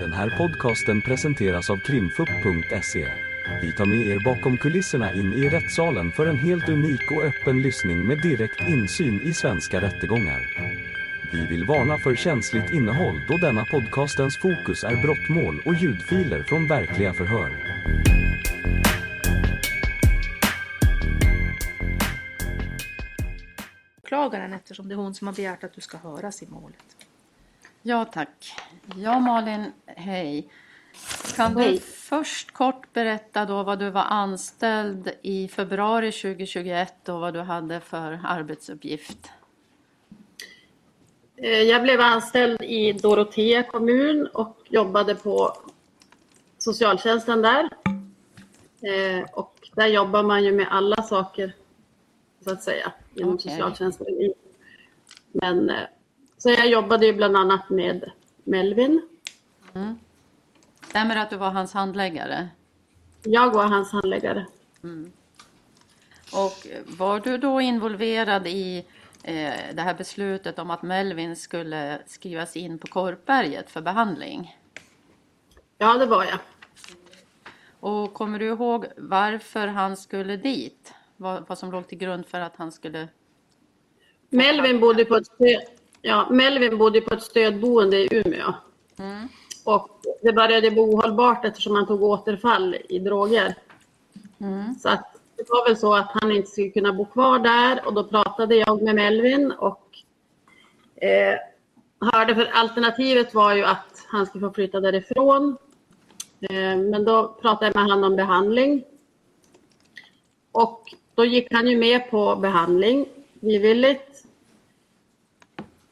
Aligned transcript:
Den 0.00 0.12
här 0.12 0.30
podcasten 0.38 1.02
presenteras 1.02 1.70
av 1.70 1.76
krimfupp.se. 1.76 3.08
Vi 3.62 3.72
tar 3.72 3.86
med 3.86 4.06
er 4.06 4.24
bakom 4.24 4.56
kulisserna 4.58 5.12
in 5.12 5.32
i 5.32 5.48
rättssalen 5.48 6.12
för 6.12 6.26
en 6.26 6.38
helt 6.38 6.68
unik 6.68 7.10
och 7.10 7.24
öppen 7.24 7.62
lyssning 7.62 8.06
med 8.06 8.22
direkt 8.22 8.68
insyn 8.68 9.20
i 9.20 9.34
svenska 9.34 9.80
rättegångar. 9.80 10.40
Vi 11.32 11.46
vill 11.46 11.64
varna 11.64 11.98
för 11.98 12.14
känsligt 12.14 12.72
innehåll 12.72 13.20
då 13.28 13.36
denna 13.36 13.64
podcastens 13.64 14.38
fokus 14.38 14.84
är 14.84 15.02
brottmål 15.02 15.62
och 15.66 15.74
ljudfiler 15.74 16.42
från 16.42 16.68
verkliga 16.68 17.14
förhör. 17.14 17.50
åklagaren 24.18 24.52
eftersom 24.52 24.88
det 24.88 24.94
är 24.94 24.96
hon 24.96 25.14
som 25.14 25.26
har 25.26 25.34
begärt 25.34 25.64
att 25.64 25.72
du 25.72 25.80
ska 25.80 25.98
höras 25.98 26.42
i 26.42 26.46
målet. 26.46 26.97
Ja 27.88 28.04
tack. 28.04 28.54
Ja 28.96 29.18
Malin, 29.20 29.72
hej. 29.86 30.48
Kan 31.36 31.54
du 31.54 31.60
Hej. 31.62 31.80
först 31.80 32.50
kort 32.52 32.92
berätta 32.92 33.44
då 33.44 33.62
vad 33.62 33.78
du 33.78 33.90
var 33.90 34.02
anställd 34.02 35.10
i 35.22 35.48
februari 35.48 36.12
2021 36.12 37.08
och 37.08 37.20
vad 37.20 37.34
du 37.34 37.40
hade 37.40 37.80
för 37.80 38.20
arbetsuppgift? 38.24 39.30
Eh, 41.36 41.48
Jag 41.62 41.82
blev 41.82 42.00
anställd 42.00 42.62
i 42.62 42.92
Dorotea 42.92 43.62
kommun 43.62 44.26
och 44.26 44.56
jobbade 44.68 45.14
på 45.14 45.52
socialtjänsten 46.58 47.42
där. 47.42 47.68
Eh, 48.82 49.24
Och 49.32 49.54
där 49.74 49.86
jobbar 49.86 50.22
man 50.22 50.44
ju 50.44 50.52
med 50.52 50.66
alla 50.70 51.02
saker, 51.02 51.52
så 52.44 52.50
att 52.52 52.62
säga, 52.62 52.92
inom 53.14 53.34
Okej. 53.34 53.50
socialtjänsten. 53.50 54.06
Men, 55.32 55.70
eh, 55.70 55.76
så 56.38 56.50
jag 56.50 56.68
jobbade 56.68 57.06
ju 57.06 57.12
bland 57.12 57.36
annat 57.36 57.70
med 57.70 58.10
Melvin. 58.44 59.08
Stämmer 60.82 61.14
det 61.14 61.22
att 61.22 61.30
du 61.30 61.36
var 61.36 61.50
hans 61.50 61.72
handläggare? 61.72 62.48
Jag 63.22 63.54
var 63.54 63.64
hans 63.64 63.92
handläggare. 63.92 64.46
Och 66.32 66.66
var 66.98 67.20
du 67.20 67.38
då 67.38 67.60
involverad 67.60 68.46
i 68.46 68.84
eh, 69.22 69.52
det 69.74 69.82
här 69.82 69.94
beslutet 69.94 70.58
om 70.58 70.70
att 70.70 70.82
Melvin 70.82 71.36
skulle 71.36 71.98
skrivas 72.06 72.56
in 72.56 72.78
på 72.78 72.86
Korpberget 72.86 73.70
för 73.70 73.80
behandling? 73.80 74.56
Ja, 75.78 75.98
det 75.98 76.06
var 76.06 76.24
jag. 76.24 76.38
Och 77.80 78.14
kommer 78.14 78.38
du 78.38 78.46
ihåg 78.46 78.86
varför 78.96 79.66
han 79.66 79.96
skulle 79.96 80.36
dit? 80.36 80.94
Vad, 81.16 81.48
vad 81.48 81.58
som 81.58 81.70
låg 81.70 81.88
till 81.88 81.98
grund 81.98 82.26
för 82.26 82.40
att 82.40 82.56
han 82.56 82.72
skulle... 82.72 83.08
Melvin 84.30 84.80
bodde 84.80 85.04
på 85.04 85.16
ett, 85.16 85.26
ja, 86.02 86.28
Melvin 86.30 86.78
bodde 86.78 87.00
på 87.00 87.14
ett 87.14 87.22
stödboende 87.22 87.96
i 87.96 88.08
Umeå. 88.10 88.54
Mm. 88.98 89.28
Och 89.64 90.00
det 90.22 90.32
började 90.32 90.70
bli 90.70 90.80
ohållbart 90.80 91.44
eftersom 91.44 91.74
han 91.74 91.86
tog 91.86 92.02
återfall 92.02 92.76
i 92.88 92.98
droger. 92.98 93.54
Mm. 94.40 94.74
Så 94.74 94.88
att 94.88 95.18
det 95.36 95.44
var 95.48 95.68
väl 95.68 95.76
så 95.76 95.94
att 95.94 96.10
han 96.12 96.32
inte 96.32 96.50
skulle 96.50 96.68
kunna 96.70 96.92
bo 96.92 97.04
kvar 97.04 97.38
där 97.38 97.86
och 97.86 97.94
då 97.94 98.04
pratade 98.04 98.56
jag 98.56 98.82
med 98.82 98.94
Melvin 98.94 99.52
och 99.52 99.84
eh, 100.96 101.38
hörde 102.00 102.34
för 102.34 102.50
alternativet 102.52 103.34
var 103.34 103.54
ju 103.54 103.64
att 103.64 104.06
han 104.08 104.26
skulle 104.26 104.48
få 104.48 104.54
flytta 104.54 104.80
därifrån. 104.80 105.56
Eh, 106.40 106.76
men 106.76 107.04
då 107.04 107.28
pratade 107.42 107.66
jag 107.66 107.74
med 107.74 107.84
honom 107.84 108.10
om 108.10 108.16
behandling. 108.16 108.84
Och 110.52 110.94
då 111.14 111.24
gick 111.24 111.52
han 111.52 111.68
ju 111.68 111.78
med 111.78 112.10
på 112.10 112.36
behandling 112.36 113.06
frivilligt. 113.40 114.07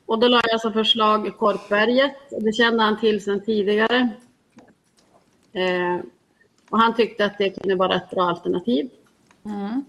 Och 0.07 0.19
då 0.19 0.29
la 0.29 0.41
jag 0.45 0.61
som 0.61 0.73
förslag 0.73 1.39
Korpberget. 1.39 2.17
Det 2.41 2.53
kände 2.53 2.83
han 2.83 3.01
till 3.01 3.25
sedan 3.25 3.41
tidigare. 3.45 4.09
Eh, 5.53 5.97
och 6.71 6.79
han 6.79 6.95
tyckte 6.95 7.25
att 7.25 7.39
det 7.39 7.51
kunde 7.51 7.75
vara 7.75 7.95
ett 7.95 8.11
bra 8.11 8.23
alternativ. 8.23 8.91
Mm. 9.45 9.85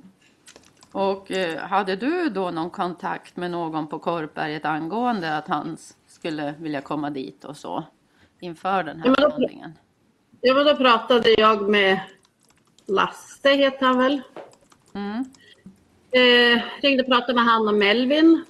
Och 0.92 1.32
eh, 1.32 1.60
hade 1.60 1.96
du 1.96 2.30
då 2.30 2.52
någon 2.52 2.70
kontakt 2.70 3.36
med 3.38 3.52
någon 3.52 3.88
på 3.88 4.00
Korpberget 4.00 4.66
angående 4.66 5.38
att 5.38 5.48
han 5.48 5.78
skulle 6.08 6.54
vilja 6.60 6.82
komma 6.82 7.10
dit 7.10 7.44
och 7.46 7.58
så 7.58 7.84
inför 8.40 8.84
den 8.84 9.00
här 9.00 9.08
Ja, 9.08 9.16
då- 9.16 9.28
behandlingen? 9.28 9.74
Ja, 10.42 10.54
men 10.54 10.66
då 10.66 10.76
pratade 10.76 11.30
jag 11.32 11.70
med 11.70 12.00
Lasse, 12.86 13.50
heter 13.50 13.86
han 13.86 13.98
väl. 13.98 14.22
Mm. 14.94 15.26
Eh, 16.12 16.64
ringde 16.82 17.04
och 17.04 17.10
pratade 17.10 17.34
med 17.34 17.44
han 17.44 17.68
och 17.68 17.74
Melvin. 17.74 18.46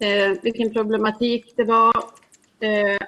Eh, 0.00 0.32
vilken 0.42 0.72
problematik 0.72 1.52
det 1.56 1.64
var. 1.64 1.96
Eh, 2.60 2.98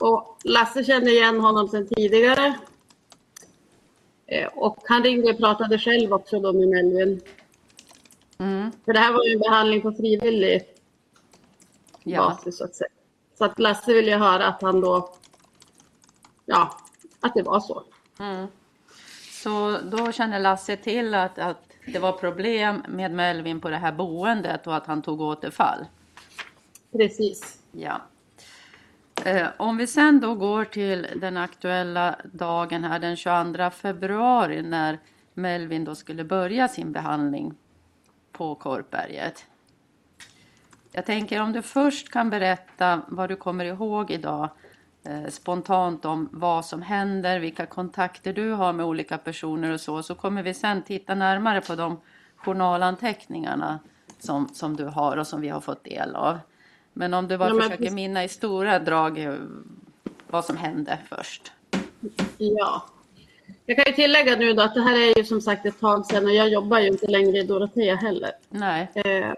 och 0.00 0.38
Lasse 0.44 0.84
kände 0.84 1.10
igen 1.10 1.40
honom 1.40 1.68
sedan 1.68 1.86
tidigare. 1.86 2.54
Eh, 4.26 4.46
och 4.46 4.78
han 4.84 5.04
ringde 5.04 5.30
och 5.30 5.38
pratade 5.38 5.78
själv 5.78 6.12
också 6.12 6.40
då 6.40 6.52
med 6.52 6.68
Melvin. 6.68 7.20
Mm. 8.38 8.70
För 8.84 8.92
det 8.92 8.98
här 8.98 9.12
var 9.12 9.24
ju 9.24 9.32
en 9.32 9.38
behandling 9.38 9.80
på 9.80 9.92
frivillig 9.92 10.62
Ja. 12.02 12.20
basis 12.22 12.58
så 12.58 12.64
att 12.64 12.74
säga. 12.74 12.90
Så 13.38 13.44
att 13.44 13.58
Lasse 13.58 13.92
ville 13.92 14.16
höra 14.16 14.46
att 14.46 14.62
han 14.62 14.80
då, 14.80 15.14
ja, 16.44 16.78
att 17.20 17.34
det 17.34 17.42
var 17.42 17.60
så. 17.60 17.82
Mm. 18.20 18.46
Så 19.42 19.78
då 19.82 20.12
kände 20.12 20.38
Lasse 20.38 20.76
till 20.76 21.14
att, 21.14 21.38
att 21.38 21.62
det 21.86 21.98
var 21.98 22.12
problem 22.12 22.82
med 22.88 23.12
Melvin 23.12 23.60
på 23.60 23.68
det 23.68 23.76
här 23.76 23.92
boendet 23.92 24.66
och 24.66 24.76
att 24.76 24.86
han 24.86 25.02
tog 25.02 25.20
återfall? 25.20 25.84
Precis. 26.92 27.62
Ja. 27.72 28.00
Eh, 29.24 29.46
om 29.56 29.76
vi 29.76 29.86
sen 29.86 30.20
då 30.20 30.34
går 30.34 30.64
till 30.64 31.06
den 31.16 31.36
aktuella 31.36 32.16
dagen 32.32 32.84
här 32.84 32.98
den 32.98 33.16
22 33.16 33.70
februari 33.70 34.62
när 34.62 34.98
Melvin 35.34 35.84
då 35.84 35.94
skulle 35.94 36.24
börja 36.24 36.68
sin 36.68 36.92
behandling 36.92 37.54
på 38.32 38.54
Korpberget. 38.54 39.46
Jag 40.92 41.06
tänker 41.06 41.42
om 41.42 41.52
du 41.52 41.62
först 41.62 42.08
kan 42.08 42.30
berätta 42.30 43.02
vad 43.08 43.28
du 43.28 43.36
kommer 43.36 43.64
ihåg 43.64 44.10
idag 44.10 44.48
eh, 45.04 45.26
spontant 45.26 46.04
om 46.04 46.28
vad 46.32 46.64
som 46.64 46.82
händer, 46.82 47.40
vilka 47.40 47.66
kontakter 47.66 48.32
du 48.32 48.52
har 48.52 48.72
med 48.72 48.86
olika 48.86 49.18
personer 49.18 49.72
och 49.72 49.80
så, 49.80 50.02
så 50.02 50.14
kommer 50.14 50.42
vi 50.42 50.54
sen 50.54 50.82
titta 50.82 51.14
närmare 51.14 51.60
på 51.60 51.74
de 51.74 52.00
journalanteckningarna 52.36 53.78
som, 54.18 54.48
som 54.48 54.76
du 54.76 54.84
har 54.84 55.16
och 55.16 55.26
som 55.26 55.40
vi 55.40 55.48
har 55.48 55.60
fått 55.60 55.84
del 55.84 56.14
av. 56.14 56.38
Men 56.98 57.14
om 57.14 57.28
du 57.28 57.38
bara 57.38 57.48
Ja, 57.48 57.54
men 57.54 57.62
försöker 57.62 57.78
precis. 57.78 57.94
minna 57.94 58.24
i 58.24 58.28
stora 58.28 58.78
drag 58.78 59.18
eh, 59.18 59.34
vad 60.30 60.44
som 60.44 60.56
hände 60.56 60.98
först. 61.08 61.52
Ja. 62.38 62.84
Jag 63.66 63.76
kan 63.76 63.86
ju 63.86 63.92
tillägga 63.92 64.36
nu 64.36 64.52
då 64.52 64.62
att 64.62 64.74
det 64.74 64.80
här 64.82 64.98
är 64.98 65.18
ju 65.18 65.24
som 65.24 65.40
sagt 65.40 65.66
ett 65.66 65.80
tag 65.80 66.06
sedan 66.06 66.24
och 66.24 66.32
jag 66.34 66.48
jobbar 66.48 66.78
ju 66.78 66.86
inte 66.86 67.06
längre 67.06 67.38
i 67.38 67.42
Dorotea 67.42 67.96
heller. 67.96 68.30
Nej. 68.48 68.90
Eh, 68.94 69.32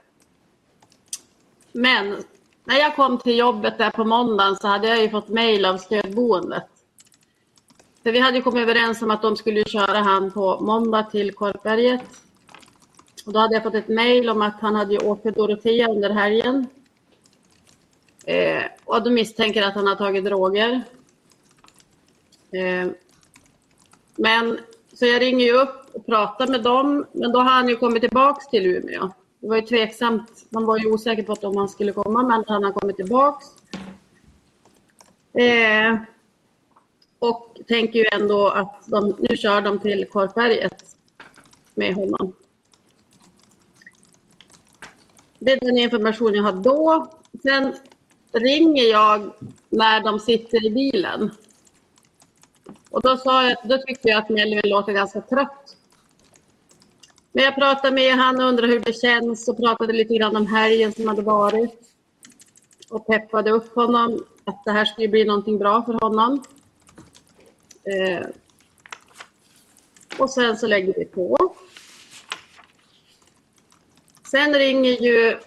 Men 1.73 2.17
när 2.65 2.79
jag 2.79 2.97
kom 2.97 3.19
till 3.19 3.39
jobbet 3.39 3.79
där 3.79 3.91
på 3.91 4.05
måndagen 4.05 4.57
så 4.57 4.69
hade 4.69 4.89
jag 4.89 5.03
ju 5.03 5.11
fått 5.11 5.29
mejl 5.29 5.65
av 5.65 5.77
stödboendet. 5.79 6.65
För 8.03 8.13
vi 8.13 8.19
hade 8.19 8.37
ju 8.37 8.43
kommit 8.43 8.63
överens 8.63 9.03
om 9.03 9.11
att 9.11 9.23
de 9.23 9.37
skulle 9.37 9.65
köra 9.65 9.99
han 9.99 10.31
på 10.31 10.61
måndag 10.61 11.03
till 11.03 11.35
Korpberget. 11.35 12.03
Och 13.27 13.33
då 13.33 13.39
hade 13.41 13.55
jag 13.55 13.63
fått 13.63 13.75
ett 13.75 13.89
mejl 13.89 14.31
om 14.31 14.43
att 14.43 14.61
han 14.61 14.75
hade 14.75 14.99
åkt 14.99 15.23
till 15.23 15.33
Dorotea 15.33 15.89
under 15.89 16.11
helgen. 16.11 16.67
Eh, 18.31 18.63
och 18.85 19.03
de 19.03 19.11
misstänker 19.11 19.63
att 19.63 19.75
han 19.75 19.87
har 19.87 19.95
tagit 19.95 20.25
droger. 20.25 20.83
Eh, 22.53 22.91
men 24.17 24.59
så 24.93 25.07
jag 25.07 25.23
ringer 25.23 25.47
ju 25.47 25.53
upp 25.53 25.91
och 25.93 26.07
pratar 26.07 26.47
med 26.47 26.63
dem, 26.63 27.07
men 27.13 27.33
då 27.33 27.39
har 27.39 27.51
han 27.51 27.69
ju 27.69 27.77
kommit 27.77 28.03
tillbaks 28.03 28.49
till 28.49 28.67
Umeå. 28.67 29.11
Det 29.41 29.49
var 29.49 29.57
ju 29.57 29.63
tveksamt, 29.63 30.47
man 30.51 30.65
var 30.65 30.79
ju 30.79 30.93
osäker 30.93 31.23
på 31.23 31.33
att 31.33 31.45
om 31.45 31.57
han 31.57 31.69
skulle 31.69 31.93
komma, 31.93 32.23
men 32.23 32.45
han 32.47 32.65
har 32.65 32.73
kommit 32.73 32.97
tillbaks. 32.97 33.47
Eh, 35.33 35.97
och 37.19 37.57
tänker 37.69 37.99
ju 37.99 38.07
ändå 38.13 38.49
att 38.49 38.85
de, 38.87 39.17
nu 39.19 39.37
kör 39.37 39.61
de 39.61 39.79
till 39.79 40.07
Korpberget 40.09 40.85
med 41.75 41.95
honom. 41.95 42.33
Det 45.39 45.53
är 45.53 45.61
den 45.61 45.79
information 45.79 46.35
jag 46.35 46.43
har 46.43 46.53
då. 46.53 47.11
Sen 47.43 47.75
ringer 48.33 48.85
jag 48.85 49.33
när 49.69 50.01
de 50.01 50.21
sitter 50.21 50.67
i 50.67 50.71
bilen. 50.71 51.31
Och 52.91 53.03
då, 53.03 53.17
sa 53.17 53.49
jag, 53.49 53.57
då 53.65 53.79
tyckte 53.79 54.09
jag 54.09 54.19
att 54.19 54.29
Melvin 54.29 54.61
låter 54.65 54.93
ganska 54.93 55.21
trött. 55.21 55.77
Men 57.33 57.45
jag 57.45 57.55
pratade 57.55 57.95
med 57.95 58.15
han 58.15 58.41
och 58.41 58.49
undrade 58.49 58.73
hur 58.73 58.81
det 58.81 58.93
känns 58.93 59.49
och 59.49 59.57
pratade 59.57 59.93
lite 59.93 60.15
grann 60.15 60.37
om 60.37 60.47
helgen 60.47 60.93
som 60.93 61.09
hade 61.09 61.23
varit. 61.23 61.81
Och 62.91 63.07
peppade 63.07 63.51
upp 63.51 63.75
honom 63.75 64.25
att 64.45 64.65
det 64.65 64.71
här 64.71 64.85
skulle 64.85 65.09
bli 65.09 65.25
någonting 65.25 65.59
bra 65.59 65.83
för 65.83 65.93
honom. 65.93 66.43
Eh, 67.85 68.27
och 70.19 70.31
sen 70.31 70.57
så 70.57 70.67
lägger 70.67 70.95
vi 70.97 71.05
på. 71.05 71.55
Sen 74.31 74.55
ringer 74.55 75.03
ju 75.03 75.39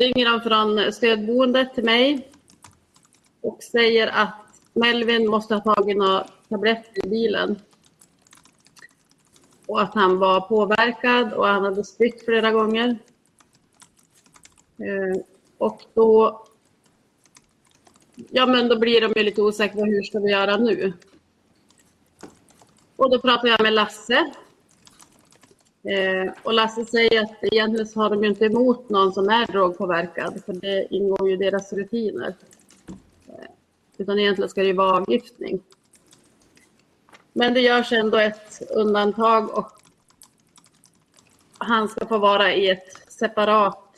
ringer 0.00 0.26
han 0.26 0.42
från 0.42 0.92
stödboendet 0.92 1.74
till 1.74 1.84
mig 1.84 2.30
och 3.40 3.62
säger 3.62 4.06
att 4.06 4.34
Melvin 4.72 5.30
måste 5.30 5.54
ha 5.54 5.74
tagit 5.74 5.96
några 5.96 6.26
tabletter 6.48 7.06
i 7.06 7.08
bilen. 7.08 7.60
Och 9.66 9.82
att 9.82 9.94
han 9.94 10.18
var 10.18 10.40
påverkad 10.40 11.32
och 11.32 11.46
han 11.46 11.64
hade 11.64 11.84
spytt 11.84 12.24
flera 12.24 12.50
gånger. 12.50 12.98
Eh, 14.78 15.22
och 15.58 15.82
då, 15.94 16.42
ja 18.14 18.46
men 18.46 18.68
då 18.68 18.78
blir 18.78 19.00
de 19.00 19.12
ju 19.16 19.22
lite 19.24 19.42
osäkra 19.42 19.84
hur 19.84 20.02
ska 20.02 20.18
vi 20.18 20.30
göra 20.30 20.56
nu? 20.56 20.92
Och 22.96 23.10
då 23.10 23.18
pratar 23.18 23.48
jag 23.48 23.62
med 23.62 23.72
Lasse. 23.72 24.30
Eh, 25.82 26.32
och 26.42 26.52
Lasse 26.52 26.84
säger 26.84 27.22
att 27.22 27.32
egentligen 27.40 27.86
så 27.86 28.00
har 28.00 28.10
de 28.10 28.22
ju 28.22 28.28
inte 28.28 28.44
emot 28.44 28.88
någon 28.88 29.12
som 29.12 29.28
är 29.28 29.46
drogpåverkad, 29.46 30.42
för 30.46 30.52
det 30.52 30.94
ingår 30.94 31.28
ju 31.28 31.34
i 31.34 31.36
deras 31.36 31.72
rutiner. 31.72 32.34
Eh, 33.28 33.50
utan 33.96 34.18
egentligen 34.18 34.48
ska 34.48 34.60
det 34.60 34.66
ju 34.66 34.72
vara 34.72 34.96
avgiftning. 34.96 35.62
Men 37.32 37.54
det 37.54 37.60
görs 37.60 37.92
ändå 37.92 38.18
ett 38.18 38.62
undantag 38.70 39.58
och 39.58 39.72
han 41.58 41.88
ska 41.88 42.06
få 42.06 42.18
vara 42.18 42.54
i 42.54 42.70
ett 42.70 43.12
separat 43.12 43.90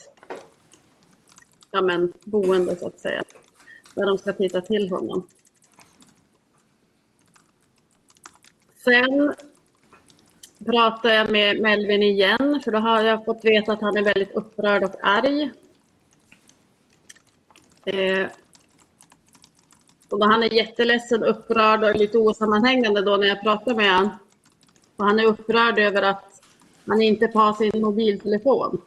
ja, 1.70 1.80
men, 1.80 2.12
boende 2.24 2.76
så 2.76 2.86
att 2.86 3.00
säga. 3.00 3.22
Där 3.94 4.06
de 4.06 4.18
ska 4.18 4.32
titta 4.32 4.60
till 4.60 4.90
honom. 4.90 5.28
Sen 8.84 9.34
pratar 10.64 11.10
jag 11.10 11.30
med 11.30 11.60
Melvin 11.60 12.02
igen, 12.02 12.60
för 12.64 12.70
då 12.72 12.78
har 12.78 13.02
jag 13.02 13.24
fått 13.24 13.44
veta 13.44 13.72
att 13.72 13.80
han 13.80 13.96
är 13.96 14.02
väldigt 14.02 14.32
upprörd 14.32 14.84
och 14.84 14.94
arg. 15.02 15.50
Eh, 17.84 18.26
och 20.08 20.18
då 20.18 20.26
han 20.26 20.42
är 20.42 20.52
jätteledsen, 20.52 21.24
upprörd 21.24 21.84
och 21.84 21.96
lite 21.96 22.18
osammanhängande 22.18 23.02
då 23.02 23.16
när 23.16 23.26
jag 23.26 23.42
pratar 23.42 23.74
med 23.74 23.96
honom. 23.96 24.10
Och 24.96 25.04
han 25.04 25.20
är 25.20 25.26
upprörd 25.26 25.78
över 25.78 26.02
att 26.02 26.42
han 26.86 27.02
inte 27.02 27.28
får 27.28 27.40
ha 27.40 27.54
sin 27.54 27.82
mobiltelefon. 27.82 28.80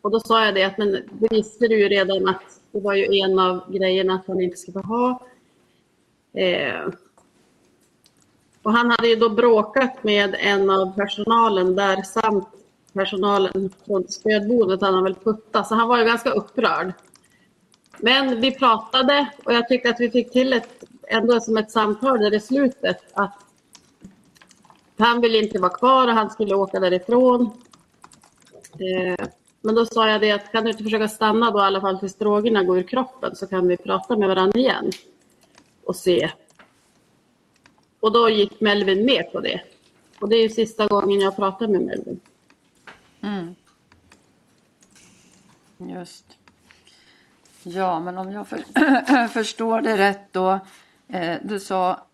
Och 0.00 0.10
då 0.10 0.20
sa 0.20 0.44
jag 0.44 0.54
det 0.54 0.64
att 0.64 0.78
men 0.78 0.92
det 0.92 1.28
visste 1.30 1.68
du 1.68 1.78
ju 1.78 1.88
redan 1.88 2.28
att 2.28 2.60
det 2.72 2.80
var 2.80 2.94
ju 2.94 3.18
en 3.18 3.38
av 3.38 3.72
grejerna 3.72 4.14
att 4.14 4.26
han 4.26 4.40
inte 4.40 4.56
skulle 4.56 4.82
få 4.82 4.88
ha. 4.88 5.26
Eh, 6.32 6.88
och 8.62 8.72
han 8.72 8.90
hade 8.90 9.08
ju 9.08 9.16
då 9.16 9.28
bråkat 9.28 10.04
med 10.04 10.36
en 10.38 10.70
av 10.70 10.96
personalen 10.96 11.76
där 11.76 12.02
samt 12.02 12.48
personalen 12.92 13.70
från 13.86 14.08
stödboendet 14.08 14.80
han 14.80 15.04
väl 15.04 15.14
puttat, 15.14 15.68
så 15.68 15.74
han 15.74 15.88
var 15.88 15.98
ju 15.98 16.04
ganska 16.04 16.30
upprörd. 16.30 16.92
Men 17.98 18.40
vi 18.40 18.50
pratade 18.52 19.30
och 19.44 19.52
jag 19.52 19.68
tyckte 19.68 19.90
att 19.90 20.00
vi 20.00 20.10
fick 20.10 20.32
till 20.32 20.52
ett, 20.52 20.84
ändå 21.08 21.40
som 21.40 21.56
ett 21.56 21.70
samtal 21.70 22.18
där 22.18 22.34
i 22.34 22.40
slutet 22.40 22.98
att 23.12 23.34
han 24.98 25.20
ville 25.20 25.38
inte 25.38 25.58
vara 25.58 25.72
kvar 25.72 26.08
och 26.08 26.14
han 26.14 26.30
skulle 26.30 26.54
åka 26.54 26.80
därifrån. 26.80 27.50
Eh, 28.72 29.26
men 29.62 29.74
då 29.74 29.86
sa 29.86 30.08
jag 30.08 30.20
det 30.20 30.30
att 30.30 30.52
kan 30.52 30.64
du 30.64 30.70
inte 30.70 30.84
försöka 30.84 31.08
stanna 31.08 31.50
då 31.50 31.58
i 31.58 31.62
alla 31.62 31.80
fall 31.80 31.98
tills 31.98 32.14
drogerna 32.14 32.64
går 32.64 32.78
ur 32.78 32.82
kroppen 32.82 33.36
så 33.36 33.46
kan 33.46 33.68
vi 33.68 33.76
prata 33.76 34.16
med 34.16 34.28
varandra 34.28 34.60
igen 34.60 34.90
och 35.84 35.96
se 35.96 36.30
och 38.00 38.12
då 38.12 38.30
gick 38.30 38.60
Melvin 38.60 39.04
med 39.04 39.32
på 39.32 39.40
det. 39.40 39.60
Och 40.20 40.28
det 40.28 40.36
är 40.36 40.42
ju 40.42 40.48
sista 40.48 40.86
gången 40.86 41.20
jag 41.20 41.36
pratar 41.36 41.68
med 41.68 41.80
Melvin. 41.80 42.20
Mm. 43.20 43.54
Just. 45.78 46.24
Ja, 47.62 48.00
men 48.00 48.18
om 48.18 48.32
jag 48.32 48.48
för, 48.48 49.28
förstår 49.28 49.80
det 49.80 49.96
rätt 49.96 50.32
då. 50.32 50.60
Eh, 51.08 51.36
du 51.42 51.60
sa 51.60 52.06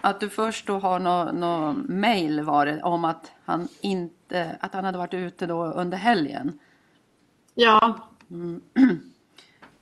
att 0.00 0.20
du 0.20 0.28
först 0.28 0.66
då 0.66 0.78
har 0.78 0.98
något 0.98 2.46
var 2.46 2.66
det, 2.66 2.82
om 2.82 3.04
att 3.04 3.32
han 3.44 3.68
inte, 3.80 4.56
att 4.60 4.74
han 4.74 4.84
hade 4.84 4.98
varit 4.98 5.14
ute 5.14 5.46
då 5.46 5.64
under 5.64 5.98
helgen. 5.98 6.58
Ja. 7.54 8.08
Mm. 8.30 8.60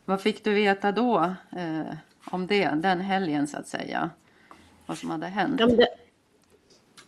Vad 0.05 0.21
fick 0.21 0.45
du 0.45 0.55
veta 0.55 0.93
då 0.93 1.35
eh, 1.57 1.95
om 2.25 2.47
det, 2.47 2.71
den 2.75 3.01
helgen 3.01 3.47
så 3.47 3.59
att 3.59 3.69
säga? 3.69 4.11
Vad 4.90 4.98
som 4.98 5.10
hade 5.10 5.26
hänt. 5.26 5.60
Ja, 5.60 5.66
det, 5.66 5.88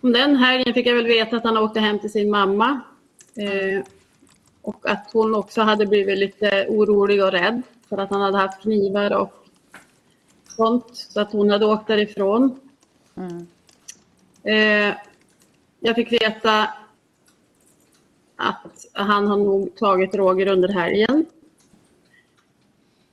den 0.00 0.36
helgen 0.36 0.74
fick 0.74 0.86
jag 0.86 0.94
väl 0.94 1.06
veta 1.06 1.36
att 1.36 1.44
han 1.44 1.58
åkte 1.58 1.80
hem 1.80 1.98
till 1.98 2.12
sin 2.12 2.30
mamma. 2.30 2.80
Eh, 3.34 3.84
och 4.62 4.90
att 4.90 5.10
hon 5.12 5.34
också 5.34 5.62
hade 5.62 5.86
blivit 5.86 6.18
lite 6.18 6.66
orolig 6.68 7.24
och 7.24 7.32
rädd 7.32 7.62
för 7.88 7.98
att 7.98 8.10
han 8.10 8.20
hade 8.20 8.38
haft 8.38 8.62
knivar 8.62 9.16
och 9.16 9.46
sånt. 10.48 10.86
Så 10.94 11.20
att 11.20 11.32
hon 11.32 11.50
hade 11.50 11.66
åkt 11.66 11.86
därifrån. 11.86 12.60
Mm. 13.14 13.46
Eh, 14.42 14.96
jag 15.80 15.94
fick 15.94 16.12
veta 16.12 16.68
att 18.36 18.86
han 18.92 19.26
har 19.26 19.36
nog 19.36 19.76
tagit 19.76 20.14
Roger 20.14 20.46
under 20.46 20.68
helgen. 20.68 21.26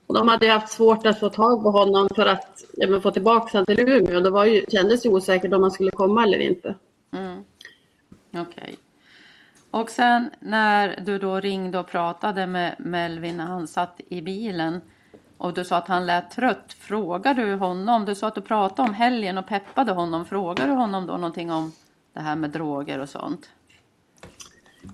Och 0.09 0.15
de 0.15 0.27
hade 0.27 0.47
haft 0.47 0.71
svårt 0.71 1.05
att 1.05 1.19
få 1.19 1.29
tag 1.29 1.63
på 1.63 1.71
honom 1.71 2.09
för 2.15 2.25
att 2.25 2.63
ja, 2.73 2.99
få 2.99 3.11
tillbaka 3.11 3.57
honom 3.57 3.65
till 3.65 3.79
Umeå. 3.79 4.19
Det 4.19 4.29
var 4.29 4.45
ju, 4.45 4.65
kändes 4.71 5.05
ju 5.05 5.09
osäkert 5.09 5.53
om 5.53 5.61
han 5.61 5.71
skulle 5.71 5.91
komma 5.91 6.23
eller 6.23 6.39
inte. 6.39 6.75
Mm. 7.13 7.43
Okej. 8.31 8.43
Okay. 8.51 8.75
Och 9.71 9.89
sen 9.89 10.29
när 10.39 11.01
du 11.05 11.17
då 11.17 11.39
ringde 11.39 11.79
och 11.79 11.87
pratade 11.87 12.47
med 12.47 12.75
Melvin 12.79 13.37
när 13.37 13.45
han 13.45 13.67
satt 13.67 14.01
i 14.07 14.21
bilen 14.21 14.81
och 15.37 15.53
du 15.53 15.65
sa 15.65 15.77
att 15.77 15.87
han 15.87 16.05
lät 16.05 16.31
trött. 16.31 16.73
Frågade 16.79 17.45
du 17.45 17.55
honom? 17.55 18.05
Du 18.05 18.15
sa 18.15 18.27
att 18.27 18.35
du 18.35 18.41
pratade 18.41 18.89
om 18.89 18.95
helgen 18.95 19.37
och 19.37 19.47
peppade 19.47 19.91
honom. 19.91 20.25
Frågade 20.25 20.69
du 20.69 20.75
honom 20.75 21.07
då 21.07 21.13
någonting 21.13 21.51
om 21.51 21.71
det 22.13 22.19
här 22.19 22.35
med 22.35 22.49
droger 22.49 22.99
och 22.99 23.09
sånt? 23.09 23.49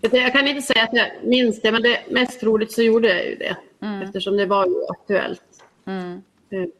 Jag 0.02 0.34
kan 0.34 0.48
inte 0.48 0.62
säga 0.62 0.84
att 0.84 0.94
jag 0.94 1.08
minns 1.24 1.62
det, 1.62 1.72
men 1.72 1.82
det 1.82 2.12
mest 2.12 2.40
troligt 2.40 2.72
så 2.72 2.82
gjorde 2.82 3.08
jag 3.08 3.26
ju 3.26 3.36
det. 3.36 3.58
Mm. 3.86 4.02
Eftersom 4.02 4.38
det 4.38 4.46
var 4.46 4.66
ju 4.66 4.86
aktuellt. 4.90 5.64
Mm. 5.86 6.24
Mm. 6.50 6.72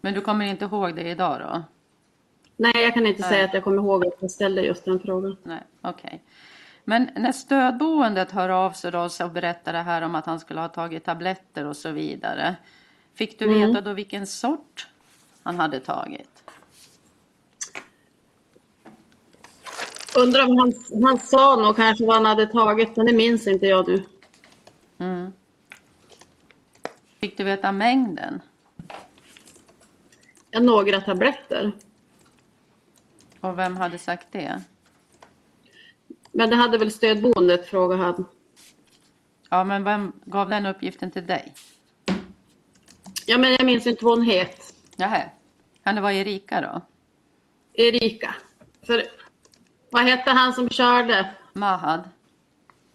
Men 0.00 0.14
du 0.14 0.20
kommer 0.20 0.44
inte 0.46 0.64
ihåg 0.64 0.96
det 0.96 1.08
idag 1.08 1.40
då? 1.40 1.62
Nej, 2.56 2.82
jag 2.82 2.94
kan 2.94 3.06
inte 3.06 3.20
Nej. 3.20 3.30
säga 3.30 3.44
att 3.44 3.54
jag 3.54 3.64
kommer 3.64 3.76
ihåg 3.76 4.06
att 4.06 4.14
jag 4.20 4.30
ställde 4.30 4.62
just 4.62 4.84
den 4.84 5.00
frågan. 5.00 5.36
Nej. 5.42 5.62
Okay. 5.82 6.18
Men 6.84 7.10
när 7.16 7.32
stödboendet 7.32 8.30
hör 8.30 8.48
av 8.48 8.70
sig 8.70 8.92
då 8.92 9.08
och 9.24 9.30
berättar 9.30 9.72
det 9.72 9.78
här 9.78 10.02
om 10.02 10.14
att 10.14 10.26
han 10.26 10.40
skulle 10.40 10.60
ha 10.60 10.68
tagit 10.68 11.04
tabletter 11.04 11.66
och 11.66 11.76
så 11.76 11.90
vidare. 11.90 12.56
Fick 13.14 13.38
du 13.38 13.44
mm. 13.44 13.68
veta 13.68 13.80
då 13.80 13.92
vilken 13.92 14.26
sort 14.26 14.86
han 15.42 15.56
hade 15.56 15.80
tagit? 15.80 16.42
Undrar 20.16 20.46
om 20.46 20.58
han, 20.58 20.72
han 21.04 21.18
sa 21.18 21.56
nog 21.56 21.76
kanske 21.76 22.06
vad 22.06 22.14
han 22.14 22.26
hade 22.26 22.46
tagit, 22.46 22.96
men 22.96 23.06
det 23.06 23.12
minns 23.12 23.46
inte 23.46 23.66
jag 23.66 23.88
nu. 23.88 24.04
Mm. 24.98 25.32
Fick 27.20 27.36
du 27.36 27.44
veta 27.44 27.72
mängden? 27.72 28.40
Ja, 30.50 30.60
några 30.60 31.00
tabletter. 31.00 31.72
Och 33.40 33.58
vem 33.58 33.76
hade 33.76 33.98
sagt 33.98 34.26
det? 34.30 34.62
Men 36.32 36.50
det 36.50 36.56
hade 36.56 36.78
väl 36.78 36.92
stödboendet, 36.92 37.66
frågade 37.66 38.02
han. 38.02 38.24
Ja, 39.50 39.64
men 39.64 39.84
vem 39.84 40.12
gav 40.24 40.48
den 40.48 40.66
uppgiften 40.66 41.10
till 41.10 41.26
dig? 41.26 41.54
Ja, 43.26 43.38
men 43.38 43.52
jag 43.52 43.66
minns 43.66 43.86
inte 43.86 44.04
vad 44.04 44.18
hon 44.18 44.26
het. 44.26 44.74
Jaha. 44.96 45.22
Kan 45.84 45.94
det 45.94 46.00
vara 46.00 46.12
Erika 46.12 46.60
då? 46.60 46.82
Erika. 47.72 48.34
För 48.86 49.02
vad 49.90 50.02
hette 50.02 50.30
han 50.30 50.52
som 50.52 50.68
körde? 50.68 51.34
Mahad. 51.52 52.08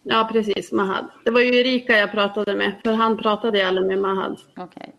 Ja, 0.04 0.30
precis. 0.32 0.72
Mahad. 0.72 1.08
Det 1.26 1.32
var 1.32 1.42
ju 1.42 1.56
Erika 1.56 1.98
jag 1.98 2.12
pratade 2.12 2.56
med, 2.56 2.74
för 2.84 2.94
han 2.94 3.18
pratade 3.18 3.58
ju 3.58 3.64
aldrig 3.64 3.88
med 3.88 4.00
Mahad. 4.00 4.40
Okej. 4.58 4.96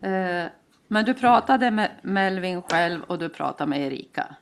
Okay. 0.00 0.12
Eh, 0.12 0.46
men 0.88 1.04
du 1.04 1.14
pratade 1.14 1.70
med 1.70 1.90
Melvin 2.02 2.62
själv 2.62 3.02
och 3.06 3.18
du 3.18 3.28
pratade 3.28 3.70
med 3.70 3.86
Erika? 3.86 4.36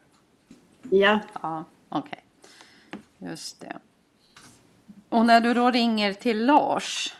Ja. 0.90 1.20
Ja, 1.42 1.64
okej. 1.88 2.24
Okay. 3.18 3.30
Just 3.30 3.60
det. 3.60 3.76
Och 5.08 5.26
när 5.26 5.40
du 5.40 5.54
då 5.54 5.70
ringer 5.70 6.12
till 6.12 6.46
Lars, 6.46 7.14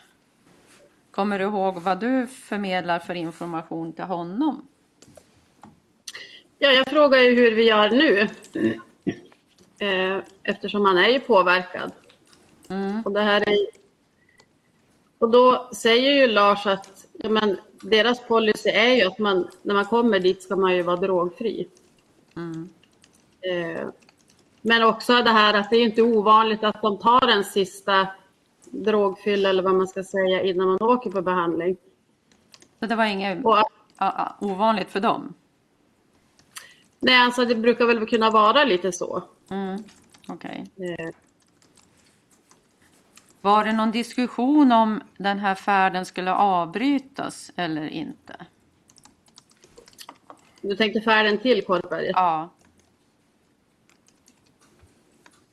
kommer 1.11 1.39
du 1.39 1.45
ihåg 1.45 1.81
vad 1.81 1.99
du 1.99 2.27
förmedlar 2.27 2.99
för 2.99 3.15
information 3.15 3.93
till 3.93 4.03
honom? 4.03 4.67
Ja, 6.59 6.69
jag 6.69 6.87
frågar 6.87 7.19
ju 7.19 7.35
hur 7.35 7.55
vi 7.55 7.63
gör 7.63 7.89
nu. 7.89 8.27
Eh, 9.79 10.23
eftersom 10.43 10.85
han 10.85 10.97
är 10.97 11.09
ju 11.09 11.19
påverkad. 11.19 11.91
Mm. 12.69 13.01
Och, 13.01 13.11
det 13.11 13.21
här 13.21 13.49
är, 13.49 13.57
och 15.19 15.29
då 15.29 15.69
säger 15.73 16.11
ju 16.11 16.27
Lars 16.27 16.65
att 16.65 17.05
ja, 17.13 17.29
men, 17.29 17.57
deras 17.81 18.27
policy 18.27 18.69
är 18.69 18.95
ju 18.95 19.03
att 19.03 19.19
man, 19.19 19.47
när 19.61 19.73
man 19.73 19.85
kommer 19.85 20.19
dit 20.19 20.43
ska 20.43 20.55
man 20.55 20.75
ju 20.75 20.81
vara 20.81 20.95
drogfri. 20.95 21.67
Mm. 22.35 22.69
Eh, 23.41 23.87
men 24.61 24.83
också 24.83 25.13
det 25.13 25.29
här 25.29 25.53
att 25.53 25.69
det 25.69 25.75
är 25.75 25.83
inte 25.83 26.01
ovanligt 26.01 26.63
att 26.63 26.81
de 26.81 26.97
tar 26.97 27.27
en 27.27 27.43
sista 27.43 28.07
drogfylla 28.65 29.49
eller 29.49 29.63
vad 29.63 29.75
man 29.75 29.87
ska 29.87 30.03
säga 30.03 30.41
innan 30.41 30.67
man 30.67 30.81
åker 30.81 31.11
på 31.11 31.21
behandling. 31.21 31.77
Så 32.79 32.85
det 32.85 32.95
var 32.95 33.05
inget, 33.05 33.45
ah, 33.97 34.33
ovanligt 34.39 34.89
för 34.89 34.99
dem? 34.99 35.33
Nej, 36.99 37.17
alltså 37.17 37.45
det 37.45 37.55
brukar 37.55 37.85
väl 37.85 38.07
kunna 38.07 38.29
vara 38.29 38.63
lite 38.63 38.91
så. 38.91 39.23
Mm. 39.49 39.83
Okej. 40.27 40.71
Eh, 40.77 41.09
Var 43.47 43.63
det 43.63 43.73
någon 43.73 43.91
diskussion 43.91 44.71
om 44.71 45.01
den 45.17 45.39
här 45.39 45.55
färden 45.55 46.05
skulle 46.05 46.33
avbrytas 46.33 47.51
eller 47.55 47.87
inte? 47.87 48.35
Du 50.61 50.75
tänkte 50.75 51.01
färden 51.01 51.37
till 51.37 51.65
Korpberget? 51.65 52.11
Ja. 52.13 52.53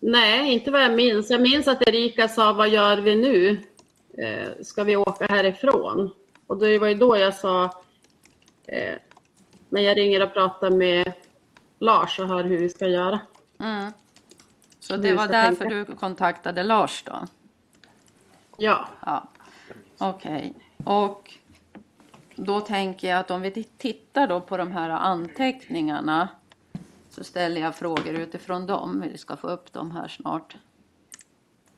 Nej, 0.00 0.52
inte 0.52 0.70
vad 0.70 0.84
jag 0.84 0.94
minns. 0.94 1.30
Jag 1.30 1.40
minns 1.40 1.68
att 1.68 1.88
Erika 1.88 2.28
sa, 2.28 2.52
vad 2.52 2.68
gör 2.68 2.96
vi 2.96 3.16
nu? 3.16 3.60
Eh, 4.18 4.62
ska 4.62 4.84
vi 4.84 4.96
åka 4.96 5.26
härifrån? 5.26 6.10
Och 6.46 6.58
det 6.58 6.78
var 6.78 6.88
ju 6.88 6.94
då 6.94 7.16
jag 7.16 7.34
sa, 7.34 7.64
eh, 8.66 8.94
men 9.68 9.82
jag 9.82 9.96
ringer 9.96 10.22
och 10.22 10.32
pratar 10.32 10.70
med 10.70 11.12
Lars 11.78 12.18
och 12.18 12.28
hör 12.28 12.44
hur 12.44 12.58
vi 12.58 12.68
ska 12.68 12.86
göra. 12.86 13.20
Mm. 13.60 13.92
Så 14.80 14.96
det 14.96 15.14
var 15.14 15.28
därför 15.28 15.64
tänka. 15.64 15.74
du 15.74 15.84
kontaktade 15.84 16.62
Lars 16.62 17.02
då? 17.06 17.26
Ja, 18.58 18.88
Ja. 19.06 19.28
Okej. 19.98 20.54
Och 20.84 21.34
då 22.36 22.60
tänker 22.60 23.08
jag 23.08 23.18
att 23.18 23.30
om 23.30 23.40
vi 23.42 23.64
tittar 23.64 24.26
då 24.26 24.40
på 24.40 24.56
de 24.56 24.72
här 24.72 24.90
anteckningarna 24.90 26.28
så 27.10 27.24
ställer 27.24 27.60
jag 27.60 27.74
frågor 27.74 28.14
utifrån 28.14 28.66
dem. 28.66 29.04
Vi 29.12 29.18
ska 29.18 29.36
få 29.36 29.48
upp 29.48 29.72
dem 29.72 29.90
här 29.90 30.08
snart. 30.08 30.56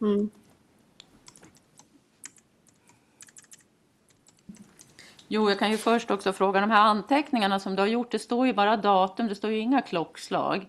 mm. 0.00 0.30
Jo, 5.28 5.48
jag 5.48 5.58
kan 5.58 5.70
ju 5.70 5.76
först 5.76 6.10
också 6.10 6.32
fråga 6.32 6.60
de 6.60 6.70
här 6.70 6.80
anteckningarna 6.80 7.60
som 7.60 7.76
du 7.76 7.82
har 7.82 7.86
gjort. 7.86 8.10
Det 8.10 8.18
står 8.18 8.46
ju 8.46 8.52
bara 8.52 8.76
datum, 8.76 9.28
det 9.28 9.34
står 9.34 9.50
ju 9.50 9.58
inga 9.58 9.82
klockslag. 9.82 10.68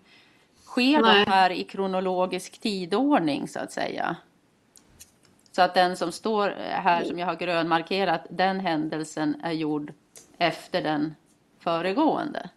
Sker 0.66 1.02
Nej. 1.02 1.26
de 1.26 1.32
här 1.32 1.50
i 1.50 1.64
kronologisk 1.64 2.60
tidordning 2.60 3.48
så 3.48 3.60
att 3.60 3.72
säga? 3.72 4.16
Så 5.58 5.62
att 5.64 5.74
den 5.74 5.98
som 5.98 6.12
står 6.12 6.50
här 6.60 7.04
som 7.04 7.20
jag 7.20 7.28
har 7.28 7.36
grönmarkerat, 7.36 8.26
den 8.30 8.60
händelsen 8.60 9.42
är 9.44 9.52
gjord 9.52 9.94
efter 10.38 10.82
den 10.82 11.16
föregående. 11.60 12.50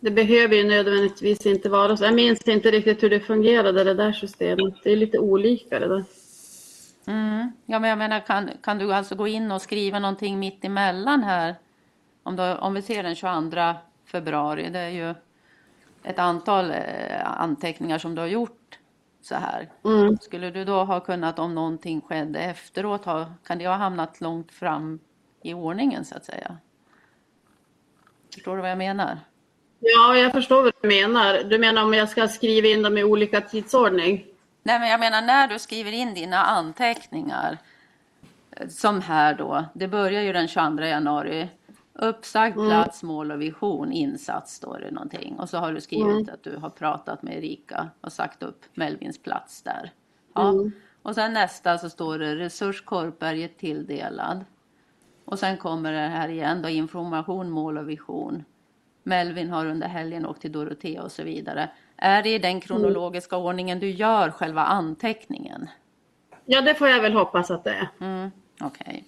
det 0.00 0.10
behöver 0.10 0.56
ju 0.56 0.68
nödvändigtvis 0.68 1.46
inte 1.46 1.68
vara 1.68 1.96
så. 1.96 2.04
Jag 2.04 2.14
minns 2.14 2.48
inte 2.48 2.70
riktigt 2.70 3.02
hur 3.02 3.10
det 3.10 3.20
fungerade, 3.20 3.84
det 3.84 3.94
där 3.94 4.12
systemet. 4.12 4.74
Det 4.82 4.92
är 4.92 4.96
lite 4.96 5.18
olika 5.18 5.78
det 5.78 5.88
där. 5.88 6.04
Mm. 7.06 7.52
Ja, 7.66 7.78
men 7.78 7.90
jag 7.90 7.98
menar, 7.98 8.20
kan, 8.20 8.50
kan 8.62 8.78
du 8.78 8.94
alltså 8.94 9.14
gå 9.14 9.28
in 9.28 9.52
och 9.52 9.62
skriva 9.62 9.98
någonting 9.98 10.38
mitt 10.38 10.64
emellan 10.64 11.22
här? 11.22 11.54
Om, 12.22 12.36
du, 12.36 12.54
om 12.54 12.74
vi 12.74 12.82
ser 12.82 13.02
den 13.02 13.14
22 13.14 13.74
februari, 14.06 14.70
det 14.70 14.78
är 14.78 14.90
ju 14.90 15.14
ett 16.02 16.18
antal 16.18 16.70
eh, 16.70 17.40
anteckningar 17.40 17.98
som 17.98 18.14
du 18.14 18.20
har 18.20 18.28
gjort 18.28 18.65
så 19.26 19.34
här. 19.34 19.68
Mm. 19.84 20.18
Skulle 20.18 20.50
du 20.50 20.64
då 20.64 20.84
ha 20.84 21.00
kunnat, 21.00 21.38
om 21.38 21.54
någonting 21.54 22.00
skedde 22.00 22.38
efteråt, 22.38 23.04
ha, 23.04 23.26
kan 23.46 23.58
det 23.58 23.66
ha 23.66 23.74
hamnat 23.74 24.20
långt 24.20 24.52
fram 24.52 25.00
i 25.42 25.54
ordningen 25.54 26.04
så 26.04 26.16
att 26.16 26.24
säga? 26.24 26.56
Förstår 28.34 28.56
du 28.56 28.62
vad 28.62 28.70
jag 28.70 28.78
menar? 28.78 29.18
Ja, 29.80 30.16
jag 30.16 30.32
förstår 30.32 30.62
vad 30.62 30.72
du 30.80 30.88
menar. 30.88 31.42
Du 31.44 31.58
menar 31.58 31.82
om 31.82 31.94
jag 31.94 32.08
ska 32.08 32.28
skriva 32.28 32.68
in 32.68 32.82
dem 32.82 32.98
i 32.98 33.04
olika 33.04 33.40
tidsordning? 33.40 34.26
Nej, 34.62 34.80
men 34.80 34.88
jag 34.88 35.00
menar 35.00 35.22
när 35.22 35.48
du 35.48 35.58
skriver 35.58 35.92
in 35.92 36.14
dina 36.14 36.42
anteckningar, 36.42 37.58
eh, 38.50 38.68
som 38.68 39.00
här 39.02 39.34
då, 39.34 39.64
det 39.74 39.88
börjar 39.88 40.22
ju 40.22 40.32
den 40.32 40.48
22 40.48 40.84
januari. 40.84 41.48
Uppsagd 41.98 42.54
plats, 42.54 43.02
mål 43.02 43.30
och 43.30 43.42
vision, 43.42 43.92
insats 43.92 44.54
står 44.54 44.78
det 44.78 44.90
någonting. 44.90 45.38
Och 45.38 45.48
så 45.48 45.58
har 45.58 45.72
du 45.72 45.80
skrivit 45.80 46.28
att 46.28 46.42
du 46.42 46.56
har 46.56 46.70
pratat 46.70 47.22
med 47.22 47.36
Erika 47.36 47.88
och 48.00 48.12
sagt 48.12 48.42
upp 48.42 48.64
Melvins 48.74 49.18
plats 49.18 49.62
där. 49.62 49.92
Ja. 50.34 50.54
Och 51.02 51.14
sen 51.14 51.32
nästa 51.32 51.78
så 51.78 51.90
står 51.90 52.18
det 52.18 52.36
resurs 52.36 52.80
Korpberget 52.80 53.58
tilldelad. 53.58 54.44
Och 55.24 55.38
sen 55.38 55.56
kommer 55.56 55.92
det 55.92 55.98
här 55.98 56.28
igen 56.28 56.62
då, 56.62 56.68
information, 56.68 57.50
mål 57.50 57.78
och 57.78 57.88
vision. 57.88 58.44
Melvin 59.02 59.50
har 59.50 59.66
under 59.66 59.88
helgen 59.88 60.26
åkt 60.26 60.40
till 60.40 60.52
Dorotea 60.52 61.02
och 61.02 61.12
så 61.12 61.22
vidare. 61.22 61.70
Är 61.96 62.22
det 62.22 62.34
i 62.34 62.38
den 62.38 62.60
kronologiska 62.60 63.36
ordningen 63.36 63.78
du 63.78 63.90
gör 63.90 64.30
själva 64.30 64.64
anteckningen? 64.64 65.68
Ja, 66.44 66.60
det 66.60 66.74
får 66.74 66.88
jag 66.88 67.02
väl 67.02 67.12
hoppas 67.12 67.50
att 67.50 67.64
det 67.64 67.70
är. 67.70 67.88
Mm, 68.00 68.30
Okej. 68.60 69.04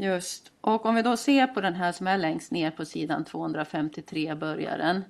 Just. 0.00 0.52
Och 0.60 0.86
om 0.86 0.94
vi 0.94 1.02
då 1.02 1.16
ser 1.16 1.46
på 1.46 1.60
den 1.60 1.74
här 1.74 1.92
som 1.92 2.06
är 2.06 2.18
längst 2.18 2.52
ner 2.52 2.70
på 2.70 2.84
sidan 2.84 3.24
253 3.24 4.34
börjaren. 4.34 5.04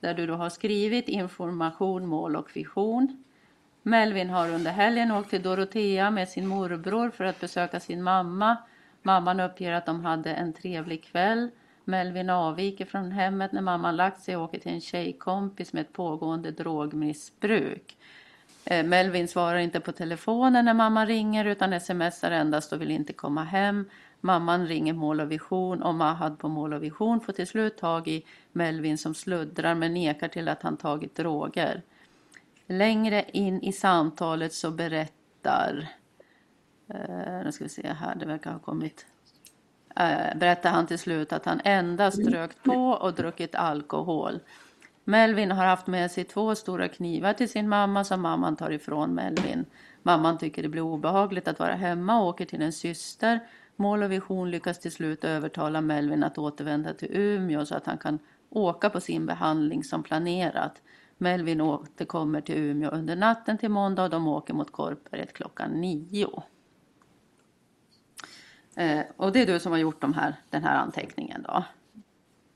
Där 0.00 0.14
du 0.14 0.26
då 0.26 0.34
har 0.34 0.48
skrivit 0.48 1.08
information, 1.08 2.06
mål 2.06 2.36
och 2.36 2.56
vision. 2.56 3.24
Melvin 3.82 4.30
har 4.30 4.50
under 4.50 4.70
helgen 4.70 5.10
åkt 5.10 5.30
till 5.30 5.42
Dorotea 5.42 6.10
med 6.10 6.28
sin 6.28 6.46
morbror 6.46 7.10
för 7.10 7.24
att 7.24 7.40
besöka 7.40 7.80
sin 7.80 8.02
mamma. 8.02 8.56
Mamman 9.02 9.40
uppger 9.40 9.72
att 9.72 9.86
de 9.86 10.04
hade 10.04 10.34
en 10.34 10.52
trevlig 10.52 11.04
kväll. 11.04 11.50
Melvin 11.84 12.30
avviker 12.30 12.84
från 12.84 13.12
hemmet 13.12 13.52
när 13.52 13.62
mamman 13.62 13.96
lagt 13.96 14.22
sig 14.22 14.36
och 14.36 14.42
åker 14.42 14.58
till 14.58 14.72
en 14.72 14.80
tjejkompis 14.80 15.72
med 15.72 15.80
ett 15.80 15.92
pågående 15.92 16.50
drogmissbruk. 16.50 17.96
Eh, 18.64 18.86
Melvin 18.86 19.28
svarar 19.28 19.58
inte 19.58 19.80
på 19.80 19.92
telefonen 19.92 20.64
när 20.64 20.74
mamman 20.74 21.06
ringer 21.06 21.44
utan 21.44 21.80
smsar 21.80 22.30
endast 22.30 22.72
och 22.72 22.80
vill 22.80 22.90
inte 22.90 23.12
komma 23.12 23.44
hem. 23.44 23.86
Mamman 24.20 24.66
ringer 24.66 24.92
Mål 24.92 25.20
och 25.20 25.32
Vision 25.32 25.82
och 25.82 25.94
Mahad 25.94 26.38
på 26.38 26.48
Mål 26.48 26.72
och 26.72 26.82
Vision 26.82 27.20
får 27.20 27.32
till 27.32 27.46
slut 27.46 27.78
tag 27.78 28.08
i 28.08 28.24
Melvin 28.52 28.98
som 28.98 29.14
sluddrar 29.14 29.74
men 29.74 29.94
nekar 29.94 30.28
till 30.28 30.48
att 30.48 30.62
han 30.62 30.76
tagit 30.76 31.14
droger. 31.14 31.82
Längre 32.66 33.24
in 33.32 33.62
i 33.62 33.72
samtalet 33.72 34.52
så 34.52 34.70
berättar, 34.70 35.88
eh, 36.88 37.44
nu 37.44 37.52
ska 37.52 37.64
vi 37.64 37.70
se 37.70 37.92
här, 37.92 38.14
det 38.14 38.26
verkar 38.26 38.52
ha 38.52 38.58
kommit, 38.58 39.06
eh, 39.96 40.38
berättar 40.38 40.70
han 40.70 40.86
till 40.86 40.98
slut 40.98 41.32
att 41.32 41.44
han 41.44 41.60
endast 41.64 42.18
rökt 42.18 42.62
på 42.62 42.90
och 42.90 43.14
druckit 43.14 43.54
alkohol. 43.54 44.40
Melvin 45.04 45.50
har 45.50 45.66
haft 45.66 45.86
med 45.86 46.10
sig 46.10 46.24
två 46.24 46.54
stora 46.54 46.88
knivar 46.88 47.32
till 47.32 47.48
sin 47.48 47.68
mamma 47.68 48.04
som 48.04 48.22
mamman 48.22 48.56
tar 48.56 48.70
ifrån 48.70 49.14
Melvin. 49.14 49.64
Mamman 50.02 50.38
tycker 50.38 50.62
det 50.62 50.68
blir 50.68 50.82
obehagligt 50.82 51.48
att 51.48 51.58
vara 51.58 51.74
hemma 51.74 52.20
och 52.20 52.26
åker 52.26 52.44
till 52.44 52.62
en 52.62 52.72
syster. 52.72 53.40
Mål 53.80 54.02
och 54.02 54.12
vision 54.12 54.50
lyckas 54.50 54.78
till 54.78 54.92
slut 54.92 55.24
övertala 55.24 55.80
Melvin 55.80 56.24
att 56.24 56.38
återvända 56.38 56.94
till 56.94 57.08
Umeå 57.12 57.66
så 57.66 57.74
att 57.74 57.86
han 57.86 57.98
kan 57.98 58.18
åka 58.50 58.90
på 58.90 59.00
sin 59.00 59.26
behandling 59.26 59.84
som 59.84 60.02
planerat. 60.02 60.82
Melvin 61.18 61.60
återkommer 61.60 62.40
till 62.40 62.56
Umeå 62.56 62.90
under 62.90 63.16
natten 63.16 63.58
till 63.58 63.68
måndag 63.68 64.02
och 64.04 64.10
de 64.10 64.28
åker 64.28 64.54
mot 64.54 64.72
Korpberget 64.72 65.32
klockan 65.32 65.70
nio. 65.70 66.42
Eh, 68.76 69.00
och 69.16 69.32
det 69.32 69.42
är 69.42 69.46
du 69.46 69.60
som 69.60 69.72
har 69.72 69.78
gjort 69.78 70.00
de 70.00 70.14
här, 70.14 70.34
den 70.50 70.62
här 70.64 70.76
anteckningen 70.76 71.42
då? 71.42 71.64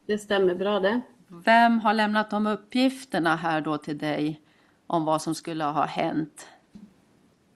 Det 0.07 0.19
stämmer 0.19 0.55
bra 0.55 0.81
det. 0.81 1.01
Vem 1.29 1.79
har 1.81 1.95
lämnat 1.95 2.31
de 2.31 2.47
uppgifterna 2.47 3.37
här 3.37 3.61
då 3.61 3.79
till 3.79 3.99
dig 3.99 4.41
om 4.87 5.05
vad 5.05 5.23
som 5.23 5.35
skulle 5.35 5.65
ha 5.65 5.85
hänt? 5.85 6.49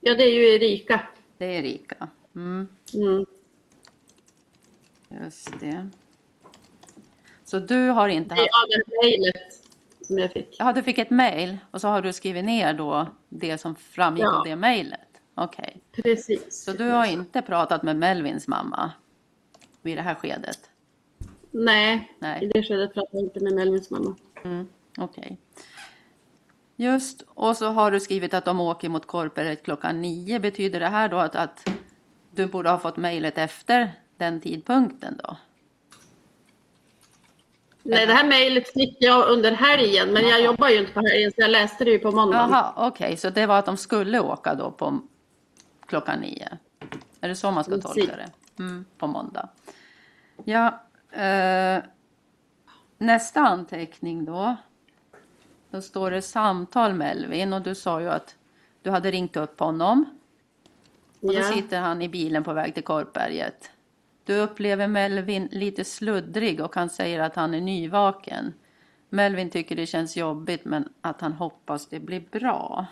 Ja, 0.00 0.14
det 0.14 0.22
är 0.22 0.34
ju 0.34 0.54
Erika. 0.54 1.00
Det 1.38 1.44
är 1.44 1.50
Erika. 1.58 2.08
Mm, 2.34 2.68
Mm. 2.94 3.26
Just 5.08 5.60
det. 5.60 5.88
Så 7.44 7.58
du 7.58 7.88
har 7.88 8.08
inte 8.08 8.34
haft... 8.34 8.40
av 8.42 8.68
det 8.68 8.82
mejlet 9.02 9.36
som 10.02 10.18
jag 10.18 10.32
fick. 10.32 10.56
Ja, 10.58 10.72
du 10.72 10.82
fick 10.82 10.98
ett 10.98 11.10
mejl 11.10 11.58
och 11.70 11.80
så 11.80 11.88
har 11.88 12.02
du 12.02 12.12
skrivit 12.12 12.44
ner 12.44 12.74
då 12.74 13.06
det 13.28 13.58
som 13.58 13.74
framgick 13.76 14.24
Ja. 14.24 14.38
av 14.38 14.44
det 14.44 14.56
mejlet. 14.56 15.00
Okej. 15.34 15.80
Precis. 15.92 16.64
Så 16.64 16.72
du 16.72 16.84
har 16.84 17.06
inte 17.06 17.42
pratat 17.42 17.82
med 17.82 17.96
Melvins 17.96 18.48
mamma 18.48 18.92
vid 19.82 19.98
det 19.98 20.02
här 20.02 20.14
skedet? 20.14 20.70
Nej, 21.50 22.12
Nej. 22.18 22.44
i 22.44 22.46
det 22.48 22.62
skedet 22.62 22.94
pratade 22.94 23.16
jag 23.16 23.24
inte 23.24 23.40
med 23.40 23.52
Melvins 23.52 23.90
mamma. 23.90 24.16
Mm, 24.44 24.68
Okej. 24.98 25.38
Just, 26.76 27.22
och 27.28 27.56
så 27.56 27.66
har 27.68 27.90
du 27.90 28.00
skrivit 28.00 28.34
att 28.34 28.44
de 28.44 28.60
åker 28.60 28.88
mot 28.88 29.06
Korperet 29.06 29.62
klockan 29.62 30.00
nio. 30.02 30.40
Betyder 30.40 30.80
det 30.80 30.88
här 30.88 31.08
då 31.08 31.16
att, 31.16 31.36
att 31.36 31.70
du 32.30 32.46
borde 32.46 32.70
ha 32.70 32.78
fått 32.78 32.96
mejlet 32.96 33.38
efter 33.38 33.92
den 34.16 34.40
tidpunkten 34.40 35.20
då? 35.24 35.36
Nej, 37.82 38.06
det 38.06 38.12
här 38.12 38.28
mejlet 38.28 38.72
fick 38.72 38.96
jag 39.00 39.28
under 39.28 39.52
helgen, 39.52 40.12
men 40.12 40.28
jag 40.28 40.42
jobbar 40.42 40.68
ju 40.68 40.78
inte 40.78 40.92
på 40.92 41.00
helgen 41.00 41.30
så 41.30 41.40
jag 41.40 41.50
läste 41.50 41.84
det 41.84 41.90
ju 41.90 41.98
på 41.98 42.10
måndagen. 42.12 42.50
Jaha, 42.50 42.72
okej, 42.76 43.16
så 43.16 43.30
det 43.30 43.46
var 43.46 43.58
att 43.58 43.66
de 43.66 43.76
skulle 43.76 44.20
åka 44.20 44.54
då 44.54 44.70
på 44.70 45.00
klockan 45.86 46.20
nio? 46.20 46.58
Är 47.20 47.28
det 47.28 47.36
så 47.36 47.50
man 47.50 47.64
ska 47.64 47.72
Precis. 47.72 47.92
tolka 47.94 48.16
det? 48.16 48.30
Mm, 48.62 48.84
på 48.98 49.06
måndag. 49.06 49.48
Ja, 50.44 50.82
eh, 51.10 51.82
nästa 52.98 53.40
anteckning 53.40 54.24
då. 54.24 54.56
Då 55.70 55.82
står 55.82 56.10
det 56.10 56.22
samtal 56.22 56.94
Melvin 56.94 57.52
och 57.52 57.62
du 57.62 57.74
sa 57.74 58.00
ju 58.00 58.08
att 58.08 58.36
du 58.82 58.90
hade 58.90 59.10
ringt 59.10 59.36
upp 59.36 59.60
honom. 59.60 60.04
Och 61.20 61.28
då 61.28 61.32
Ja. 61.34 61.52
sitter 61.52 61.80
han 61.80 62.02
i 62.02 62.08
bilen 62.08 62.44
på 62.44 62.52
väg 62.52 62.74
till 62.74 62.84
Korpberget. 62.84 63.70
Du 64.26 64.38
upplever 64.40 64.88
Melvin 64.88 65.48
lite 65.52 65.84
sluddrig 65.84 66.60
och 66.60 66.74
han 66.74 66.90
säger 66.90 67.20
att 67.20 67.36
han 67.36 67.54
är 67.54 67.60
nyvaken. 67.60 68.54
Melvin 69.08 69.50
tycker 69.50 69.76
det 69.76 69.86
känns 69.86 70.16
jobbigt 70.16 70.64
men 70.64 70.88
att 71.00 71.20
han 71.20 71.32
hoppas 71.32 71.88
det 71.88 72.00
blir 72.00 72.20
bra. 72.30 72.86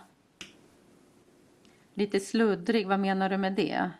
Lite 1.95 2.21
sluddrig, 2.21 2.89
vad 2.89 3.01
menar 3.01 3.29
du 3.29 3.37
med 3.37 3.53
det? 3.53 3.91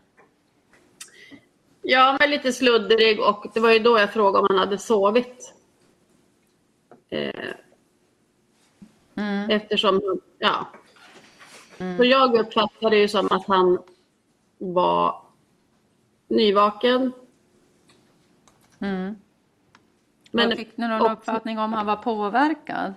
Ja, 1.83 2.17
men 2.21 2.31
lite 2.31 2.53
sluddrig 2.53 3.21
och 3.21 3.47
det 3.55 3.61
var 3.61 3.73
ju 3.73 3.79
då 3.79 3.99
jag 3.99 4.13
frågade 4.13 4.39
om 4.39 4.47
han 4.51 4.59
hade 4.59 4.79
sovit. 4.79 5.55
Eh, 7.11 7.55
Mm. 9.17 9.51
eftersom, 9.51 10.21
ja. 10.39 10.67
Mm. 11.79 11.99
Så 11.99 12.05
jag 12.05 12.35
uppfattade 12.39 12.97
det 12.97 13.01
ju 13.01 13.09
som 13.09 13.27
att 13.31 13.47
han 13.47 13.79
var 14.59 15.23
nyvaken. 16.29 17.13
Mm. 18.85 19.17
Men 20.31 20.57
fick 20.57 20.77
du 20.77 20.89
någon 20.89 21.01
och- 21.01 21.13
uppfattning 21.13 21.59
om 21.59 21.73
han 21.73 21.87
var 21.87 21.97
påverkad? 21.97 22.95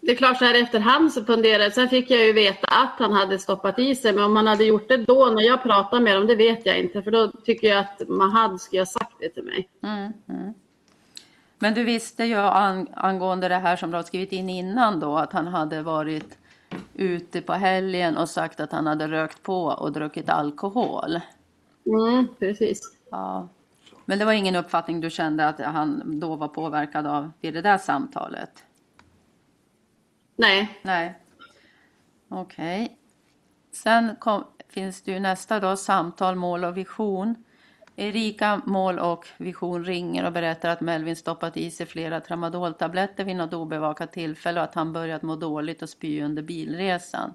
Det 0.00 0.12
är 0.12 0.16
klart 0.16 0.38
så 0.38 0.44
här 0.44 0.62
efterhand 0.62 1.12
så 1.12 1.24
funderade 1.24 1.64
jag. 1.64 1.72
Sen 1.72 1.88
fick 1.88 2.10
jag 2.10 2.26
ju 2.26 2.32
veta 2.32 2.66
att 2.66 2.98
han 2.98 3.12
hade 3.12 3.38
stoppat 3.38 3.78
i 3.78 3.94
sig. 3.94 4.12
Men 4.12 4.24
om 4.24 4.36
han 4.36 4.46
hade 4.46 4.64
gjort 4.64 4.88
det 4.88 4.96
då 4.96 5.26
när 5.26 5.42
jag 5.42 5.62
pratade 5.62 6.02
med 6.02 6.16
dem, 6.16 6.26
det 6.26 6.34
vet 6.36 6.66
jag 6.66 6.78
inte. 6.78 7.02
För 7.02 7.10
då 7.10 7.28
tycker 7.28 7.68
jag 7.68 7.78
att 7.78 8.08
Mahad 8.08 8.60
skulle 8.60 8.80
ha 8.80 8.86
sagt 8.86 9.14
det 9.20 9.28
till 9.28 9.42
mig. 9.44 9.68
Mm, 9.82 10.12
mm. 10.28 10.54
Men 11.58 11.74
du 11.74 11.84
visste 11.84 12.24
ju 12.24 12.36
ang 12.36 12.86
angående 12.94 13.48
det 13.48 13.54
här 13.54 13.76
som 13.76 13.90
du 13.90 13.96
har 13.96 14.02
skrivit 14.02 14.32
in 14.32 14.50
innan 14.50 15.00
då 15.00 15.16
att 15.16 15.32
han 15.32 15.46
hade 15.46 15.82
varit 15.82 16.38
ute 16.94 17.40
på 17.42 17.52
helgen 17.52 18.16
och 18.16 18.28
sagt 18.28 18.60
att 18.60 18.72
han 18.72 18.86
hade 18.86 19.08
rökt 19.08 19.42
på 19.42 19.64
och 19.64 19.92
druckit 19.92 20.28
alkohol. 20.28 21.20
Mm, 21.86 22.28
precis. 22.38 22.80
Ja. 23.10 23.48
Men 24.08 24.18
det 24.18 24.24
var 24.24 24.32
ingen 24.32 24.56
uppfattning 24.56 25.00
du 25.00 25.10
kände 25.10 25.48
att 25.48 25.60
han 25.60 26.20
då 26.20 26.36
var 26.36 26.48
påverkad 26.48 27.06
av 27.06 27.32
vid 27.40 27.54
det 27.54 27.62
där 27.62 27.78
samtalet? 27.78 28.64
Nej. 30.36 30.80
Nej. 30.82 31.18
Okej. 32.28 32.98
Sen 33.72 34.16
kom, 34.18 34.44
finns 34.68 35.02
det 35.02 35.12
ju 35.12 35.20
nästa 35.20 35.60
då, 35.60 35.76
samtal, 35.76 36.36
mål 36.36 36.64
och 36.64 36.76
vision. 36.76 37.44
Erika, 37.96 38.60
mål 38.64 38.98
och 38.98 39.26
vision 39.36 39.84
ringer 39.84 40.26
och 40.26 40.32
berättar 40.32 40.68
att 40.68 40.80
Melvin 40.80 41.16
stoppat 41.16 41.56
i 41.56 41.70
sig 41.70 41.86
flera 41.86 42.20
tramadoltabletter 42.20 43.24
vid 43.24 43.36
något 43.36 43.52
obevakat 43.52 44.12
tillfälle 44.12 44.60
och 44.60 44.64
att 44.64 44.74
han 44.74 44.92
börjat 44.92 45.22
må 45.22 45.36
dåligt 45.36 45.82
och 45.82 45.88
spy 45.88 46.22
under 46.22 46.42
bilresan. 46.42 47.34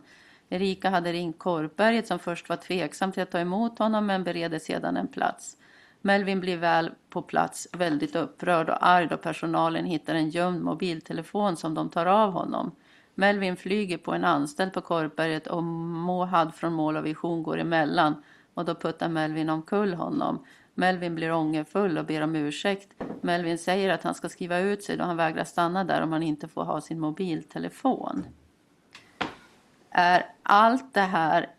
Erika 0.49 0.89
hade 0.89 1.11
ringt 1.13 1.39
Korpberget 1.39 2.07
som 2.07 2.19
först 2.19 2.49
var 2.49 2.55
tveksam 2.55 3.11
till 3.11 3.23
att 3.23 3.31
ta 3.31 3.39
emot 3.39 3.79
honom 3.79 4.05
men 4.05 4.23
beredde 4.23 4.59
sedan 4.59 4.97
en 4.97 5.07
plats. 5.07 5.57
Melvin 6.01 6.39
blir 6.39 6.57
väl 6.57 6.91
på 7.09 7.21
plats 7.21 7.67
väldigt 7.73 8.15
upprörd 8.15 8.69
och 8.69 8.87
arg 8.87 9.07
då 9.07 9.17
personalen 9.17 9.85
hittar 9.85 10.15
en 10.15 10.29
gömd 10.29 10.61
mobiltelefon 10.61 11.57
som 11.57 11.73
de 11.73 11.89
tar 11.89 12.05
av 12.05 12.31
honom. 12.31 12.75
Melvin 13.15 13.57
flyger 13.57 13.97
på 13.97 14.13
en 14.13 14.23
anställd 14.23 14.73
på 14.73 14.81
Korpberget 14.81 15.47
och 15.47 15.63
Mohad 15.63 16.55
från 16.55 16.73
Mål 16.73 16.97
och 16.97 17.05
Vision 17.05 17.43
går 17.43 17.57
emellan 17.57 18.23
och 18.53 18.65
då 18.65 18.75
puttar 18.75 19.09
Melvin 19.09 19.49
omkull 19.49 19.93
honom. 19.93 20.45
Melvin 20.73 21.15
blir 21.15 21.31
ångerfull 21.31 21.97
och 21.97 22.05
ber 22.05 22.21
om 22.21 22.35
ursäkt. 22.35 22.93
Melvin 23.21 23.57
säger 23.57 23.89
att 23.89 24.03
han 24.03 24.13
ska 24.13 24.29
skriva 24.29 24.59
ut 24.59 24.83
sig 24.83 24.97
då 24.97 25.03
han 25.03 25.17
vägrar 25.17 25.43
stanna 25.43 25.83
där 25.83 26.01
om 26.01 26.11
han 26.11 26.23
inte 26.23 26.47
får 26.47 26.63
ha 26.63 26.81
sin 26.81 26.99
mobiltelefon. 26.99 28.25
Är 29.89 30.25
allt 30.43 30.93
det 30.93 31.01
här 31.01 31.49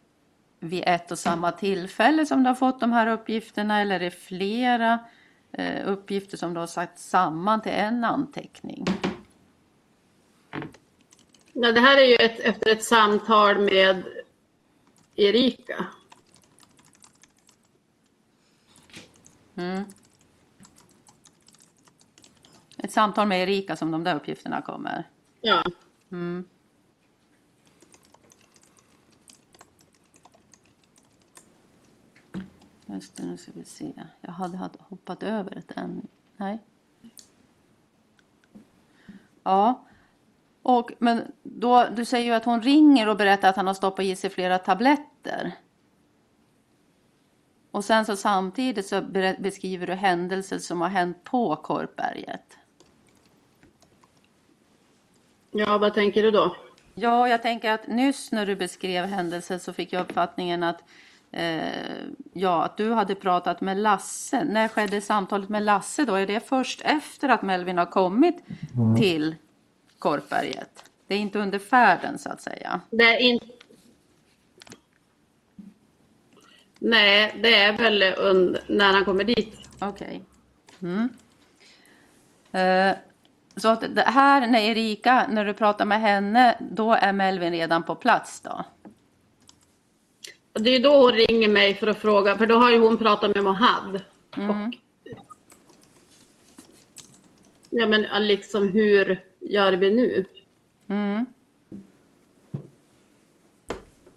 vid 0.63 0.83
ett 0.87 1.11
och 1.11 1.19
samma 1.19 1.53
tillfälle 1.53 2.27
som 2.27 2.43
du 2.43 2.49
har 2.49 2.55
fått 2.55 2.81
de 2.81 2.93
här 2.93 3.07
uppgifterna 3.07 3.81
eller 3.81 3.95
är 3.95 4.01
det 4.01 4.11
flera 4.11 4.99
eh, 5.53 5.89
uppgifter 5.89 6.37
som 6.37 6.55
du 6.55 6.61
har 6.61 6.67
sagt 6.67 6.99
samman 6.99 7.63
till 7.63 7.73
en 7.73 8.05
anteckning? 8.05 8.85
Ja, 11.53 11.73
det 11.73 11.81
här 11.81 11.97
är 11.97 12.05
ju 12.05 12.15
ett, 12.15 12.41
efter 12.41 12.71
ett 12.71 12.85
samtal 12.85 13.59
med 13.59 14.05
Erika. 15.17 15.87
Mm. 19.55 19.85
Ett 22.79 22.93
samtal 22.93 23.29
med 23.29 23.43
Erika 23.43 23.77
som 23.77 23.91
de 23.91 24.05
där 24.05 24.17
uppgifterna 24.17 24.63
kommer. 24.63 25.09
Ja. 25.41 25.65
Mm. 26.13 26.45
Just 32.87 33.17
det, 33.17 33.27
nu 33.27 33.37
ska 33.37 33.53
vi 33.55 33.65
se. 33.65 33.93
Jag 34.21 34.33
hade 34.33 34.59
hoppat 34.79 35.23
över 35.23 35.59
ett 35.59 35.73
än. 35.77 36.07
Nej. 36.37 36.59
Ja. 39.43 39.85
Och, 40.63 40.93
men 40.99 41.33
då, 41.43 41.87
du 41.97 42.05
säger 42.05 42.27
ju 42.27 42.33
att 42.33 42.45
hon 42.45 42.63
ringer 42.63 43.09
och 43.09 43.17
berättar 43.17 43.49
att 43.49 43.57
han 43.57 43.67
har 43.67 43.75
stoppat 43.75 44.05
i 44.05 44.17
sig 44.17 44.31
flera 44.31 44.59
tabletter. 44.59 45.53
Och 47.71 47.85
sen 47.85 48.05
så 48.07 48.17
samtidigt 48.17 48.87
så 48.87 49.03
beskriver 49.39 49.87
du 49.87 49.95
händelser 49.95 50.59
som 50.59 50.81
har 50.81 50.89
hänt 50.89 51.25
på 51.25 51.57
Korpberget. 51.57 52.59
Ja, 55.51 55.79
vad 55.79 55.95
tänker 55.95 56.23
du 56.23 56.31
då? 56.31 56.57
Ja, 56.95 57.29
jag 57.29 57.43
tänker 57.43 57.71
att 57.71 57.89
nyss 57.89 58.33
när 58.33 58.47
du 58.47 58.57
beskrev 58.57 59.05
händelsen 59.05 59.61
så 59.61 59.73
fick 59.73 59.93
jag 59.93 60.03
uppfattningen 60.03 60.63
att, 60.63 60.85
eh, 61.33 62.05
ja, 62.33 62.65
att 62.65 62.77
du 62.77 62.93
hade 62.93 63.15
pratat 63.15 63.61
med 63.61 63.77
Lasse. 63.77 64.45
När 64.45 64.69
skedde 64.69 65.01
samtalet 65.01 65.49
med 65.49 65.63
Lasse 65.63 66.05
då? 66.05 66.15
Är 66.15 66.27
det 66.27 66.49
först 66.49 66.81
efter 66.85 67.29
att 67.29 67.43
Melvin 67.43 67.79
har 67.79 67.87
kommit 67.87 68.37
till 68.99 69.37
Korpberget? 69.99 70.85
Det 71.07 71.15
är 71.15 71.19
inte 71.19 71.39
under 71.39 71.59
färden 71.59 72.19
så 72.19 72.31
att 72.31 72.41
säga. 72.41 72.81
Det 72.91 73.05
är 73.05 73.21
inte... 73.21 73.47
Nej, 76.79 77.39
det 77.43 77.55
är 77.55 77.73
väl 77.73 78.15
und... 78.19 78.59
när 78.69 78.93
han 78.93 79.05
kommer 79.05 79.25
dit. 79.25 79.69
Okej. 79.79 80.23
Mm. 80.83 81.09
Eh, 82.53 82.97
så 83.57 83.69
att 83.69 83.95
det 83.95 84.03
här 84.03 84.47
när 84.47 84.61
Erika, 84.61 85.27
när 85.31 85.45
du 85.45 85.55
pratar 85.55 85.85
med 85.85 86.01
henne, 86.01 86.57
då 86.61 86.93
är 86.93 87.13
Melvin 87.13 87.53
redan 87.53 87.83
på 87.83 87.95
plats 87.95 88.41
då? 88.41 88.65
Det 90.53 90.71
är 90.71 90.81
då 90.81 91.03
hon 91.03 91.13
ringer 91.13 91.49
mig 91.49 91.75
för 91.75 91.87
att 91.87 91.99
fråga, 91.99 92.39
för 92.39 92.47
då 92.47 92.55
har 92.55 92.71
ju 92.71 92.79
hon 92.79 92.99
pratat 92.99 93.35
med 93.35 93.45
Mohad. 93.45 94.01
Och, 94.31 94.75
ja, 97.71 97.87
men 97.87 98.27
liksom 98.27 98.69
hur 98.69 99.21
gör 99.41 99.73
vi 99.73 99.91
nu? 99.95 100.25
Mm. 100.89 101.27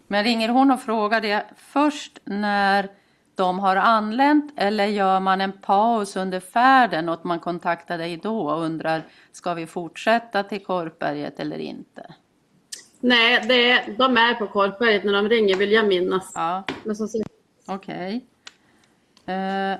Men 0.07 0.23
ringer 0.23 0.49
hon 0.49 0.71
och 0.71 0.81
frågar 0.81 1.21
det 1.21 1.45
först 1.57 2.19
när 2.23 2.89
de 3.35 3.59
har 3.59 3.75
anlänt 3.75 4.53
eller 4.55 4.85
gör 4.85 5.19
man 5.19 5.41
en 5.41 5.51
paus 5.51 6.15
under 6.15 6.39
färden 6.39 7.09
och 7.09 7.13
att 7.13 7.23
man 7.23 7.39
kontaktar 7.39 7.97
dig 7.97 8.17
då 8.17 8.49
och 8.49 8.61
undrar 8.61 9.03
ska 9.31 9.53
vi 9.53 9.67
fortsätta 9.67 10.43
till 10.43 10.65
Korpberget 10.65 11.39
eller 11.39 11.57
inte? 11.57 12.13
Nej, 13.05 13.45
det 13.47 13.71
är, 13.71 13.93
de 13.97 14.17
är 14.17 14.33
på 14.33 14.47
Korpberget 14.47 15.03
när 15.03 15.13
de 15.13 15.29
ringer 15.29 15.55
vill 15.55 15.71
jag 15.71 15.87
minnas. 15.87 16.31
Ja, 16.35 16.63
Men 16.83 16.95
sagt, 16.95 17.29
okej. 17.65 18.25
Eh, 19.25 19.75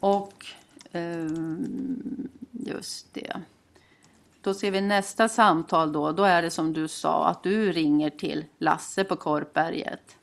och 0.00 0.46
ehm, 0.92 2.28
just 2.52 3.14
det. 3.14 3.40
Då 4.40 4.54
ser 4.54 4.70
vi 4.70 4.80
nästa 4.80 5.28
samtal 5.28 5.92
då. 5.92 6.12
Då 6.12 6.24
är 6.24 6.42
det 6.42 6.50
som 6.50 6.72
du 6.72 6.88
sa 6.88 7.28
att 7.28 7.42
du 7.42 7.72
ringer 7.72 8.10
till 8.10 8.44
Lasse 8.58 9.04
på 9.04 9.16
Korpberget. 9.16 10.16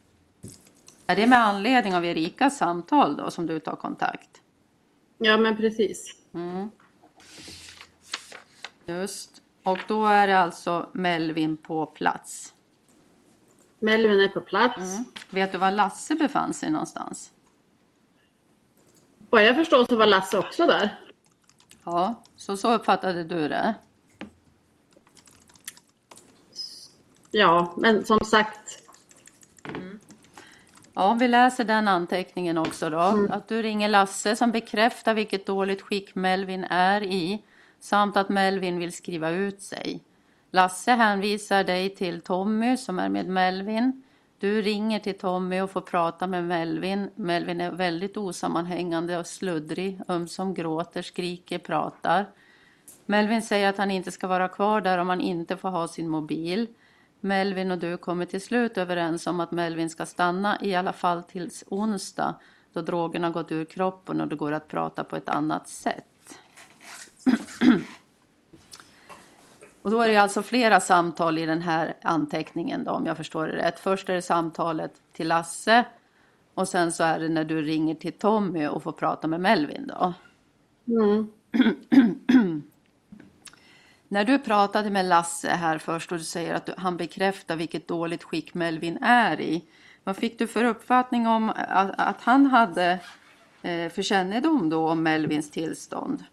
Är 1.07 1.15
det 1.15 1.27
med 1.27 1.39
anledning 1.39 1.95
av 1.95 2.05
Erikas 2.05 2.57
samtal 2.57 3.17
då 3.17 3.31
som 3.31 3.45
du 3.45 3.59
tar 3.59 3.75
kontakt? 3.75 4.41
ja 5.17 5.37
men 5.37 5.57
precis. 5.57 6.15
Mm. 6.33 6.69
Just. 8.85 9.34
Och 9.65 9.79
då 9.87 10.05
är 10.05 10.27
det 10.27 10.39
alltså 10.39 10.89
Melvin 10.93 11.57
på 11.57 11.85
plats. 11.85 12.53
Melvin 13.79 14.19
är 14.19 14.27
på 14.27 14.41
plats. 14.41 14.77
Mm. 14.77 15.05
Vet 15.29 15.51
du 15.51 15.57
var 15.57 15.71
Lasse 15.71 16.15
befann 16.15 16.53
sig 16.53 16.71
någonstans? 16.71 17.31
Vad 19.29 19.45
jag 19.45 19.55
förstår 19.55 19.85
så 19.85 19.95
var 19.95 20.05
Lasse 20.05 20.37
också 20.37 20.67
där. 20.67 20.99
Ja, 21.83 22.23
så 22.35 22.57
så 22.57 22.73
uppfattade 22.73 23.23
du 23.23 23.47
det. 23.47 23.75
Ja, 27.31 27.73
men 27.77 28.05
som 28.05 28.19
sagt, 28.19 28.85
Ja, 30.93 31.03
om 31.03 31.17
vi 31.17 31.27
läser 31.27 31.63
den 31.63 31.87
anteckningen 31.87 32.57
också 32.57 32.89
då. 32.89 33.27
Att 33.29 33.47
du 33.47 33.61
ringer 33.61 33.89
Lasse 33.89 34.35
som 34.35 34.51
bekräftar 34.51 35.13
vilket 35.13 35.45
dåligt 35.45 35.81
skick 35.81 36.15
Melvin 36.15 36.63
är 36.63 37.03
i 37.03 37.43
samt 37.85 38.17
att 38.17 38.29
Melvin 38.29 38.79
vill 38.79 38.93
skriva 38.93 39.29
ut 39.29 39.61
sig. 39.61 40.03
Lasse 40.51 40.91
hänvisar 40.91 41.63
dig 41.63 41.95
till 41.95 42.21
Tommy 42.21 42.77
som 42.77 42.99
är 42.99 43.09
med 43.09 43.27
Melvin. 43.27 44.03
Du 44.39 44.61
ringer 44.61 44.99
till 44.99 45.17
Tommy 45.17 45.61
och 45.61 45.71
får 45.71 45.81
prata 45.81 46.27
med 46.27 46.43
Melvin. 46.43 47.09
Melvin 47.15 47.61
är 47.61 47.71
väldigt 47.71 48.17
osammanhängande 48.17 49.17
och 49.17 49.27
sluddrig, 49.27 50.01
ömsom 50.07 50.53
gråter, 50.53 51.01
skriker, 51.01 51.59
pratar. 51.59 52.25
Melvin 53.05 53.41
säger 53.41 53.69
att 53.69 53.77
han 53.77 53.91
inte 53.91 54.11
ska 54.11 54.27
vara 54.27 54.47
kvar 54.47 54.81
där 54.81 54.97
om 54.97 55.09
han 55.09 55.21
inte 55.21 55.57
får 55.57 55.69
ha 55.69 55.87
sin 55.87 56.09
mobil. 56.09 56.67
Melvin 57.19 57.71
och 57.71 57.77
du 57.77 57.97
kommer 57.97 58.25
till 58.25 58.41
slut 58.41 58.77
överens 58.77 59.27
om 59.27 59.39
att 59.39 59.51
Melvin 59.51 59.89
ska 59.89 60.05
stanna 60.05 60.57
i 60.61 60.75
alla 60.75 60.93
fall 60.93 61.23
tills 61.23 61.63
onsdag 61.67 62.35
då 62.73 62.81
drogerna 62.81 63.29
gått 63.29 63.51
ur 63.51 63.65
kroppen 63.65 64.21
och 64.21 64.27
det 64.27 64.35
går 64.35 64.51
att 64.51 64.67
prata 64.67 65.03
på 65.03 65.15
ett 65.15 65.29
annat 65.29 65.67
sätt. 65.67 66.14
Och 69.81 69.91
då 69.91 70.01
är 70.01 70.07
det 70.07 70.17
alltså 70.17 70.43
flera 70.43 70.79
samtal 70.79 71.37
i 71.37 71.45
den 71.45 71.61
här 71.61 71.93
anteckningen 72.01 72.83
då, 72.83 72.91
om 72.91 73.05
jag 73.05 73.17
förstår 73.17 73.47
det 73.47 73.55
rätt. 73.55 73.79
Först 73.79 74.09
är 74.09 74.13
det 74.13 74.21
samtalet 74.21 74.91
till 75.13 75.27
Lasse 75.27 75.85
och 76.53 76.67
sen 76.67 76.91
så 76.91 77.03
är 77.03 77.19
det 77.19 77.29
när 77.29 77.43
du 77.43 77.61
ringer 77.61 77.95
till 77.95 78.13
Tommy 78.13 78.67
och 78.67 78.83
får 78.83 78.91
prata 78.91 79.27
med 79.27 79.41
Melvin 79.41 79.87
då. 79.87 80.13
Mm. 80.87 81.31
När 84.07 84.25
du 84.25 84.39
pratade 84.39 84.89
med 84.89 85.05
Lasse 85.05 85.49
här 85.49 85.77
först 85.77 86.11
och 86.11 86.17
du 86.17 86.23
säger 86.23 86.53
att 86.53 86.69
han 86.77 86.97
bekräftar 86.97 87.55
vilket 87.55 87.87
dåligt 87.87 88.23
skick 88.23 88.53
Melvin 88.53 88.97
är 89.01 89.41
i. 89.41 89.63
Vad 90.03 90.17
fick 90.17 90.39
du 90.39 90.47
för 90.47 90.63
uppfattning 90.63 91.27
om 91.27 91.49
att, 91.49 91.99
att 91.99 92.21
han 92.21 92.45
hade 92.45 92.99
eh, 93.61 93.89
för 93.91 94.01
kännedom 94.01 94.69
då 94.69 94.89
om 94.89 95.03
Melvins 95.03 95.51
tillstånd? 95.51 96.23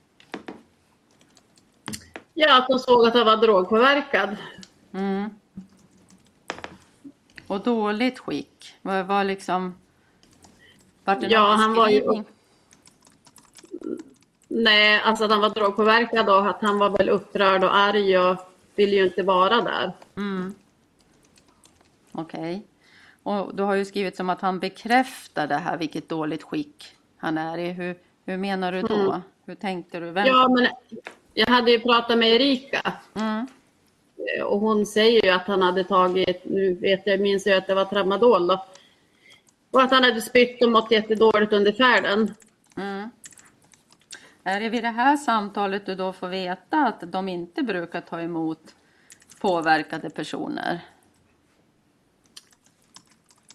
Ja, 2.42 2.59
att 2.59 2.68
de 2.68 2.78
såg 2.78 3.07
att 3.07 3.14
han 3.14 3.26
var 3.26 3.37
drogpåverkad. 3.37 4.37
Mm. 4.92 5.31
Och 7.46 7.61
dåligt 7.61 8.18
skick? 8.18 8.74
Vad 8.83 9.07
var 9.07 9.24
liksom... 9.24 9.74
Vart 11.05 11.20
det 11.20 11.26
Ja, 11.26 11.55
han 11.55 11.74
var 11.74 11.88
ju-? 11.88 12.24
Nej, 14.48 15.00
alltså 15.05 15.24
att 15.24 15.31
han 15.31 15.40
var 15.40 15.50
drogpåverkad 15.50 16.28
och 16.28 16.48
att 16.48 16.62
han 16.62 16.78
var 16.78 16.90
väl 16.90 17.09
upprörd 17.09 17.64
och 17.64 17.76
arg 17.76 18.18
och 18.18 18.37
ville 18.74 18.96
ju 18.96 19.05
inte 19.05 19.22
vara 19.22 19.61
där. 19.61 19.92
Mm. 20.16 20.55
Okej. 22.12 22.66
Och 23.22 23.55
du 23.55 23.62
har 23.62 23.74
ju 23.74 23.85
skrivit 23.85 24.16
som 24.16 24.31
att 24.31 24.40
han 24.40 24.59
bekräftar 24.59 25.46
det 25.46 25.57
här, 25.57 25.76
vilket 25.76 26.09
dåligt 26.09 26.42
skick 26.42 26.96
han 27.16 27.38
är 27.38 27.59
i. 27.59 27.70
Hur, 27.70 27.98
hur 28.24 28.37
menar 28.37 28.72
du 28.72 28.83
då? 28.83 28.94
Mm. 28.94 29.20
Hur 29.46 29.55
tänkte 29.55 30.00
du? 30.00 30.11
Vem? 30.11 30.26
Ja, 30.26 30.48
men 30.48 30.68
jag 31.35 31.47
hade 31.47 31.71
ju 31.71 31.81
pratat 31.81 32.18
med 32.18 32.29
Erika 32.29 32.92
Mm. 33.14 33.47
eh, 34.38 34.45
och 34.45 34.61
hon 34.61 34.87
säger 34.87 35.25
ju 35.25 35.31
att 35.31 35.47
han 35.47 35.62
hade 35.62 35.85
tagit, 35.85 36.45
nu 36.45 36.75
vet 36.75 37.07
jag, 37.07 37.21
minns 37.21 37.47
jag 37.47 37.59
att 37.59 37.66
det 37.66 37.75
var 37.75 37.85
tramadol 37.85 38.47
då. 38.47 38.66
Och 39.71 39.83
att 39.83 39.90
han 39.90 40.05
hade 40.05 40.21
spytt 40.21 40.62
och 40.62 40.71
mått 40.71 40.90
jättedåligt 40.90 41.53
under 41.53 41.73
färden. 41.73 42.35
Mm. 42.77 43.11
Är 44.45 44.61
det 44.61 44.68
vid 44.68 44.83
det 44.85 44.88
här 44.88 45.16
samtalet 45.16 45.87
du 45.87 45.95
då 45.95 46.12
får 46.12 46.29
veta 46.29 46.79
att 46.87 47.12
de 47.12 47.29
inte 47.29 47.62
brukar 47.62 48.01
ta 48.01 48.21
emot 48.21 48.75
påverkade 49.40 50.11
personer? 50.11 50.81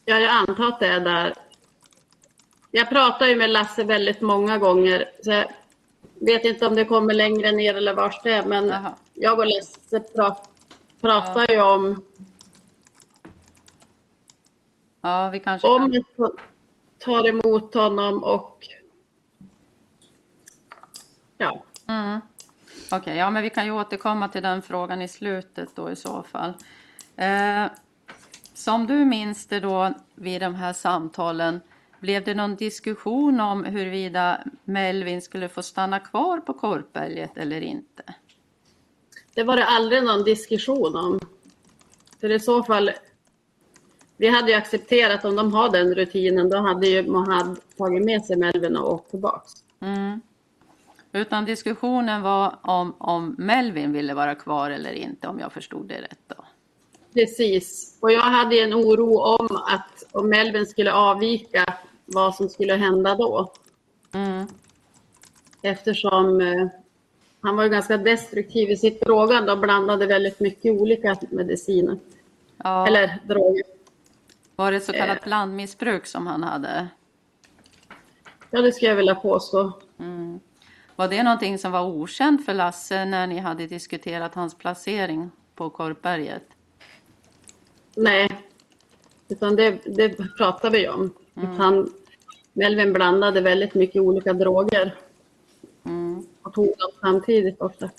Ja, 0.06 0.20
jag 0.20 0.32
antar 0.32 0.68
att 0.68 0.80
det 0.80 0.88
är 0.88 1.00
där. 1.00 1.34
Jag 2.72 2.90
pratar 2.90 3.28
ju 3.28 3.36
med 3.36 3.50
Lasse 3.50 3.84
väldigt 3.84 4.22
många 4.22 4.58
gånger, 4.58 5.12
så 5.24 5.32
jag 5.32 5.46
vet 6.22 6.46
inte 6.46 6.68
om 6.68 6.76
det 6.76 6.86
kommer 6.86 7.14
längre 7.14 7.52
ner 7.52 7.76
eller 7.76 7.94
vars 7.94 8.20
det 8.24 8.32
är, 8.32 8.46
men 8.46 8.68
Jaha. 8.68 8.94
jag 9.14 9.40
och 9.40 9.46
Lasse 9.46 10.00
pra- 10.00 10.36
pratar 11.02 11.52
ju 11.52 11.62
om, 11.62 12.04
Ja, 15.02 15.30
vi 15.30 15.40
kanske 15.40 15.68
om 15.68 15.92
kan... 15.92 16.02
att 16.02 16.18
ta- 16.18 16.42
tar 17.00 17.28
emot 17.28 17.74
honom 17.74 18.24
och 18.24 18.68
ja, 21.38 21.64
Mm. 21.88 22.20
Okej, 22.92 23.18
ja 23.18 23.30
men 23.30 23.44
vi 23.44 23.50
kan 23.50 23.66
ju 23.66 23.72
återkomma 23.72 24.28
till 24.28 24.44
den 24.44 24.62
frågan 24.62 25.02
i 25.02 25.08
slutet 25.08 25.70
då 25.76 25.92
i 25.92 25.96
så 25.96 26.24
fall. 26.24 26.54
Eh, 27.16 27.66
som 28.54 28.88
du 28.88 29.06
minns 29.06 29.46
det 29.48 29.60
då 29.60 29.94
vid 30.16 30.42
de 30.42 30.56
här 30.56 30.74
samtalen, 30.74 31.62
blev 32.08 32.24
det 32.24 32.34
någon 32.34 32.56
diskussion 32.56 33.40
om 33.40 33.64
huruvida 33.64 34.44
Melvin 34.64 35.22
skulle 35.22 35.50
få 35.50 35.64
stanna 35.64 36.00
kvar 36.00 36.40
på 36.40 36.54
Korpberget 36.54 37.38
eller 37.38 37.62
inte? 37.62 38.04
det 39.38 39.44
var 39.44 39.58
det 39.58 39.66
aldrig 39.66 40.04
någon 40.04 40.24
diskussion 40.24 40.96
om. 40.96 41.20
För 42.22 42.32
i 42.32 42.40
så 42.40 42.64
fall, 42.64 42.92
vi 44.18 44.28
hade 44.28 44.52
ju 44.52 44.58
accepterat 44.58 45.26
om 45.26 45.36
de 45.36 45.54
har 45.54 45.70
den 45.70 45.96
rutinen, 45.96 46.50
då 46.50 46.58
hade 46.58 46.88
ju 46.88 47.08
Mohad 47.08 47.60
tagit 47.78 48.06
med 48.06 48.26
sig 48.26 48.38
Melvin 48.38 48.78
och 48.78 48.94
åkt 48.94 49.10
tillbaks. 49.10 49.52
Mm. 49.82 50.22
Utan 51.12 51.46
diskussionen 51.46 52.22
var 52.22 52.60
om, 52.62 52.96
om 52.98 53.36
Melvin 53.38 53.94
ville 53.94 54.14
vara 54.14 54.36
kvar 54.36 54.70
eller 54.70 54.92
inte, 54.92 55.28
om 55.28 55.40
jag 55.40 55.54
förstod 55.54 55.88
det 55.88 56.02
rätt 56.02 56.24
då. 56.28 56.46
Precis. 57.14 57.98
Och 58.02 58.12
jag 58.12 58.22
hade 58.22 58.60
en 58.60 58.74
oro 58.74 59.20
om 59.20 59.56
att 59.56 60.04
om 60.12 60.30
Melvin 60.30 60.66
skulle 60.66 60.94
avvika, 60.94 61.74
vad 62.08 62.36
som 62.36 62.50
skulle 62.50 62.74
hända 62.74 63.16
då. 63.16 63.54
Mm. 64.12 64.48
Eftersom 65.62 66.42
eh, 66.42 66.68
han 67.42 67.56
var 67.56 67.68
ganska 67.68 67.98
destruktiv 67.98 68.72
i 68.72 68.78
sitt 68.78 69.02
drogande 69.02 69.52
och 69.52 69.60
blandade 69.60 70.06
väldigt 70.06 70.40
mycket 70.40 70.82
olika 70.82 71.18
mediciner. 71.30 71.98
Ja, 72.58 72.88
Eller 72.88 73.20
droger. 73.28 73.64
var 74.56 74.72
det 74.72 74.82
så 74.82 74.94
kallat 74.94 75.18
eh. 75.18 75.24
blandmissbruk 75.24 76.06
som 76.06 76.28
han 76.28 76.44
hade? 76.44 76.88
Ja, 78.50 78.62
det 78.62 78.72
skulle 78.72 78.90
jag 78.90 78.96
vilja 78.96 79.16
påstå. 79.16 79.72
Mm. 80.00 80.40
Var 80.96 81.08
det 81.08 81.24
någonting 81.24 81.58
som 81.58 81.72
var 81.72 81.86
okänt 81.86 82.46
för 82.46 82.54
Lasse 82.54 83.06
när 83.06 83.28
ni 83.28 83.38
hade 83.38 83.68
diskuterat 83.68 84.36
hans 84.36 84.58
placering 84.58 85.32
på 85.56 85.70
Korpberget? 85.70 86.44
Nej. 87.96 88.30
Utan 89.30 89.56
det, 89.56 89.80
det 89.86 90.38
pratade 90.38 90.78
vi 90.78 90.88
om. 90.88 91.14
Att 91.34 91.58
han, 91.58 91.94
Melvin 92.58 92.94
blandade 92.94 93.42
väldigt 93.42 93.74
mycket 93.74 94.02
olika 94.02 94.34
droger 94.34 94.96
Mm. 95.86 96.26
och 96.42 96.54
tog 96.54 96.66
dem 96.66 96.92
samtidigt 97.02 97.62
ofta. 97.62 97.90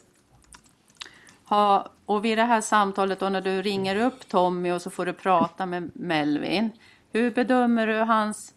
Ha, 1.45 1.89
och 2.07 2.25
vid 2.25 2.39
det 2.39 2.45
här 2.45 2.61
samtalet 2.61 3.21
då 3.21 3.29
när 3.29 3.41
du 3.41 3.63
ringer 3.63 4.07
upp 4.07 4.29
Tommy 4.29 4.73
och 4.73 4.83
så 4.83 4.91
får 4.91 5.07
du 5.07 5.13
prata 5.13 5.67
med 5.67 5.91
Melvin. 5.95 6.71
Hur 7.13 7.31
bedömer 7.31 7.87
du 7.87 7.95
hans 7.95 8.55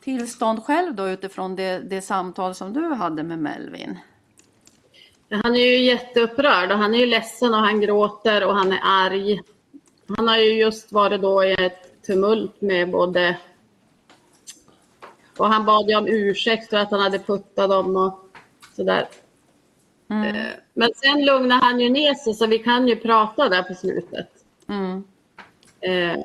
tillstånd 0.00 0.64
själv 0.64 0.94
då 0.94 1.08
utifrån 1.08 1.56
det, 1.56 1.78
det 1.78 2.02
samtal 2.02 2.54
som 2.54 2.72
du 2.72 2.94
hade 2.94 3.22
med 3.22 3.38
Melvin? 3.38 3.98
Han 5.30 5.54
är 5.54 5.66
ju 5.66 5.84
jätteupprörd 5.84 6.72
och 6.72 6.78
han 6.78 6.94
är 6.94 6.98
ju 6.98 7.06
ledsen 7.06 7.54
och 7.54 7.60
han 7.60 7.80
gråter 7.80 8.46
och 8.46 8.54
han 8.54 8.72
är 8.72 8.80
arg. 8.82 9.40
Han 10.16 10.28
har 10.28 10.36
ju 10.36 10.52
just 10.52 10.92
varit 10.92 11.22
då 11.22 11.44
i 11.44 11.52
ett 11.52 12.02
tumult 12.06 12.60
med 12.60 12.90
både... 12.90 13.36
Och 15.38 15.46
han 15.46 15.64
bad 15.64 15.88
ju 15.88 15.96
om 15.96 16.06
ursäkt 16.08 16.70
för 16.70 16.76
att 16.76 16.90
han 16.90 17.00
hade 17.00 17.18
puttat 17.18 17.70
dem 17.70 17.96
och 17.96 18.28
sådär. 18.76 19.08
Mm. 20.08 20.36
Eh, 20.36 20.52
Men 20.74 20.90
sen 20.96 21.24
lugnar 21.24 21.60
han 21.60 21.80
ju 21.80 21.90
ner 21.90 22.14
sig 22.14 22.34
så 22.34 22.46
vi 22.46 22.58
kan 22.58 22.88
ju 22.88 22.96
prata 22.96 23.48
där 23.48 23.62
på 23.62 23.74
slutet. 23.74 24.28
Mm. 24.68 25.04
Eh, 25.80 26.20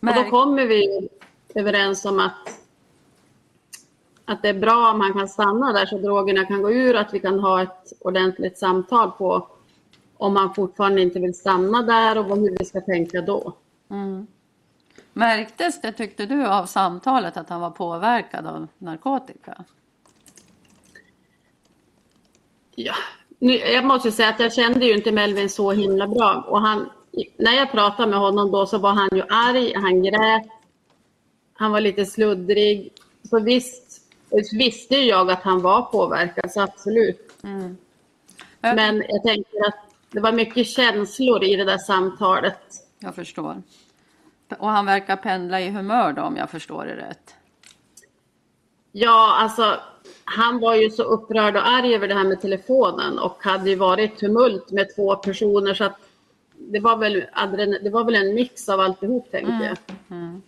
och 0.00 0.14
då 0.14 0.30
kommer 0.30 0.66
vi 0.66 1.08
överens 1.54 2.04
om 2.04 2.20
att, 2.20 2.60
att 4.24 4.42
det 4.42 4.48
är 4.48 4.54
bra 4.54 4.92
om 4.92 5.00
han 5.00 5.12
kan 5.12 5.28
stanna 5.28 5.72
där 5.72 5.86
så 5.86 5.98
drogerna 5.98 6.44
kan 6.44 6.62
gå 6.62 6.72
ur, 6.72 6.96
att 6.96 7.14
vi 7.14 7.20
kan 7.20 7.40
ha 7.40 7.62
ett 7.62 7.92
ordentligt 8.00 8.58
samtal 8.58 9.10
på 9.10 9.48
om 10.16 10.36
han 10.36 10.54
fortfarande 10.54 11.02
inte 11.02 11.20
vill 11.20 11.34
stanna 11.34 11.82
där 11.82 12.18
och 12.18 12.36
hur 12.36 12.56
vi 12.58 12.64
ska 12.64 12.80
tänka 12.80 13.20
då. 13.20 13.52
mm. 13.90 14.26
Märktes 15.12 15.80
det, 15.80 15.92
tyckte 15.92 16.26
du, 16.26 16.46
av 16.46 16.66
samtalet 16.66 17.36
att 17.36 17.48
han 17.48 17.60
var 17.60 17.70
påverkad 17.70 18.46
av 18.46 18.66
narkotika? 18.78 19.64
Ja. 22.74 22.94
Nu, 23.38 23.52
jag 23.52 23.84
måste 23.84 24.12
säga 24.12 24.28
att 24.28 24.40
jag 24.40 24.52
kände 24.52 24.86
ju 24.86 24.94
inte 24.94 25.12
Melvin 25.12 25.50
så 25.50 25.72
himla 25.72 26.08
bra. 26.08 26.44
Och 26.48 26.60
han, 26.60 26.90
när 27.36 27.52
jag 27.52 27.70
pratade 27.70 28.10
med 28.10 28.18
honom 28.18 28.50
då 28.50 28.66
så 28.66 28.78
var 28.78 28.92
han 28.92 29.08
ju 29.12 29.22
arg, 29.28 29.74
han 29.74 30.02
grät, 30.02 30.46
han 31.54 31.72
var 31.72 31.80
lite 31.80 32.06
sluddrig. 32.06 32.92
Så 33.30 33.40
visst, 33.40 34.02
visste 34.52 34.96
jag 34.96 35.30
att 35.30 35.42
han 35.42 35.62
var 35.62 35.82
påverkad, 35.82 36.52
så 36.52 36.60
absolut. 36.60 37.32
Mm. 37.42 37.76
Men 38.60 39.04
jag 39.08 39.22
tänker 39.22 39.68
att 39.68 39.78
det 40.10 40.20
var 40.20 40.32
mycket 40.32 40.66
känslor 40.66 41.44
i 41.44 41.56
det 41.56 41.64
där 41.64 41.78
samtalet. 41.78 42.60
Jag 42.98 43.14
förstår. 43.14 43.62
Och 44.58 44.68
han 44.68 44.86
verkar 44.86 45.16
pendla 45.16 45.60
i 45.60 45.70
humör 45.70 46.12
då, 46.12 46.22
om 46.22 46.36
jag 46.36 46.50
förstår 46.50 46.84
det 46.84 46.96
rätt. 46.96 47.34
Ja, 48.92 49.36
alltså 49.40 49.80
han 50.24 50.58
var 50.60 50.74
ju 50.74 50.90
så 50.90 51.02
upprörd 51.02 51.56
och 51.56 51.68
arg 51.68 51.94
över 51.94 52.08
det 52.08 52.14
här 52.14 52.24
med 52.24 52.40
telefonen 52.40 53.18
och 53.18 53.44
hade 53.44 53.70
ju 53.70 53.76
varit 53.76 54.18
tumult 54.18 54.70
med 54.70 54.94
två 54.94 55.16
personer 55.16 55.74
så 55.74 55.84
att 55.84 55.96
det 56.58 56.80
var 56.80 56.96
väl, 56.96 57.24
det 57.82 57.90
var 57.90 58.04
väl 58.04 58.14
en 58.14 58.34
mix 58.34 58.68
av 58.68 58.80
alltihop 58.80 59.30
tänkte 59.30 59.52
Mm. 59.52 59.62
jag. 60.08 60.40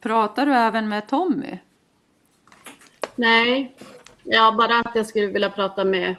Pratar 0.00 0.46
du 0.46 0.54
även 0.54 0.88
med 0.88 1.08
Tommy? 1.08 1.58
Nej, 3.16 3.76
ja, 4.24 4.54
bara 4.58 4.80
att 4.80 4.94
jag 4.94 5.06
skulle 5.06 5.26
vilja 5.26 5.50
prata 5.50 5.84
med, 5.84 6.14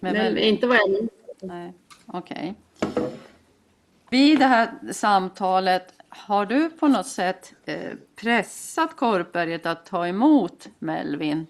Med 0.00 0.12
men 0.12 0.38
inte 0.38 0.66
vad 0.66 0.76
jag 0.76 0.90
minns. 0.90 1.10
Nej, 1.42 1.72
okej. 2.06 2.54
Vid 4.14 4.38
det 4.38 4.46
här 4.46 4.92
samtalet, 4.92 5.94
har 6.08 6.46
du 6.46 6.70
på 6.70 6.88
något 6.88 7.06
sätt 7.06 7.52
eh, 7.64 7.92
pressat 8.16 8.96
Korpberget 8.96 9.66
att 9.66 9.86
ta 9.86 10.06
emot 10.06 10.68
Melvin 10.78 11.46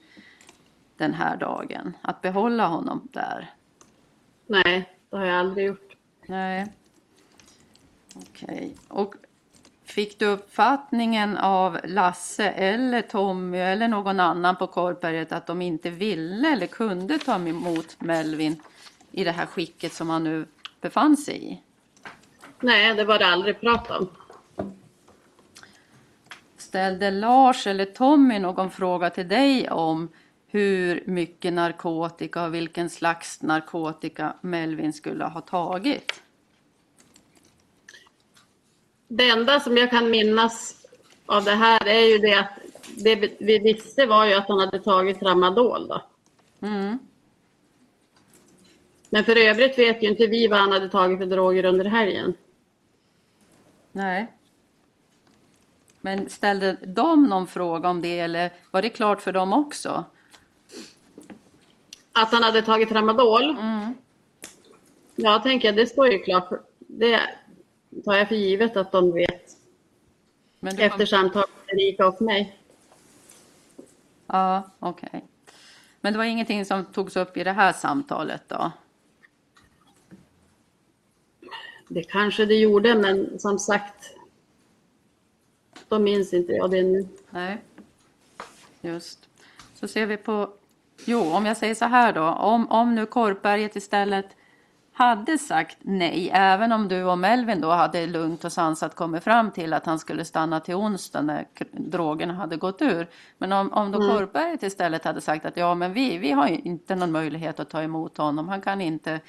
den 0.96 1.14
här 1.14 1.37
dagen? 1.37 1.96
Att 2.03 2.22
behålla 2.22 2.66
honom 2.66 3.09
där? 3.12 3.50
Nej, 4.46 4.96
det 5.11 5.16
har 5.16 5.24
jag 5.24 5.37
aldrig 5.37 5.66
gjort. 5.66 5.96
Nej. 6.27 6.72
Okej. 8.14 8.77
Och 8.88 9.14
fick 9.85 10.18
du 10.18 10.27
uppfattningen 10.27 11.37
av 11.37 11.79
Lasse 11.85 12.50
eller 12.50 13.03
Tommy 13.03 13.59
eller 13.59 13.88
någon 13.88 14.20
annan 14.20 14.57
på 14.57 14.66
Korpberget 14.66 15.33
att 15.33 15.46
de 15.46 15.62
inte 15.62 15.90
ville 15.90 16.53
eller 16.53 16.66
kunde 16.66 17.18
ta 17.18 17.35
emot 17.35 18.00
Melvin 18.00 18.61
i 19.11 19.24
det 19.24 19.33
här 19.33 19.46
skicket 19.46 19.92
som 19.92 20.11
han 20.11 20.24
nu 20.24 20.46
befann 20.81 21.16
sig 21.16 21.53
i? 21.53 21.61
Nej, 22.64 22.94
det 22.94 23.05
var 23.05 23.18
det 23.18 23.27
aldrig 23.27 23.61
prat 23.61 23.90
om. 23.90 24.09
Ställde 26.57 27.11
Lars 27.11 27.66
eller 27.66 27.85
Tommy 27.85 28.38
någon 28.38 28.70
fråga 28.70 29.11
till 29.11 29.29
dig 29.29 29.70
om 29.70 30.09
hur 30.46 31.03
mycket 31.07 31.53
narkotika 31.53 32.44
och 32.44 32.55
vilken 32.55 32.90
slags 32.90 33.42
narkotika 33.42 34.35
Melvin 34.40 34.92
skulle 34.92 35.24
ha 35.24 35.40
tagit? 35.40 36.22
Det 39.09 39.29
enda 39.29 39.61
som 39.61 39.77
jag 39.77 39.90
kan 39.90 40.11
minnas 40.11 40.87
av 41.27 41.44
det 41.44 41.55
här 41.55 41.87
är 41.87 42.00
ju 42.12 42.18
det 42.18 42.35
att 42.35 42.59
det 42.96 43.14
vi- 43.14 43.37
vi 43.40 43.59
visste 43.59 44.07
var 44.07 44.27
ju 44.27 44.35
att 44.35 44.48
han 44.48 44.59
hade 44.61 44.79
tagit 44.81 45.20
tramadol 45.20 45.88
då. 45.88 46.03
Mm. 46.66 46.98
Men 49.11 49.24
för 49.24 49.37
övrigt 49.37 49.79
vet 49.79 50.03
ju 50.03 50.09
inte 50.09 50.27
vi 50.27 50.46
vad 50.48 50.59
han 50.59 50.72
hade 50.72 50.88
tagit 50.88 51.18
för 51.18 51.27
droger 51.27 51.64
under 51.64 51.85
helgen. 51.85 52.35
Nej. 53.94 54.33
Men 56.00 56.28
ställde 56.28 56.76
de 56.87 57.24
någon 57.26 57.46
fråga 57.46 57.88
om 57.88 58.02
det 58.02 58.20
eller 58.20 58.52
var 58.70 58.83
det 58.83 58.88
klart 58.88 59.22
för 59.22 59.33
dem 59.33 59.52
också? 59.52 60.04
Att 62.12 62.33
han 62.33 62.42
hade 62.42 62.62
tagit 62.62 62.88
tramadol? 62.88 63.50
Mm. 63.50 63.94
Ja, 65.16 65.38
tänker 65.38 65.68
jag, 65.68 65.76
det 65.76 65.87
står 65.87 66.09
ju 66.09 66.18
klart. 66.18 66.48
Det 66.78 67.20
tar 68.04 68.14
jag 68.14 68.28
för 68.28 68.35
givet 68.35 68.76
att 68.76 68.92
de 68.92 69.12
vet 69.12 69.50
Men 70.61 70.78
efter 70.78 71.07
samtal 71.07 71.44
med 71.66 71.74
Erika 71.74 72.07
och 72.07 72.22
mig. 72.22 72.59
Ja, 74.26 74.62
okej. 74.78 75.24
Men 76.00 76.12
det 76.12 76.18
var 76.18 76.24
ingenting 76.24 76.64
som 76.64 76.85
togs 76.85 77.16
upp 77.16 77.37
i 77.37 77.44
det 77.44 77.52
här 77.52 77.72
samtalet 77.72 78.42
då? 78.48 78.72
Det 81.94 82.02
kanske 82.02 82.46
det 82.46 82.54
gjorde, 82.54 82.94
men 82.94 83.38
som 83.38 83.59
sagt, 83.59 84.14
då 85.88 85.98
minns 85.98 86.35
inte 86.35 86.52
jag 86.52 86.70
det 86.70 86.83
nu. 86.83 87.09
Nej, 87.30 87.62
just. 88.80 89.28
Så 89.74 89.88
ser 89.88 90.07
vi 90.07 90.16
på... 90.16 90.50
Jo, 91.04 91.33
om 91.33 91.46
jag 91.46 91.57
säger 91.57 91.74
så 91.74 91.85
här 91.85 92.12
då. 92.12 92.22
Om, 92.22 92.70
om 92.70 92.94
nu 92.94 93.07
Korpberget 93.07 93.76
istället 93.76 94.26
hade 94.92 95.38
sagt 95.38 95.76
nej, 95.80 96.30
även 96.33 96.72
om 96.72 96.88
du 96.88 97.04
och 97.04 97.18
Melvin 97.18 97.61
då 97.61 97.70
hade 97.70 98.07
lugnt 98.07 98.44
och 98.44 98.52
sansat 98.52 98.94
kommit 98.94 99.24
fram 99.24 99.50
till 99.50 99.72
att 99.72 99.87
han 99.87 99.98
skulle 99.98 100.24
stanna 100.24 100.61
till 100.61 100.74
onsdag 100.74 101.22
när 101.22 101.46
drogerna 101.72 102.35
hade 102.35 102.57
gått 102.57 102.83
ur. 102.83 103.07
Men 103.38 103.52
om, 103.52 103.72
om 103.72 103.92
då 103.92 103.98
Korpberget 103.98 104.62
istället 104.62 105.04
hade 105.04 105.20
sagt 105.20 105.46
att 105.46 105.57
ja, 105.57 105.74
men 105.74 105.92
vi, 105.92 106.18
vi 106.18 106.30
har 106.33 106.46
inte 106.46 106.94
någon 106.94 107.12
möjlighet 107.12 107.61
att 107.61 107.70
ta 107.70 107.83
emot 107.83 108.18
honom. 108.18 108.48
Han 108.48 108.61
kan 108.61 108.80
inte 108.80 109.20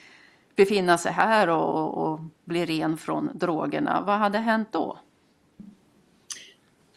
befinna 0.55 0.97
sig 0.97 1.11
här 1.11 1.49
och, 1.49 1.97
och 1.97 2.19
bli 2.43 2.65
ren 2.65 2.97
från 2.97 3.29
drogerna. 3.33 4.03
Vad 4.05 4.17
hade 4.17 4.37
hänt 4.37 4.67
då? 4.71 4.99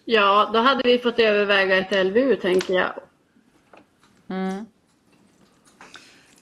Ja, 0.04 0.50
då 0.52 0.58
hade 0.58 0.82
vi 0.84 0.98
fått 0.98 1.18
överväga 1.18 1.76
ett 1.76 2.06
LVU, 2.06 2.36
tänker 2.36 2.74
jag. 2.74 2.92
Mm. 4.28 4.66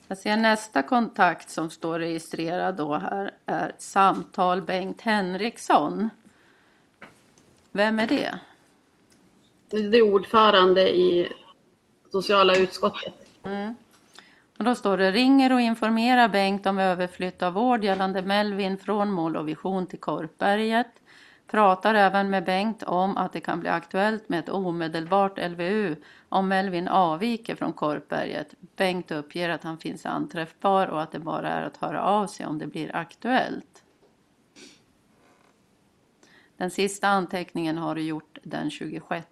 Jag 0.09 0.18
ser 0.18 0.37
nästa 0.37 0.83
kontakt 0.83 1.50
som 1.50 1.70
står 1.70 1.98
registrerad 1.98 2.76
då 2.76 2.94
här 2.94 3.31
är 3.46 3.72
samtal 3.79 4.62
Bengt 4.62 5.00
Henriksson. 5.00 6.11
Vem 7.72 7.98
är 7.98 8.07
det? 8.07 8.38
Det 9.70 9.98
är 9.98 10.02
ordförande 10.02 10.96
i 10.96 11.33
sociala 12.12 12.57
utskottet. 12.57 13.14
Och 14.59 14.64
då 14.64 14.75
står 14.75 14.99
det 14.99 15.12
ringer 15.12 15.53
och 15.53 15.61
informerar 15.61 16.29
Bengt 16.29 16.66
om 16.66 16.79
överflytt 16.79 17.42
av 17.42 17.53
vård 17.53 17.85
gällande 17.85 18.23
Melvin 18.23 18.79
från 18.79 19.12
Mål 19.12 19.37
och 19.37 19.49
Vision 19.49 19.87
till 19.87 20.01
Korpberget. 20.01 21.03
Pratar 21.47 21.95
även 21.95 22.31
med 22.31 22.45
Bengt 22.45 22.83
om 22.83 23.16
att 23.16 23.33
det 23.33 23.40
kan 23.40 23.61
bli 23.61 23.69
aktuellt 23.69 24.29
med 24.29 24.38
ett 24.38 24.49
omedelbart 24.49 25.38
LVU 25.38 25.97
om 26.29 26.49
Melvin 26.49 26.88
avviker 26.88 27.55
från 27.55 27.73
Korpberget. 27.73 28.55
Bengt 28.77 29.11
uppger 29.11 29.49
att 29.49 29.62
han 29.62 29.79
finns 29.79 30.07
anträffbar 30.07 30.87
och 30.87 31.03
att 31.03 31.12
det 31.12 31.19
bara 31.19 31.49
är 31.49 31.62
att 31.62 31.77
höra 31.77 32.03
av 32.03 32.27
sig 32.27 32.47
om 32.47 32.59
det 32.59 32.66
blir 32.66 32.97
aktuellt. 32.97 33.83
Den 36.57 36.71
sista 36.71 37.09
anteckningen 37.09 37.79
har 37.79 37.95
du 37.95 38.03
gjort 38.03 38.38
den 38.42 38.71
26. 38.71 39.27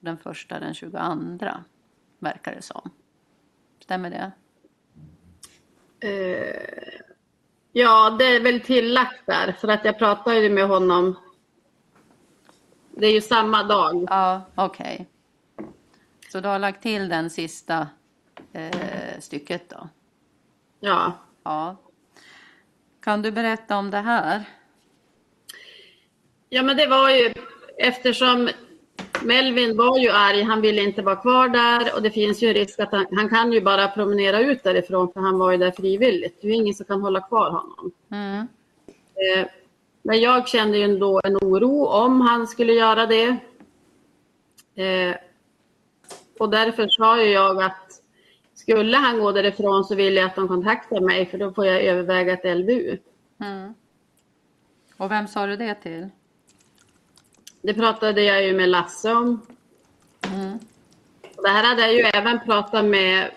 Den 0.00 0.18
första 0.18 0.60
den 0.60 0.74
22 0.74 0.98
verkar 2.18 2.54
det 2.54 2.62
som. 2.62 2.90
Stämmer 3.88 4.10
det? 4.10 4.32
Eh, 6.08 7.02
ja, 7.72 8.16
det 8.18 8.24
är 8.24 8.40
väl 8.40 8.60
tillagt 8.60 9.26
där, 9.26 9.52
för 9.52 9.68
att 9.68 9.84
jag 9.84 9.98
pratade 9.98 10.40
ju 10.40 10.50
med 10.50 10.68
honom. 10.68 11.18
Det 12.90 13.06
är 13.06 13.12
ju 13.12 13.20
samma 13.20 13.62
dag. 13.62 14.06
Ja, 14.10 14.42
okej. 14.54 15.06
Så 16.32 16.40
du 16.40 16.48
har 16.48 16.58
lagt 16.58 16.82
till 16.82 17.08
den 17.08 17.30
sista 17.30 17.88
eh, 18.52 19.20
stycket 19.20 19.70
då? 19.70 19.88
Ja. 20.80 21.12
Ja. 21.42 21.76
Kan 23.00 23.22
du 23.22 23.32
berätta 23.32 23.76
om 23.76 23.90
det 23.90 24.00
här? 24.00 24.44
ja, 26.48 26.62
men 26.62 26.76
det 26.76 26.86
var 26.86 27.10
ju 27.10 27.34
eftersom 27.78 28.48
Melvin 29.24 29.76
var 29.76 29.98
ju 29.98 30.10
arg, 30.10 30.42
han 30.42 30.60
ville 30.60 30.82
inte 30.82 31.02
vara 31.02 31.16
kvar 31.16 31.48
där 31.48 31.94
och 31.94 32.02
det 32.02 32.10
finns 32.10 32.42
ju 32.42 32.48
en 32.48 32.54
risk 32.54 32.80
att 32.80 32.92
han, 32.92 33.06
han 33.12 33.28
kan 33.28 33.52
ju 33.52 33.60
bara 33.60 33.88
promenera 33.88 34.40
ut 34.40 34.62
därifrån 34.64 35.12
för 35.12 35.20
han 35.20 35.38
var 35.38 35.52
ju 35.52 35.58
där 35.58 35.70
frivilligt. 35.70 36.40
Det 36.40 36.46
är 36.46 36.50
ju 36.50 36.56
ingen 36.56 36.74
som 36.74 36.86
kan 36.86 37.00
hålla 37.02 37.20
kvar 37.20 37.50
honom. 37.50 37.92
Mm. 38.10 38.38
Eh, 39.14 39.46
Men 40.02 40.20
jag 40.20 40.48
kände 40.48 40.78
ju 40.78 40.84
ändå 40.84 41.20
en 41.24 41.36
oro 41.36 41.86
om 41.86 42.20
han 42.20 42.46
skulle 42.46 42.72
göra 42.72 43.06
det. 43.06 43.36
Eh, 44.74 45.16
Och 46.38 46.50
därför 46.50 46.88
sa 46.88 47.22
ju 47.22 47.30
jag 47.30 47.62
att 47.62 48.02
skulle 48.54 48.96
han 48.96 49.18
gå 49.20 49.32
därifrån 49.32 49.84
så 49.84 49.94
vill 49.94 50.16
jag 50.16 50.26
att 50.26 50.34
de 50.36 50.48
kontaktar 50.48 51.00
mig 51.00 51.26
för 51.26 51.38
då 51.38 51.52
får 51.52 51.66
jag 51.66 51.82
överväga 51.82 52.32
ett 52.32 52.58
LVU. 52.58 52.96
Mm. 53.40 53.74
Och 54.96 55.10
vem 55.10 55.28
sa 55.28 55.46
du 55.46 55.56
det 55.56 55.74
till? 55.74 56.08
Det 57.62 57.74
pratade 57.74 58.22
jag 58.22 58.44
ju 58.44 58.56
med 58.56 58.68
Lasse 58.68 59.12
om. 59.12 59.46
Mm. 60.20 60.58
Det 61.42 61.48
här 61.48 61.64
hade 61.64 61.82
jag 61.82 61.94
ju 61.94 62.00
även 62.00 62.40
pratat 62.40 62.84
med, 62.84 63.30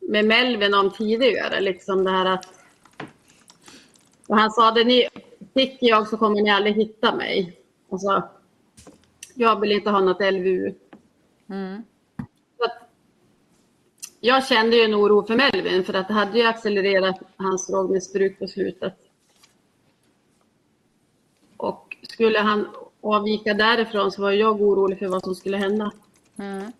med 0.00 0.24
Melvin 0.24 0.74
om 0.74 0.90
tidigare. 0.90 1.60
Liksom 1.60 2.04
det 2.04 2.10
här 2.10 2.26
att, 2.26 2.48
och 4.26 4.38
han 4.38 4.50
sa 4.50 4.70
det 4.70 4.84
ni 4.84 5.08
sticker 5.50 5.86
jag 5.86 6.08
så 6.08 6.16
kommer 6.16 6.42
ni 6.42 6.50
aldrig 6.50 6.74
hitta 6.74 7.14
mig. 7.14 7.58
Alltså, 7.90 8.22
jag 9.34 9.60
vill 9.60 9.72
inte 9.72 9.90
ha 9.90 10.00
något 10.00 10.32
LVU. 10.32 10.74
Mm. 11.48 11.82
Att, 12.58 12.88
jag 14.20 14.46
kände 14.46 14.76
ju 14.76 14.82
en 14.82 14.94
oro 14.94 15.26
för 15.26 15.36
Melvin 15.36 15.84
för 15.84 15.94
att 15.94 16.08
det 16.08 16.14
hade 16.14 16.38
ju 16.38 16.44
accelererat 16.44 17.20
hans 17.36 17.66
drogmissbruk 17.66 18.38
på 18.38 18.46
slutet. 18.46 18.94
Och 21.56 21.96
skulle 22.02 22.38
han 22.38 22.68
avvika 23.02 23.54
därifrån 23.54 24.12
så 24.12 24.22
var 24.22 24.30
jag 24.30 24.60
orolig 24.60 24.98
för 24.98 25.06
vad 25.06 25.24
som 25.24 25.34
skulle 25.34 25.56
hända. 25.56 25.90
Mm. 26.36 26.72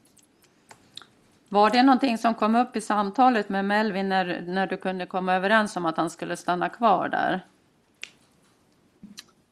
Var 1.48 1.70
det 1.70 1.82
någonting 1.82 2.18
som 2.18 2.35
kom 2.35 2.56
upp 2.56 2.76
i 2.76 2.80
samtalet 2.80 3.48
med 3.48 3.64
Melvin 3.64 4.08
när, 4.08 4.40
när 4.40 4.66
du 4.66 4.76
kunde 4.76 5.06
komma 5.06 5.35
överens 5.35 5.76
om 5.76 5.87
att 5.87 5.96
han 5.96 6.11
skulle 6.11 6.37
stanna 6.37 6.68
kvar 6.68 7.08
där? 7.08 7.46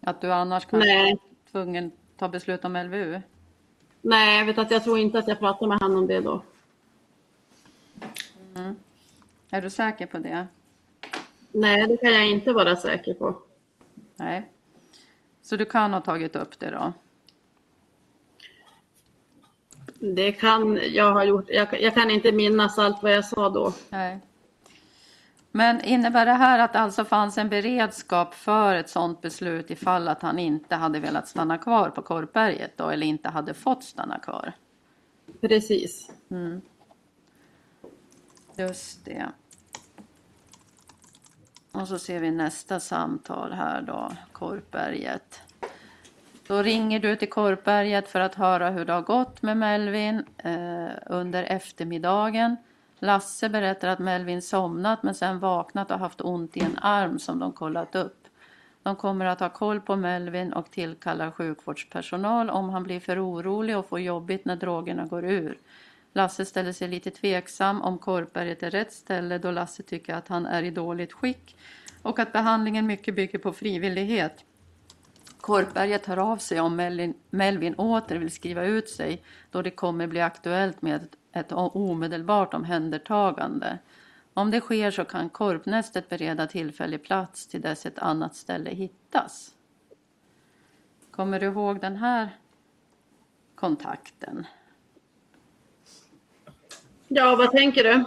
Att 0.01 0.21
du 0.21 0.33
annars 0.33 0.67
kanske 0.67 0.89
Nej. 0.89 1.13
var 1.13 1.51
tvungen 1.51 1.93
ta 2.17 2.29
beslut 2.29 2.65
om 2.65 2.77
LVU? 2.77 3.21
Nej, 4.03 4.39
jag 4.39 4.47
vet 4.47 4.59
att 4.59 4.71
jag 4.71 4.85
tror 4.85 4.99
inte 4.99 5.19
att 5.19 5.29
jag 5.29 5.39
pratade 5.39 5.69
med 5.69 5.79
honom 5.79 5.99
om 5.99 6.07
det 6.07 6.21
då. 6.21 6.43
Är 9.51 9.63
du 9.63 9.71
säker 9.71 10.07
på 10.07 10.19
det? 10.19 10.47
Nej, 11.53 11.87
det 11.87 11.97
kan 11.97 12.13
jag 12.13 12.31
inte 12.31 12.53
vara 12.53 12.77
säker 12.77 13.15
på. 13.15 13.39
Nej. 14.17 14.49
Så 15.51 15.57
du 15.57 15.65
kan 15.65 15.93
ha 15.93 16.01
tagit 16.01 16.37
upp 16.37 16.59
det 16.59 16.71
då? 16.71 16.93
Det 20.01 20.33
kan 20.33 20.81
jag 20.83 21.13
ha 21.13 21.25
gjort. 21.25 21.45
Jag, 21.49 21.83
jag 21.83 21.95
kan 21.95 22.11
inte 22.11 22.33
minnas 22.33 22.79
allt 22.79 23.03
vad 23.03 23.13
jag 23.13 23.25
sa 23.25 23.49
då. 23.49 23.73
Nej. 23.91 24.21
Men 25.53 25.85
innebär 25.85 26.27
det 26.27 26.33
här 26.33 26.59
att 26.59 26.73
det 26.73 26.79
alltså 26.79 27.05
fanns 27.05 27.39
en 27.39 27.49
beredskap 27.49 28.35
för 28.35 28.75
ett 28.75 28.91
sådant 28.91 29.21
beslut 29.21 29.71
ifall 29.71 30.09
att 30.09 30.23
han 30.23 30.39
inte 30.39 30.75
hade 30.75 31.01
velat 31.01 31.29
stanna 31.29 31.59
kvar 31.59 31.91
på 31.91 32.03
Korpberget 32.03 32.77
då 32.77 32.89
eller 32.89 33.07
inte 33.07 33.29
hade 33.29 33.55
fått 33.55 33.85
stanna 33.85 34.19
kvar? 34.19 34.53
Precis. 35.41 36.11
Just 38.57 39.05
det. 39.05 39.29
Och 41.73 41.89
så 41.89 41.99
ser 41.99 42.21
vi 42.21 42.31
nästa 42.31 42.81
samtal 42.81 43.53
här 43.53 43.83
då, 43.83 44.13
Korpberget. 44.33 45.41
Då 46.47 46.63
ringer 46.63 47.01
du 47.01 47.17
till 47.17 47.31
Korpberget 47.31 48.09
för 48.09 48.21
att 48.21 48.35
höra 48.35 48.71
hur 48.71 48.85
det 48.85 48.93
har 48.93 49.03
gått 49.03 49.43
med 49.43 49.57
Melvin 49.57 50.25
eh, 50.39 50.89
under 51.07 51.43
eftermiddagen. 51.43 52.57
Lasse 52.99 53.49
berättar 53.49 53.89
att 53.89 53.99
Melvin 53.99 54.43
somnat 54.43 55.03
men 55.03 55.15
sen 55.15 55.39
vaknat 55.39 55.91
och 55.91 55.99
haft 55.99 56.21
ont 56.21 56.57
i 56.57 56.61
en 56.61 56.79
arm 56.79 57.19
som 57.19 57.39
de 57.39 57.53
kollat 57.53 57.95
upp. 57.95 58.29
De 58.83 58.97
kommer 58.97 59.25
att 59.25 59.41
ha 59.41 59.49
koll 59.49 59.81
på 59.81 59.97
Melvin 59.97 60.53
och 60.53 60.71
tillkallar 60.71 61.31
sjukvårdspersonal 61.31 62.51
om 62.51 62.69
han 62.69 62.83
blir 62.83 63.01
för 63.01 63.27
orolig 63.27 63.79
och 63.79 63.89
får 63.89 64.01
jobbigt 64.01 64.45
när 64.45 64.57
drogerna 64.57 65.07
går 65.07 65.25
ur. 65.25 65.59
Lasse 66.13 66.45
ställer 66.45 66.73
sig 66.73 66.89
lite 66.89 67.11
tveksam 67.11 67.83
om 67.83 67.99
Korpberget 67.99 68.63
är 68.63 68.71
rätt 68.71 68.93
ställe 68.93 69.39
då 69.39 69.51
Lasse 69.51 69.83
tycker 69.83 70.15
att 70.15 70.29
han 70.29 70.47
är 70.47 70.63
i 70.63 70.71
dåligt 70.71 71.13
skick 71.13 71.57
och 72.03 72.19
att 72.19 72.33
behandlingen 72.33 72.87
mycket 72.87 73.15
bygger 73.15 73.39
på 73.39 73.53
frivillighet. 73.53 74.45
Korpberget 75.41 76.07
hör 76.07 76.17
av 76.17 76.37
sig 76.37 76.61
om 76.61 76.77
Melvin, 76.77 77.15
Melvin 77.31 77.75
åter 77.75 78.17
vill 78.17 78.31
skriva 78.31 78.65
ut 78.65 78.89
sig 78.89 79.23
då 79.51 79.63
det 79.63 79.71
kommer 79.71 80.07
bli 80.07 80.21
aktuellt 80.21 80.83
med 80.83 80.97
ett, 80.97 81.17
ett 81.33 81.53
omedelbart 81.53 82.55
omhändertagande. 82.55 83.79
Om 84.35 84.51
det 84.51 84.61
sker 84.61 84.91
så 84.91 85.05
kan 85.05 85.29
Korpnästet 85.29 86.09
bereda 86.09 86.47
tillfällig 86.47 87.03
plats 87.05 87.47
till 87.47 87.61
dess 87.61 87.87
ett 87.87 87.99
annat 87.99 88.37
ställe 88.37 88.71
hittas. 88.71 89.55
Kommer 91.11 91.41
du 91.41 91.47
ihåg 91.47 91.81
den 91.81 91.97
här 91.97 92.37
kontakten? 93.55 94.47
Ja, 97.13 97.37
vad 97.37 97.51
tänker 97.51 97.85
du? 97.85 98.05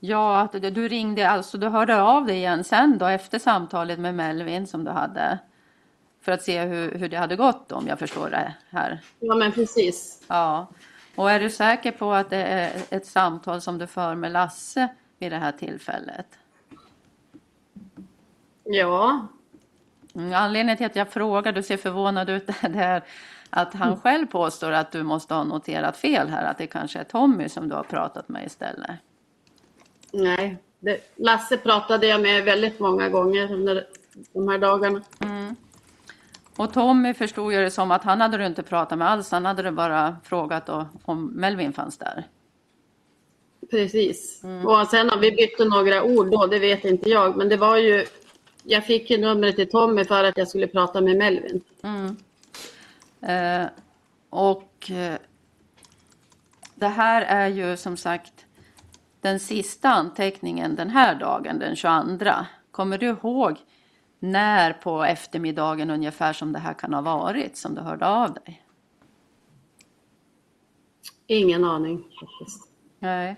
Ja, 0.00 0.40
att 0.40 0.52
du- 0.52 0.88
ringde, 0.88 1.30
alltså 1.30 1.58
du 1.58 1.68
hörde 1.68 2.02
av 2.02 2.26
dig 2.26 2.36
igen 2.36 2.64
sen 2.64 2.98
då 2.98 3.06
efter 3.06 3.38
samtalet 3.38 3.98
med 3.98 4.14
Melvin 4.14 4.66
som 4.66 4.84
du 4.84 4.90
hade. 4.90 5.38
För 6.20 6.32
att 6.32 6.42
se 6.42 6.60
hur, 6.64 6.94
hur 6.98 7.08
det 7.08 7.16
hade 7.16 7.36
gått 7.36 7.72
om 7.72 7.86
jag 7.86 7.98
förstår 7.98 8.30
det 8.30 8.54
här. 8.70 9.00
Ja, 9.20 9.34
men 9.34 9.52
precis. 9.52 10.22
Ja. 10.28 10.66
Och 11.14 11.30
är 11.30 11.40
du 11.40 11.50
säker 11.50 11.92
på 11.92 12.12
att 12.12 12.30
det 12.30 12.36
är 12.44 12.72
ett 12.90 13.06
samtal 13.06 13.60
som 13.60 13.78
du 13.78 13.86
för 13.86 14.14
med 14.14 14.32
Lasse 14.32 14.88
vid 15.18 15.32
det 15.32 15.38
här 15.38 15.52
tillfället? 15.52 16.26
Ja, 18.64 19.26
Mm, 20.14 20.32
Anledningen 20.34 20.76
till 20.76 20.86
att 20.86 20.96
jag 20.96 21.08
frågar, 21.08 21.52
du 21.52 21.62
ser 21.62 21.76
förvånad 21.76 22.30
ut, 22.30 22.46
det 22.60 22.78
är 22.78 23.02
att 23.52 23.74
han 23.74 24.00
själv 24.00 24.26
påstår 24.26 24.70
att 24.70 24.92
du 24.92 25.02
måste 25.02 25.34
ha 25.34 25.44
noterat 25.44 25.96
fel 25.96 26.28
här, 26.28 26.50
att 26.50 26.58
det 26.58 26.66
kanske 26.66 26.98
är 26.98 27.04
Tommy 27.04 27.48
som 27.48 27.68
du 27.68 27.74
har 27.74 27.82
pratat 27.82 28.28
med 28.28 28.46
istället. 28.46 28.90
nej. 30.12 30.56
Det, 30.80 31.00
Lasse 31.16 31.56
pratade 31.56 32.06
jag 32.06 32.22
med 32.22 32.44
väldigt 32.44 32.80
många 32.80 33.08
gånger 33.08 33.52
under 33.52 33.86
de 34.32 34.48
här 34.48 34.58
dagarna. 34.58 35.02
Och 36.56 36.72
Tommy 36.72 37.14
förstod 37.14 37.52
ju 37.52 37.58
det 37.58 37.70
som 37.70 37.90
att 37.90 38.04
han 38.04 38.20
hade 38.20 38.38
du 38.38 38.46
inte 38.46 38.62
pratat 38.62 38.98
med 38.98 39.08
alls, 39.10 39.30
han 39.30 39.46
hade 39.46 39.62
du 39.62 39.70
bara 39.70 40.16
frågat 40.24 40.68
om 41.04 41.26
Melvin 41.26 41.72
fanns 41.72 41.98
där. 41.98 42.24
Precis. 43.70 44.42
Och 44.64 44.86
sen 44.86 45.10
om 45.10 45.20
vi 45.20 45.32
bytte 45.32 45.64
några 45.64 46.02
ord 46.02 46.30
då, 46.30 46.46
det 46.46 46.58
vet 46.58 46.84
inte 46.84 47.10
jag. 47.10 47.36
Men 47.36 47.48
det 47.48 47.56
var 47.56 47.76
ju, 47.76 48.06
jag 48.62 48.86
fick 48.86 49.10
ju 49.10 49.18
numret 49.18 49.56
till 49.56 49.70
Tommy 49.70 50.04
för 50.04 50.24
att 50.24 50.36
jag 50.36 50.48
skulle 50.48 50.66
prata 50.66 51.00
med 51.00 51.16
Melvin. 51.16 51.60
Eh, 53.22 53.66
och 54.30 54.90
eh, 54.90 55.18
det 56.74 56.88
här 56.88 57.22
är 57.22 57.48
ju 57.48 57.76
som 57.76 57.96
sagt 57.96 58.46
den 59.20 59.40
sista 59.40 59.88
anteckningen 59.88 60.76
den 60.76 60.90
här 60.90 61.14
dagen, 61.14 61.58
den 61.58 61.76
22. 61.76 62.30
Kommer 62.70 62.98
du 62.98 63.06
ihåg 63.06 63.56
när 64.18 64.72
på 64.72 65.04
eftermiddagen 65.04 65.90
ungefär 65.90 66.32
som 66.32 66.52
det 66.52 66.58
här 66.58 66.74
kan 66.74 66.94
ha 66.94 67.00
varit 67.00 67.56
som 67.56 67.74
du 67.74 67.80
hörde 67.80 68.06
av 68.06 68.32
dig? 68.32 68.62
Ingen 71.26 71.64
aning 71.64 71.98
faktiskt. 71.98 72.68
Nej. 72.98 73.36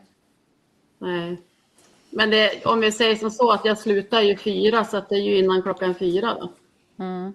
Nej. 0.98 1.42
Men 2.10 2.30
det, 2.30 2.66
om 2.66 2.80
vi 2.80 2.92
säger 2.92 3.16
som 3.16 3.30
så 3.30 3.50
att 3.52 3.64
jag 3.64 3.78
slutar 3.78 4.20
ju 4.20 4.36
fyra 4.36 4.84
så 4.84 4.96
att 4.96 5.08
det 5.08 5.14
är 5.14 5.22
ju 5.22 5.38
innan 5.38 5.62
klockan 5.62 5.94
fyra 5.94 6.34
då. 6.40 6.52
Mm. 7.04 7.34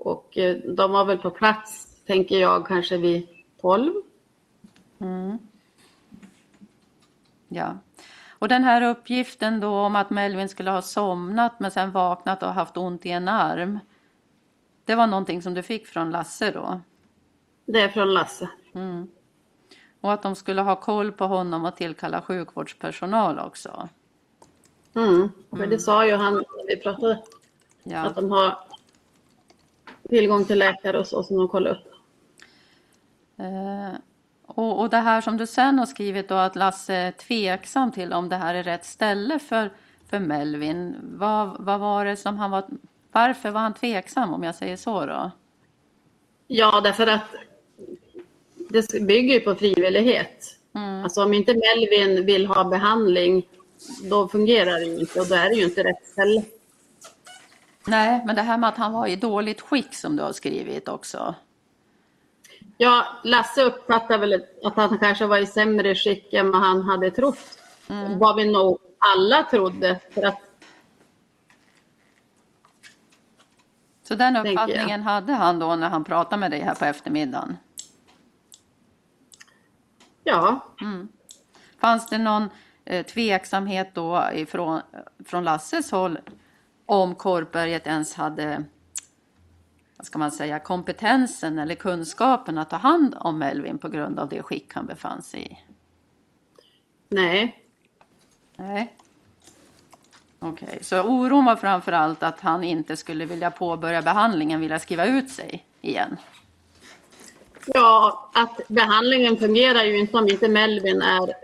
Och 0.00 0.38
eh, 0.38 0.56
de 0.56 0.92
var 0.92 1.04
väl 1.04 1.18
på 1.18 1.30
plats, 1.30 1.86
tänker 2.06 2.40
jag, 2.40 2.66
kanske 2.66 2.96
vid 2.96 3.28
tolv. 3.60 3.92
Ja. 7.48 7.78
Och 8.28 8.48
den 8.48 8.64
här 8.64 8.82
uppgiften 8.82 9.60
då 9.60 9.70
om 9.70 9.96
att 9.96 10.10
Melvin 10.10 10.48
skulle 10.48 10.70
ha 10.70 10.82
somnat 10.82 11.60
men 11.60 11.70
sen 11.70 11.90
vaknat 11.92 12.42
och 12.42 12.48
haft 12.48 12.76
ont 12.76 13.06
i 13.06 13.10
en 13.10 13.28
arm. 13.28 13.78
Det 14.84 14.94
var 14.94 15.06
någonting 15.06 15.42
som 15.42 15.54
du 15.54 15.62
fick 15.62 15.86
från 15.86 16.10
Lasse 16.10 16.50
då? 16.50 16.80
Det 17.66 17.80
är 17.80 17.88
från 17.88 18.14
Lasse. 18.14 18.50
Och 20.00 20.12
att 20.12 20.22
de 20.22 20.34
skulle 20.34 20.62
ha 20.62 20.76
koll 20.76 21.12
på 21.12 21.24
honom 21.26 21.64
och 21.64 21.76
tillkalla 21.76 22.22
sjukvårdspersonal 22.22 23.38
också. 23.38 23.88
Mm. 24.94 25.28
För 25.50 25.66
det 25.66 25.78
sa 25.78 26.06
ju 26.06 26.14
han 26.14 26.34
när 26.34 26.66
vi 26.66 26.76
pratade, 26.76 27.22
Ja. 27.82 27.98
att 27.98 28.14
de 28.14 28.30
har 28.30 28.58
tillgång 30.08 30.44
till 30.44 30.58
läkare 30.58 30.98
och 30.98 31.06
så 31.06 31.22
som 31.22 31.36
de 31.36 31.48
kollar 31.48 31.70
upp. 31.70 31.92
Eh, 33.38 33.98
och, 34.46 34.80
och 34.80 34.90
det 34.90 34.96
här 34.96 35.20
som 35.20 35.36
du 35.36 35.46
sen 35.46 35.78
har 35.78 35.86
skrivit 35.86 36.28
då 36.28 36.34
att 36.34 36.56
Lasse 36.56 36.94
är 36.94 37.12
tveksam 37.12 37.92
till 37.92 38.12
om 38.12 38.28
det 38.28 38.36
här 38.36 38.54
är 38.54 38.62
rätt 38.62 38.84
ställe 38.84 39.38
för, 39.38 39.70
för 40.10 40.18
Melvin. 40.18 40.96
Vad, 41.02 41.56
vad 41.58 41.80
var 41.80 42.04
det 42.04 42.16
som 42.16 42.36
han 42.36 42.50
var... 42.50 42.64
Varför 43.12 43.50
var 43.50 43.60
han 43.60 43.74
tveksam 43.74 44.34
om 44.34 44.42
jag 44.42 44.54
säger 44.54 44.76
så 44.76 45.06
då? 45.06 45.30
Ja, 46.46 46.80
därför 46.80 47.06
att 47.06 47.22
det 48.70 49.02
bygger 49.02 49.34
ju 49.34 49.40
på 49.40 49.54
frivillighet. 49.54 50.56
Alltså 51.02 51.24
om 51.24 51.34
inte 51.34 51.54
Melvin 51.54 52.26
vill 52.26 52.46
ha 52.46 52.64
behandling, 52.64 53.48
då 54.10 54.28
fungerar 54.28 54.80
det 54.80 55.00
inte 55.00 55.20
och 55.20 55.26
då 55.26 55.34
är 55.34 55.48
det 55.48 55.54
ju 55.54 55.64
inte 55.64 55.84
rätt 55.84 56.06
ställe. 56.06 56.42
Nej, 57.90 58.22
men 58.26 58.36
det 58.36 58.42
här 58.42 58.58
med 58.58 58.68
att 58.68 58.76
han 58.76 58.92
var 58.92 59.06
i 59.06 59.16
dåligt 59.16 59.60
skick 59.60 59.94
som 59.94 60.16
du 60.16 60.22
har 60.22 60.32
skrivit 60.32 60.88
också. 60.88 61.34
Ja, 62.76 63.06
Lasse 63.24 63.62
uppfattar 63.62 64.18
väl 64.18 64.44
att 64.64 64.76
han 64.76 64.98
kanske 64.98 65.26
var 65.26 65.38
i 65.38 65.46
sämre 65.46 65.94
skick 65.94 66.32
än 66.32 66.50
vad 66.50 66.60
han 66.60 66.82
hade 66.82 67.10
trott. 67.10 67.58
Vad 68.18 68.36
vi 68.36 68.52
nog 68.52 68.78
alla 68.98 69.42
trodde. 69.42 70.00
För 70.10 70.22
att, 70.22 70.40
Så 74.02 74.14
den 74.14 74.36
uppfattningen 74.36 75.02
hade 75.02 75.32
han 75.32 75.58
då 75.58 75.76
när 75.76 75.88
han 75.88 76.04
pratade 76.04 76.40
med 76.40 76.50
dig 76.50 76.60
här 76.60 76.74
på 76.74 76.84
eftermiddagen. 76.84 77.56
ja, 80.24 80.66
Fanns 81.80 82.06
det 82.06 82.18
någon 82.18 82.48
eh, 82.84 83.06
tveksamhet 83.06 83.94
då 83.94 84.24
ifrån, 84.34 84.80
från 85.24 85.44
Lasses 85.44 85.90
håll 85.90 86.18
om 86.90 87.14
Korpberget 87.14 87.86
ens 87.86 88.14
hade 88.14 88.64
vad 89.96 90.06
ska 90.06 90.18
man 90.18 90.32
säga, 90.32 90.58
kompetensen 90.58 91.58
eller 91.58 91.74
kunskapen 91.74 92.58
att 92.58 92.70
ta 92.70 92.76
hand 92.76 93.14
om 93.20 93.38
Melvin 93.38 93.78
på 93.78 93.88
grund 93.88 94.18
av 94.18 94.28
det 94.28 94.42
skick 94.42 94.74
han 94.74 94.86
befann 94.86 95.22
sig 95.22 95.46
i? 95.52 95.58
nej, 97.08 97.64
Nej. 98.56 98.94
Okej, 100.38 100.78
så 100.82 101.02
oron 101.02 101.44
var 101.44 101.56
framför 101.56 101.92
allt 101.92 102.22
att 102.22 102.40
han 102.40 102.64
inte 102.64 102.96
skulle 102.96 103.24
vilja 103.24 103.50
påbörja 103.50 104.02
behandlingen, 104.02 104.60
vilja 104.60 104.78
skriva 104.78 105.06
ut 105.06 105.30
sig 105.30 105.64
igen. 105.80 106.16
ja, 107.66 108.30
att 108.34 108.60
behandlingen 108.68 109.36
fungerar 109.36 109.84
ju 109.84 109.98
inte 109.98 110.16
om 110.16 110.28
inte 110.28 110.48
Melvin 110.48 111.02
är 111.02 111.34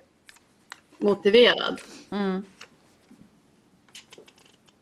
motiverad. 0.98 1.80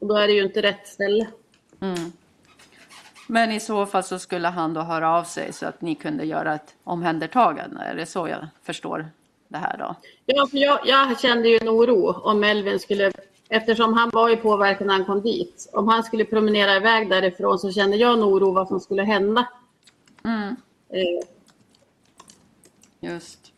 Och 0.05 0.09
då 0.09 0.17
är 0.17 0.27
det 0.27 0.33
ju 0.33 0.43
inte 0.43 0.63
rätt 0.63 0.89
ställe. 0.89 1.27
Men 3.27 3.53
i 3.53 3.61
så 3.61 3.87
fall 3.87 4.05
så 4.05 4.19
skulle 4.19 4.49
han 4.49 4.75
då 4.75 4.81
höra 4.81 5.19
av 5.19 5.25
sig 5.25 5.53
så 5.53 5.67
att 5.67 5.81
ni 5.81 5.95
kunde 5.95 6.25
göra 6.25 6.55
ett 6.55 6.75
omhändertagande. 6.85 7.81
Är 7.81 7.95
det 7.95 8.07
så 8.07 8.29
jag 8.29 8.49
förstår 8.63 9.09
det 9.49 9.59
här 9.59 9.79
då? 9.79 9.95
Ja, 10.27 10.47
för 10.47 10.59
jag, 10.59 10.79
jag 10.85 11.21
kände 11.21 11.49
ju 11.49 11.59
en 11.59 11.69
oro 11.69 12.13
om 12.13 12.41
Melvin 12.41 12.79
skulle 12.79 13.13
Eftersom 13.49 13.95
han 13.95 14.11
var 14.11 14.29
ju 14.29 14.37
påverkad 14.37 14.87
när 14.87 14.95
han 14.95 15.05
kom 15.05 15.23
dit. 15.23 15.71
Om 15.73 15.89
han 15.89 16.05
skulle 16.05 16.25
promenera 16.25 16.77
iväg 16.77 17.11
därifrån 17.11 17.59
så 17.59 17.73
kände 17.73 17.97
jag 17.97 18.13
en 18.13 18.25
oro 18.25 18.53
vad 18.53 18.69
som 18.69 18.81
skulle 18.81 19.03
hända. 19.03 19.49
Mm, 20.25 20.57
Eh, 20.89 21.29
just. 23.01 23.54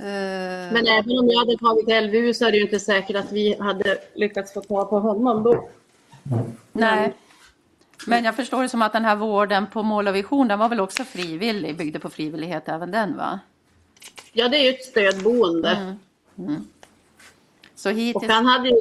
Eh, 0.00 0.72
Men 0.72 0.86
även 0.86 1.18
om 1.18 1.28
jag 1.28 1.38
hade 1.38 1.56
tagit 1.56 2.04
LVU 2.04 2.34
så 2.34 2.44
är 2.46 2.50
det 2.50 2.56
ju 2.56 2.64
inte 2.64 2.80
säkert 2.80 3.16
att 3.16 3.32
vi 3.32 3.56
hade 3.60 3.98
lyckats 4.14 4.52
få 4.54 4.60
tag 4.60 4.90
på 4.90 4.98
honom 4.98 5.42
då. 5.42 5.68
nej. 6.72 7.14
Men 8.06 8.24
jag 8.24 8.36
förstår 8.36 8.62
det 8.62 8.68
som 8.68 8.82
att 8.82 8.92
den 8.92 9.04
här 9.04 9.16
vården 9.16 9.66
på 9.66 9.82
mål 9.82 10.08
och 10.08 10.14
vision, 10.14 10.48
den 10.48 10.58
var 10.58 10.68
väl 10.68 10.80
också 10.80 11.04
frivillig, 11.04 11.76
byggde 11.76 11.98
på 11.98 12.10
frivillighet 12.10 12.68
även 12.68 12.90
den 12.90 13.16
va? 13.16 13.40
Ja, 14.32 14.48
det 14.48 14.56
är 14.56 14.64
ju 14.64 14.70
ett 14.70 14.84
stödboende. 14.84 15.96
Så 17.74 17.90
Och 17.90 17.96
hittills... 17.96 18.32
han 18.32 18.46
hade 18.46 18.68
ju... 18.68 18.80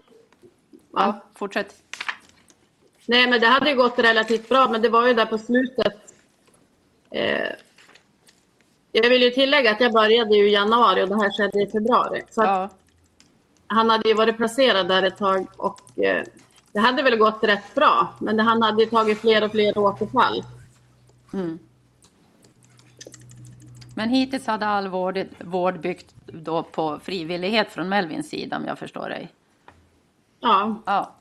Ja, 0.94 1.24
fortsätt. 1.36 1.76
Nej, 3.06 3.30
men 3.30 3.42
det 3.42 3.48
hade 3.48 3.70
ju 3.70 3.76
gått 3.76 4.00
relativt 4.00 4.50
bra, 4.50 4.70
men 4.70 4.82
det 4.82 4.90
var 4.90 5.08
ju 5.08 5.14
där 5.14 5.26
på 5.26 5.38
slutet. 5.38 6.14
Eh, 7.12 7.50
jag 8.92 9.10
vill 9.10 9.22
ju 9.22 9.30
tillägga 9.30 9.72
att 9.72 9.82
jag 9.82 9.94
började 9.94 10.36
i 10.36 10.54
januari 10.54 11.04
och 11.04 11.10
det 11.10 11.16
här 11.16 11.32
skedde 11.38 11.62
i 11.64 11.68
februari. 11.68 12.22
Så 12.30 12.42
Ja, 12.44 12.70
han 13.68 13.90
hade 13.90 14.10
ju 14.10 14.16
varit 14.16 14.38
placerad 14.38 14.88
där 14.88 15.04
ett 15.04 15.18
tag 15.18 15.48
och 15.58 16.00
eh, 16.00 16.24
det 16.72 16.80
hade 16.80 17.04
väl 17.04 17.18
gått 17.18 17.44
rätt 17.44 17.76
bra. 17.76 18.14
Men 18.20 18.40
han 18.40 18.62
hade 18.62 18.86
tagit 18.86 19.20
fler 19.22 19.44
och 19.44 19.52
fler 19.52 19.78
återfall. 19.78 20.44
men 23.96 24.10
hittills 24.10 24.48
hade 24.48 24.66
all 24.66 24.88
vård, 24.88 25.26
vård 25.40 25.80
byggt 25.80 26.16
då 26.26 26.64
på 26.64 27.00
frivillighet 27.04 27.72
från 27.72 27.90
Melvins 27.90 28.30
sida 28.30 28.58
om 28.58 28.66
jag 28.66 28.80
förstår 28.80 29.10
dig. 29.10 29.34
Ja, 30.40 30.82
Ja, 30.86 31.16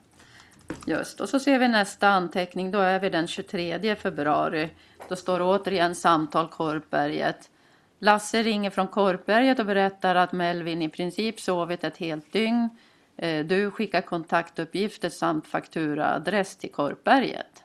just. 0.87 1.21
Och 1.21 1.29
så 1.29 1.41
ser 1.41 1.59
vi 1.59 1.69
nästa 1.69 2.09
anteckning. 2.09 2.71
Då 2.71 2.79
är 2.79 3.01
vi 3.01 3.11
den 3.11 3.27
23 3.27 3.97
februari. 3.97 4.71
Då 5.09 5.17
står 5.17 5.41
återigen 5.43 5.95
samtal 5.95 6.49
Korpberget. 6.49 7.51
Lasse 7.99 8.43
ringer 8.43 8.71
från 8.71 8.89
Korpberget 8.89 9.59
och 9.59 9.67
berättar 9.67 10.15
att 10.15 10.33
Melvin 10.33 10.83
i 10.83 10.89
princip 10.89 11.41
sovit 11.41 11.85
ett 11.85 11.97
helt 11.97 12.33
dygn. 12.33 12.69
Eh, 13.17 13.47
Du 13.47 13.71
skickar 13.71 14.01
kontaktuppgifter 14.01 15.09
samt 15.09 15.47
fakturaadress 15.47 16.57
till 16.57 16.73
Korpberget. 16.73 17.65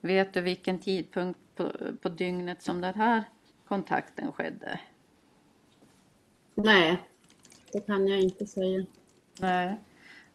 Vet 0.00 0.34
du 0.34 0.40
vilken 0.40 0.78
tidpunkt 0.78 1.40
på, 1.56 1.72
på 2.02 2.08
dygnet 2.08 2.62
som 2.62 2.80
den 2.80 2.94
här 2.94 3.24
kontakten 3.68 4.32
skedde? 4.32 4.80
nej, 6.56 7.02
det 7.72 7.80
kan 7.80 8.08
jag 8.08 8.20
inte 8.20 8.46
säga. 8.46 8.84
Nej. 9.40 9.76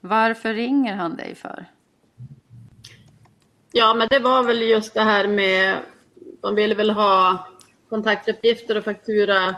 Varför 0.02 0.54
ringer 0.54 0.96
han 0.96 1.16
dig 1.16 1.36
för? 1.36 1.66
Ja, 3.72 3.94
men 3.94 4.08
det 4.08 4.20
var 4.20 4.44
väl 4.44 4.62
just 4.62 4.94
det 4.94 5.02
här 5.04 5.28
med, 5.28 5.78
de 6.42 6.56
ville 6.56 6.76
väl 6.76 6.90
ha 6.90 7.48
kontaktuppgifter 7.90 8.78
och 8.78 8.84
faktura. 8.84 9.56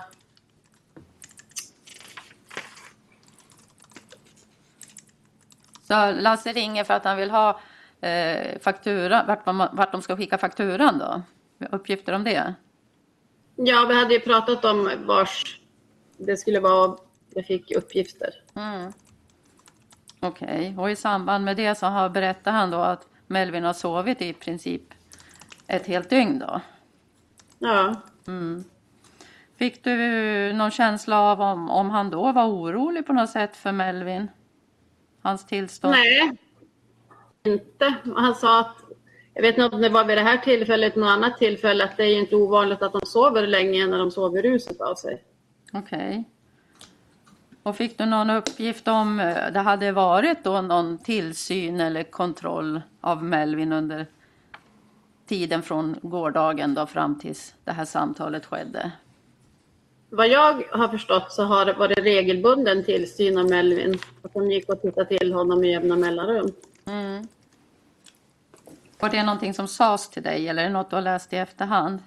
Så 5.83 6.11
Lasse 6.11 6.53
ringer 6.53 6.83
för 6.83 6.93
att 6.93 7.03
han 7.05 7.17
vill 7.17 7.31
ha 7.31 7.59
eh, 8.01 8.59
faktura, 8.59 9.25
vart, 9.27 9.45
man, 9.45 9.69
vart 9.75 9.91
de 9.91 10.01
ska 10.01 10.17
skicka 10.17 10.37
fakturan 10.37 10.97
då? 10.97 11.21
Uppgifter 11.71 12.13
om 12.13 12.23
det? 12.23 12.53
Ja, 13.55 13.85
vi 13.89 13.95
hade 13.95 14.13
ju 14.13 14.19
pratat 14.19 14.65
om 14.65 14.91
vars 15.05 15.59
det 16.17 16.37
skulle 16.37 16.59
vara, 16.59 16.97
jag 17.29 17.45
fick 17.45 17.71
uppgifter. 17.71 18.29
Mm. 18.55 18.93
Okej, 20.19 20.75
och 20.77 20.91
i 20.91 20.95
samband 20.95 21.45
med 21.45 21.57
det 21.57 21.75
så 21.75 21.85
har, 21.85 22.09
berättar 22.09 22.51
han 22.51 22.71
då 22.71 22.77
att 22.77 23.07
Melvin 23.27 23.63
har 23.63 23.73
sovit 23.73 24.21
i 24.21 24.33
princip 24.33 24.83
ett 25.67 25.87
helt 25.87 26.09
dygn 26.09 26.39
då. 26.39 26.61
Ja, 27.59 27.95
Fick 29.57 29.83
du 29.83 30.53
någon 30.53 30.71
känsla 30.71 31.19
av 31.19 31.41
om, 31.41 31.69
om 31.69 31.89
han 31.89 32.09
då 32.09 32.31
var 32.31 32.45
orolig 32.45 33.07
på 33.07 33.13
något 33.13 33.29
sätt 33.29 33.55
för 33.55 33.71
Melvin? 33.71 34.27
Hans 35.21 35.45
tillstånd? 35.45 35.93
nej, 35.93 36.37
inte. 37.43 37.93
Han 38.15 38.35
sa 38.35 38.59
att, 38.59 38.75
jag 39.33 39.41
vet 39.41 39.57
inte 39.57 39.75
om 39.75 39.81
det 39.81 39.89
var 39.89 40.05
vid 40.05 40.17
det 40.17 40.21
här 40.21 40.37
tillfället, 40.37 40.95
något 40.95 41.09
annat 41.09 41.37
tillfälle, 41.37 41.83
att 41.83 41.97
det 41.97 42.03
är 42.03 42.19
inte 42.19 42.35
ovanligt 42.35 42.81
att 42.81 42.91
de 42.91 43.01
sover 43.05 43.47
länge 43.47 43.87
när 43.87 43.97
de 43.97 44.11
sover 44.11 44.41
ruset 44.41 44.81
av 44.81 44.95
sig. 44.95 45.23
Okej. 45.73 46.23
Och 47.63 47.75
fick 47.75 47.97
du 47.97 48.05
någon 48.05 48.29
uppgift 48.29 48.87
om 48.87 49.19
eh, 49.19 49.51
det 49.53 49.59
hade 49.59 49.91
varit 49.91 50.43
då 50.43 50.61
någon 50.61 50.97
tillsyn 50.97 51.79
eller 51.79 52.03
kontroll 52.03 52.81
av 53.01 53.23
Melvin 53.23 53.73
under 53.73 54.05
tiden 55.31 55.63
från 55.63 55.95
gårdagen 56.01 56.73
då 56.73 56.85
fram 56.85 57.19
tills 57.19 57.53
det 57.63 57.71
här 57.71 57.85
samtalet 57.85 58.45
skedde? 58.45 58.91
Vad 60.09 60.27
jag 60.27 60.63
har 60.71 60.87
förstått 60.87 61.31
så 61.31 61.43
har 61.43 61.65
det 61.65 61.73
varit 61.73 61.99
regelbunden 61.99 62.83
tillsyn 62.83 63.37
av 63.37 63.49
Melvin. 63.49 63.99
Att 64.21 64.33
de 64.33 64.51
gick 64.51 64.69
och 64.69 64.81
tittade 64.81 65.17
till 65.17 65.33
honom 65.33 65.63
i 65.63 65.71
jämna 65.71 65.95
mellanrum. 65.95 66.51
Var 68.99 69.09
det 69.09 69.23
någonting 69.23 69.53
som 69.53 69.67
sades 69.67 70.09
till 70.09 70.23
dig 70.23 70.47
eller 70.47 70.63
är 70.63 70.67
det 70.67 70.73
något 70.73 70.89
du 70.89 70.95
har 70.95 71.03
läst 71.03 71.33
i 71.33 71.35
efterhand? 71.35 71.99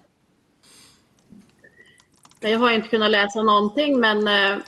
Jag 2.41 2.59
har 2.59 2.70
inte 2.70 2.89
kunnat 2.89 3.11
läsa 3.11 3.43
någonting, 3.43 4.01
men 4.01 4.29
eh, 4.29 4.59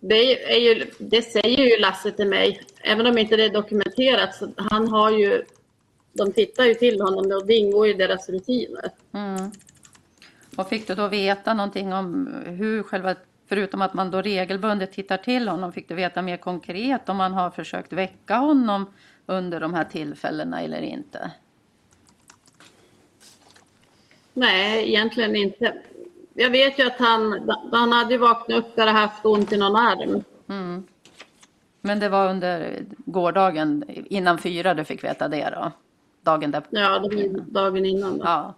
det, 0.00 0.22
ju, 0.58 0.90
det 0.98 1.22
säger 1.22 1.70
ju 1.70 1.80
Lasse 1.80 2.10
till 2.10 2.28
mig. 2.28 2.62
Även 2.82 3.06
om 3.06 3.18
inte 3.18 3.36
det 3.36 3.44
är 3.44 3.52
dokumenterat, 3.52 4.34
så 4.34 4.52
han 4.56 4.88
har 4.88 5.10
ju... 5.10 5.44
De 6.12 6.32
tittar 6.32 6.64
ju 6.64 6.74
till 6.74 7.00
honom 7.00 7.32
och 7.32 7.46
det 7.46 7.54
ingår 7.54 7.88
i 7.88 7.92
deras 7.92 8.28
rutiner. 8.28 8.90
Mm. 9.12 9.50
Och 10.56 10.68
fick 10.68 10.86
du 10.86 10.94
då 10.94 11.08
veta 11.08 11.54
någonting 11.54 11.92
om 11.92 12.34
hur 12.46 12.82
själva, 12.82 13.14
förutom 13.48 13.82
att 13.82 13.94
man 13.94 14.10
då 14.10 14.22
regelbundet 14.22 14.92
tittar 14.92 15.16
till 15.16 15.48
honom, 15.48 15.72
fick 15.72 15.88
du 15.88 15.94
veta 15.94 16.22
mer 16.22 16.36
konkret 16.36 17.08
om 17.08 17.16
man 17.16 17.32
har 17.32 17.50
försökt 17.50 17.92
väcka 17.92 18.36
honom 18.36 18.86
under 19.26 19.60
de 19.60 19.74
här 19.74 19.84
tillfällena 19.84 20.62
eller 20.62 20.80
inte? 20.80 21.30
Nej, 24.34 24.88
egentligen 24.88 25.36
inte. 25.36 25.74
Jag 26.34 26.50
vet 26.50 26.78
ju 26.78 26.86
att 26.86 26.98
han, 26.98 27.50
han 27.72 27.92
hade 27.92 28.18
vaknat 28.18 28.58
upp 28.58 28.76
där 28.76 28.86
och 28.86 28.92
haft 28.92 29.24
ont 29.24 29.52
i 29.52 29.56
någon 29.56 29.76
arm. 29.76 30.24
Mm. 30.48 30.86
Men 31.80 32.00
det 32.00 32.08
var 32.08 32.30
under 32.30 32.82
gårdagen 32.88 33.84
innan 33.88 34.38
fyra 34.38 34.74
du 34.74 34.84
fick 34.84 35.04
veta 35.04 35.28
det 35.28 35.50
då? 35.50 35.72
Dagen 36.30 36.50
där? 36.50 36.62
Ja, 36.70 36.98
det 36.98 37.16
var 37.16 37.40
dagen 37.40 37.86
innan. 37.86 38.18
Då. 38.18 38.24
Ja. 38.24 38.54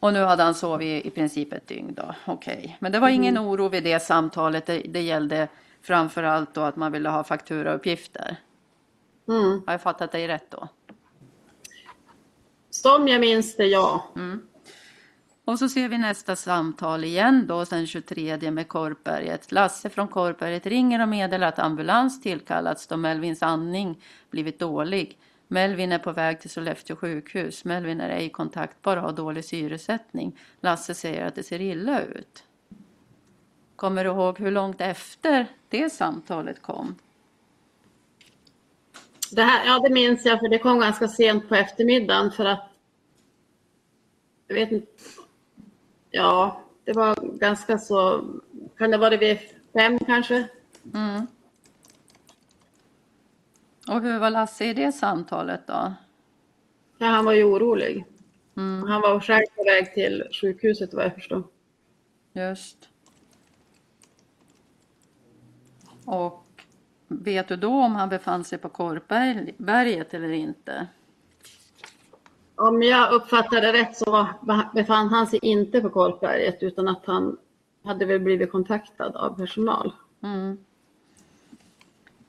Och 0.00 0.12
nu 0.12 0.22
hade 0.24 0.42
han 0.42 0.54
sovit 0.54 1.06
i 1.06 1.10
princip 1.10 1.52
ett 1.52 1.66
dygn 1.66 1.94
då. 1.94 2.14
Okej. 2.24 2.76
Men 2.80 2.92
det 2.92 2.98
var 2.98 3.08
ingen 3.08 3.38
oro 3.38 3.68
vid 3.68 3.84
det 3.84 4.02
samtalet. 4.02 4.66
Det, 4.66 4.78
det 4.78 5.02
gällde 5.02 5.48
framför 5.82 6.22
allt 6.22 6.54
då 6.54 6.60
att 6.60 6.76
man 6.76 6.92
ville 6.92 7.08
ha 7.08 7.24
fakturauppgifter. 7.24 8.36
Mm. 9.28 9.62
Har 9.66 9.72
jag 9.72 9.82
fattat 9.82 10.12
dig 10.12 10.28
rätt 10.28 10.50
då? 10.50 10.68
Som 12.70 13.08
jag 13.08 13.20
minns 13.20 13.56
det, 13.56 13.66
ja. 13.66 14.06
Och 15.44 15.58
så 15.58 15.68
ser 15.68 15.88
vi 15.88 15.98
nästa 15.98 16.36
samtal 16.36 17.04
igen 17.04 17.46
då 17.48 17.64
sen 17.64 17.86
23 17.86 18.50
med 18.50 18.68
Korpberget. 18.68 19.52
Lasse 19.52 19.88
från 19.90 20.08
Korpberget 20.08 20.66
ringer 20.66 21.02
och 21.02 21.08
meddelar 21.08 21.48
att 21.48 21.58
ambulans 21.58 22.22
tillkallats 22.22 22.86
då 22.86 22.96
Melvins 22.96 23.42
andning 23.42 24.02
blivit 24.30 24.58
dålig. 24.58 25.18
Melvin 25.52 25.92
är 25.92 25.98
på 25.98 26.12
väg 26.12 26.40
till 26.40 26.50
Sollefteå 26.50 26.96
sjukhus. 26.96 27.64
Melvin 27.64 28.00
är 28.00 28.10
ej 28.10 28.30
kontaktbar 28.30 28.96
och 28.96 29.02
har 29.02 29.12
dålig 29.12 29.44
syresättning. 29.44 30.38
Lasse 30.60 30.94
säger 30.94 31.26
att 31.26 31.34
det 31.34 31.42
ser 31.42 31.60
illa 31.60 32.02
ut. 32.02 32.44
Kommer 33.76 34.04
du 34.04 34.10
ihåg 34.10 34.38
hur 34.38 34.50
långt 34.50 34.80
efter 34.80 35.46
det 35.68 35.90
samtalet 35.90 36.62
kom? 36.62 36.94
Det 39.30 39.42
här, 39.42 39.66
ja, 39.66 39.78
det 39.78 39.94
minns 39.94 40.24
jag, 40.24 40.40
för 40.40 40.48
det 40.48 40.58
kom 40.58 40.80
ganska 40.80 41.08
sent 41.08 41.48
på 41.48 41.54
eftermiddagen 41.54 42.32
för 42.32 42.44
att... 42.44 42.68
Jag 44.46 44.54
vet 44.54 44.72
inte. 44.72 44.92
Ja, 46.10 46.62
det 46.84 46.92
var 46.92 47.38
ganska 47.38 47.78
så... 47.78 48.24
Kan 48.78 48.90
det 48.90 48.98
vara 48.98 49.16
vid 49.16 49.38
fem 49.72 49.98
kanske? 49.98 50.48
Mm. 50.94 51.26
Och 53.88 54.02
hur 54.02 54.18
var 54.18 54.30
Lasse 54.30 54.64
i 54.64 54.74
det 54.74 54.92
samtalet 54.92 55.66
då? 55.66 55.92
Ja, 56.98 57.06
han 57.06 57.24
var 57.24 57.32
ju 57.32 57.44
orolig. 57.44 58.04
Mm, 58.56 58.88
Han 58.88 59.00
var 59.00 59.20
själv 59.20 59.44
på 59.56 59.64
väg 59.64 59.94
till 59.94 60.24
sjukhuset 60.40 60.94
vad 60.94 61.04
jag 61.04 61.14
förstår. 61.14 61.42
just. 62.32 62.88
Och 66.04 66.46
vet 67.08 67.48
du 67.48 67.56
då 67.56 67.70
om 67.72 67.94
han 67.94 68.08
befann 68.08 68.44
sig 68.44 68.58
på 68.58 68.68
Korpberget 68.68 70.14
eller 70.14 70.32
inte? 70.32 70.86
Om 72.54 72.82
jag 72.82 73.12
uppfattade 73.12 73.72
rätt 73.72 73.96
så 73.96 74.28
befann 74.74 75.08
han 75.08 75.26
sig 75.26 75.38
inte 75.42 75.80
på 75.80 75.90
Korpberget 75.90 76.62
utan 76.62 76.88
att 76.88 77.06
han 77.06 77.36
hade 77.84 78.04
väl 78.04 78.20
blivit 78.20 78.52
kontaktad 78.52 79.16
av 79.16 79.36
personal. 79.36 79.92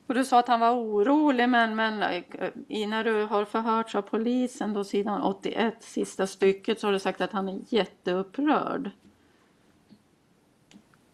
Och 0.08 0.14
du 0.14 0.26
sa 0.26 0.40
att 0.40 0.48
han 0.48 0.60
var 0.60 0.72
orolig, 0.72 1.50
men, 1.50 1.76
men 1.76 2.02
eh, 2.04 2.88
när 2.88 3.04
du 3.04 3.24
har 3.26 3.46
förhörts 3.46 3.96
av 3.96 4.02
polisen, 4.02 4.74
då 4.74 4.84
sidan 4.84 5.22
81, 5.22 5.76
sista 5.80 6.28
stycket, 6.28 6.80
så 6.80 6.88
har 6.88 6.92
du 6.92 7.00
sagt 7.00 7.22
att 7.22 7.32
han 7.32 7.50
är 7.50 7.60
jätteupprörd. 7.70 8.92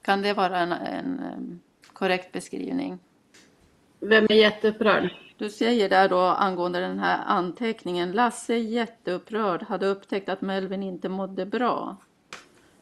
Kan 0.01 0.21
det 0.21 0.33
vara 0.33 0.59
en, 0.59 0.71
en 0.71 1.19
em, 1.19 1.59
korrekt 1.93 2.31
beskrivning? 2.31 2.99
Vem 3.99 4.23
är 4.29 4.35
jätteupprörd? 4.35 5.09
Du 5.37 5.49
säger 5.49 5.89
där 5.89 6.09
då 6.09 6.19
angående 6.19 6.79
den 6.79 6.99
här 6.99 7.23
anteckningen, 7.25 8.11
Lasse 8.11 8.53
är 8.53 8.57
jätteupprörd, 8.57 9.61
hade 9.63 9.87
upptäckt 9.87 10.29
att 10.29 10.41
Melvin 10.41 10.83
inte 10.83 11.09
mådde 11.09 11.45
bra. 11.45 11.95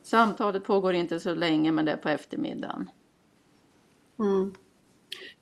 Samtalet 0.04 0.64
pågår 0.64 0.94
inte 0.94 1.20
så 1.20 1.36
länge, 1.36 1.72
men 1.72 1.86
det 1.86 1.92
är 1.92 1.98
på 1.98 2.10
eftermiddagen. 2.10 2.90
Mm. 4.20 4.54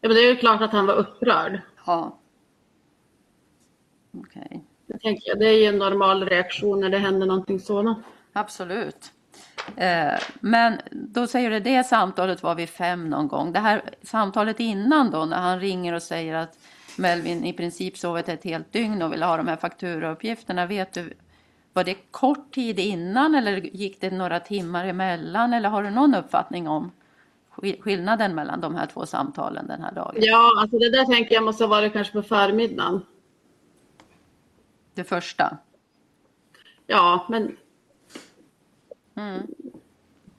Ja, 0.02 0.08
men 0.10 0.16
det 0.16 0.22
är 0.22 0.30
ju 0.30 0.36
klart 0.36 0.62
att 0.62 0.72
han 0.72 0.86
var 0.86 0.94
upprörd. 0.94 1.62
Ja. 1.86 2.20
Okej. 4.18 4.64
Det, 4.88 5.00
tänker 5.00 5.30
jag. 5.30 5.40
det 5.40 5.48
är 5.48 5.58
ju 5.58 5.66
en 5.66 5.78
normal 5.78 6.26
reaktion 6.26 6.80
när 6.80 6.90
det 6.90 6.98
händer 6.98 7.28
någonting 7.28 7.60
sådant. 7.60 7.98
Absolut. 8.34 9.12
Eh, 9.76 10.14
men 10.40 10.80
då 10.92 11.28
säger 11.28 11.52
du 11.52 11.60
det 11.60 11.84
samtalet 11.84 12.44
var 12.44 12.56
vid 12.56 12.70
fem 12.70 13.10
någon 13.10 13.28
gång. 13.28 13.54
Det 13.54 13.60
här 13.60 13.82
samtalet 14.04 14.60
innan 14.60 15.12
då 15.12 15.26
när 15.26 15.42
han 15.42 15.60
ringer 15.60 15.94
och 15.94 16.04
säger 16.04 16.36
att 16.36 16.58
Melvin 16.98 17.46
i 17.46 17.54
princip 17.54 17.98
sovit 17.98 18.30
ett 18.30 18.44
helt 18.44 18.72
dygn 18.72 19.02
och 19.02 19.14
vill 19.14 19.24
ha 19.24 19.38
de 19.38 19.48
här 19.48 19.56
fakturauppgifterna. 19.56 20.66
Vet 20.66 20.94
du, 20.94 21.14
var 21.74 21.84
det 21.84 21.98
kort 22.12 22.54
tid 22.54 22.80
innan 22.80 23.36
eller 23.36 23.56
gick 23.58 24.02
det 24.02 24.12
några 24.12 24.40
timmar 24.40 24.86
emellan? 24.86 25.54
Eller 25.54 25.70
har 25.70 25.84
du 25.84 25.90
någon 25.90 26.16
uppfattning 26.16 26.68
om 26.68 26.92
skillnaden 27.80 28.36
mellan 28.36 28.62
de 28.62 28.76
här 28.76 28.86
två 28.86 29.06
samtalen 29.06 29.68
den 29.68 29.82
här 29.82 29.92
dagen? 29.92 30.16
Ja, 30.18 30.62
alltså 30.62 30.78
det 30.78 30.90
där 30.90 31.06
tänker 31.06 31.36
jag 31.36 31.44
måste 31.44 31.64
ha 31.64 31.70
varit 31.70 31.94
kanske 31.94 32.14
på 32.14 32.22
förmiddagen. 32.22 33.06
Det 34.94 35.04
första. 35.04 35.58
Ja, 36.88 37.26
men 37.30 37.58
Mm. 39.18 39.48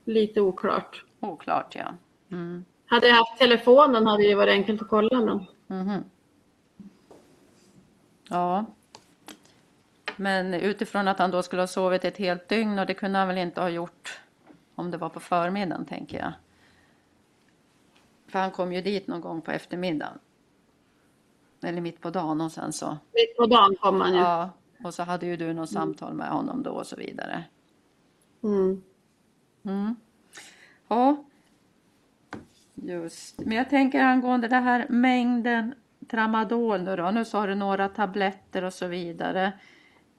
lite 0.05 0.41
oklart. 0.41 1.03
Oklart 1.19 1.75
ja. 1.75 1.93
Mm. 2.31 2.65
Hade 2.85 3.07
jag 3.07 3.15
haft 3.15 3.37
telefonen 3.37 4.07
hade 4.07 4.23
det 4.23 4.35
varit 4.35 4.51
enkelt 4.51 4.81
att 4.81 4.87
kolla. 4.87 5.21
Men... 5.21 5.45
Mhm. 5.67 6.03
Ja. 8.29 8.65
Men 10.15 10.53
utifrån 10.53 11.07
att 11.07 11.19
han 11.19 11.31
då 11.31 11.43
skulle 11.43 11.61
ha 11.61 11.67
sovit 11.67 12.05
ett 12.05 12.17
helt 12.17 12.49
dygn 12.49 12.79
och 12.79 12.85
det 12.85 12.93
kunde 12.93 13.19
han 13.19 13.27
väl 13.27 13.37
inte 13.37 13.61
ha 13.61 13.69
gjort 13.69 14.19
om 14.75 14.91
det 14.91 14.97
var 14.97 15.09
på 15.09 15.19
förmiddagen 15.19 15.85
tänker 15.85 16.17
jag. 16.19 16.33
För 18.27 18.39
han 18.39 18.51
kom 18.51 18.73
ju 18.73 18.81
dit 18.81 19.07
någon 19.07 19.21
gång 19.21 19.41
på 19.41 19.51
eftermiddagen. 19.51 20.19
Eller 21.63 21.81
mitt 21.81 22.01
på 22.01 22.09
dagen 22.09 22.41
och 22.41 22.51
sen 22.51 22.73
så. 22.73 22.97
Mitt 23.13 23.37
på 23.37 23.45
dagen 23.45 23.75
kom 23.75 24.01
han 24.01 24.13
ju. 24.13 24.19
Ja. 24.19 24.49
Och 24.83 24.93
så 24.93 25.03
hade 25.03 25.25
ju 25.25 25.37
du 25.37 25.53
något 25.53 25.69
samtal 25.69 26.13
med 26.13 26.29
honom 26.29 26.63
då 26.63 26.71
och 26.71 26.87
så 26.87 26.95
vidare. 26.95 27.43
Mm. 28.43 28.83
Mm. 29.63 29.95
Ja. 30.87 31.23
Just. 32.73 33.39
Men 33.39 33.57
jag 33.57 33.69
tänker 33.69 34.03
angående 34.03 34.47
det 34.47 34.55
här 34.55 34.85
mängden 34.89 35.75
tramadol 36.07 36.81
nu 36.81 36.95
då. 36.95 37.11
Nu 37.11 37.25
sa 37.25 37.45
du 37.45 37.55
några 37.55 37.89
tabletter 37.89 38.63
och 38.63 38.73
så 38.73 38.87
vidare. 38.87 39.45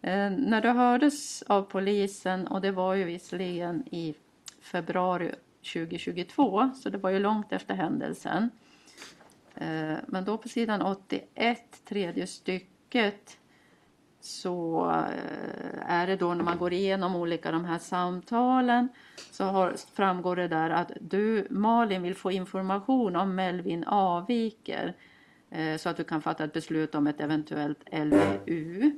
Eh, 0.03 0.31
när 0.31 0.61
du 0.61 0.69
hördes 0.69 1.43
av 1.43 1.63
polisen 1.63 2.47
och 2.47 2.61
det 2.61 2.71
var 2.71 2.95
ju 2.95 3.05
visserligen 3.05 3.89
i 3.89 4.15
februari 4.61 5.35
2022 5.73 6.71
så 6.75 6.91
det 6.91 6.99
var 6.99 7.11
ju 7.11 7.19
långt 7.19 7.53
efter 7.53 7.75
händelsen. 7.75 8.51
Eh, 9.55 9.97
men 10.07 10.25
då 10.25 10.39
på 10.39 10.49
sidan 10.49 10.83
81, 10.83 11.85
tredje 11.85 12.27
stycket 12.27 13.39
så 14.21 14.87
eh, 14.91 15.91
är 15.91 16.07
det 16.07 16.17
då 16.17 16.35
när 16.35 16.45
man 16.45 16.59
går 16.59 16.73
igenom 16.73 17.17
olika 17.17 17.51
de 17.51 17.65
här 17.65 17.79
samtalen 17.79 18.89
så 19.31 19.45
har, 19.45 19.75
framgår 19.95 20.37
det 20.37 20.49
där 20.49 20.71
att 20.71 20.93
du 21.01 21.47
Malin 21.51 22.03
vill 22.03 22.15
få 22.15 22.31
information 22.31 23.17
om 23.17 23.35
Melvin 23.35 23.85
avviker 23.85 24.95
eh, 25.51 25.77
så 25.77 25.89
att 25.89 25.97
du 25.97 26.05
kan 26.05 26.23
fatta 26.23 26.45
ett 26.45 26.53
beslut 26.53 26.95
om 26.95 27.07
ett 27.07 27.21
eventuellt 27.21 27.85
LVU. 27.93 28.91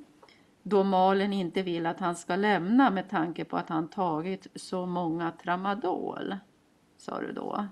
Då 0.63 0.85
Malin 0.85 1.33
inte 1.33 1.63
vill 1.63 1.87
att 1.87 2.01
han 2.01 2.17
ska 2.17 2.37
lämna 2.37 2.91
med 2.91 3.11
tanke 3.11 3.45
på 3.45 3.57
att 3.57 3.69
han 3.69 3.89
tagit 3.89 4.47
så 4.55 4.87
många 4.87 5.31
tramadol, 5.31 6.37
sa 7.01 7.21
du 7.21 7.33
då. 7.33 7.67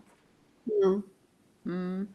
Mm. 0.85 1.03
Mm. 1.67 2.09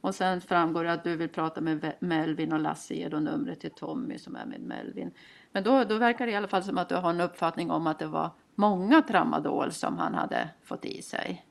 Och 0.00 0.14
sen 0.14 0.40
framgår 0.40 0.84
det 0.84 0.92
att 0.92 1.04
du 1.04 1.16
vill 1.16 1.28
prata 1.28 1.60
med 1.60 1.92
Melvin 2.00 2.52
och 2.52 2.60
Lasse 2.60 2.94
ger 2.94 3.10
då 3.10 3.18
numret 3.18 3.60
till 3.60 3.70
Tommy 3.70 4.18
som 4.18 4.36
är 4.36 4.46
med 4.46 4.60
Melvin. 4.60 5.10
Men 5.52 5.64
då, 5.64 5.84
då 5.84 5.98
verkar 5.98 6.26
det 6.26 6.32
i 6.32 6.36
alla 6.36 6.48
fall 6.48 6.62
som 6.62 6.78
att 6.78 6.88
du 6.88 6.94
har 6.94 7.10
en 7.10 7.20
uppfattning 7.20 7.70
om 7.70 7.86
att 7.86 7.98
det 7.98 8.06
var 8.06 8.30
många 8.54 9.02
tramadol 9.02 9.72
som 9.72 9.98
han 9.98 10.14
hade 10.14 10.48
fått 10.62 10.84
i 10.84 11.02
sig. 11.02 11.46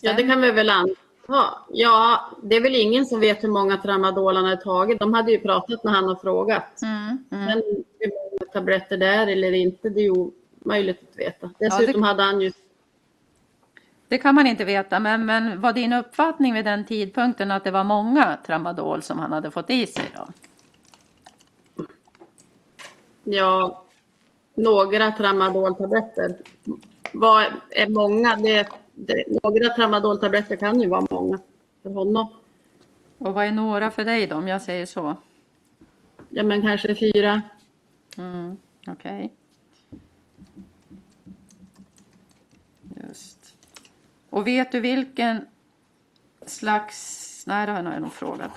Ja, 0.00 0.12
det 0.12 0.22
kan 0.22 0.40
vi 0.40 0.50
väl 0.50 0.70
anta. 0.70 0.94
Ja, 1.68 2.30
det 2.42 2.56
är 2.56 2.60
väl 2.60 2.76
ingen 2.76 3.06
som 3.06 3.20
vet 3.20 3.44
hur 3.44 3.48
många 3.48 3.76
tramadol 3.76 4.36
han 4.36 4.44
har 4.44 4.56
tagit. 4.56 4.98
De 4.98 5.14
hade 5.14 5.32
ju 5.32 5.40
pratat 5.40 5.84
när 5.84 5.92
han 5.92 6.04
har 6.04 6.16
frågat. 6.16 6.82
Mm, 6.82 7.24
mm. 7.30 7.44
Men 7.44 7.62
hur 7.98 8.08
många 8.08 8.52
tabletter 8.52 8.96
det 8.96 9.06
är 9.06 9.26
eller 9.26 9.52
inte, 9.52 9.88
det 9.88 10.00
är 10.00 10.04
ju 10.04 10.30
omöjligt 10.64 11.02
att 11.10 11.18
veta. 11.18 11.50
Dessutom 11.58 12.00
det- 12.00 12.06
hade 12.08 12.22
han 12.22 12.40
ju... 12.40 12.52
Det 14.08 14.18
kan 14.18 14.34
man 14.34 14.46
inte 14.46 14.64
veta, 14.64 15.00
men, 15.00 15.26
men 15.26 15.60
var 15.60 15.72
din 15.72 15.92
uppfattning 15.92 16.54
vid 16.54 16.64
den 16.64 16.84
tidpunkten 16.84 17.50
att 17.50 17.64
det 17.64 17.70
var 17.70 17.84
många 17.84 18.38
tramadol 18.46 19.02
som 19.02 19.18
han 19.18 19.32
hade 19.32 19.50
fått 19.50 19.70
i 19.70 19.86
sig 19.86 20.04
då? 20.16 20.28
Ja, 23.24 23.84
några 24.54 25.12
tramadoltabletter. 25.12 26.36
Vad 27.12 27.44
är 27.70 27.88
många? 27.88 28.36
Det, 28.36 28.68
det, 28.94 29.24
några 29.42 29.68
tramadoltabletter 29.74 30.56
kan 30.56 30.80
ju 30.80 30.88
vara 30.88 31.06
många 31.10 31.38
för 31.82 31.90
honom. 31.90 32.26
Och 33.18 33.34
vad 33.34 33.46
är 33.46 33.52
några 33.52 33.90
för 33.90 34.04
dig 34.04 34.26
då, 34.26 34.36
om 34.36 34.48
jag 34.48 34.62
säger 34.62 34.86
så? 34.86 35.16
Ja, 36.28 36.42
men 36.42 36.62
kanske 36.62 36.94
fyra. 36.94 37.42
Mm, 38.18 38.56
Okej. 38.86 39.22
Just. 39.22 39.39
Och 44.30 44.46
vet 44.46 44.72
du 44.72 44.80
vilken 44.80 45.46
slags... 46.46 47.44
Nej, 47.46 47.66
det 47.66 47.72
har 47.72 47.92
jag 47.92 48.02
nog 48.02 48.12
frågat. 48.12 48.50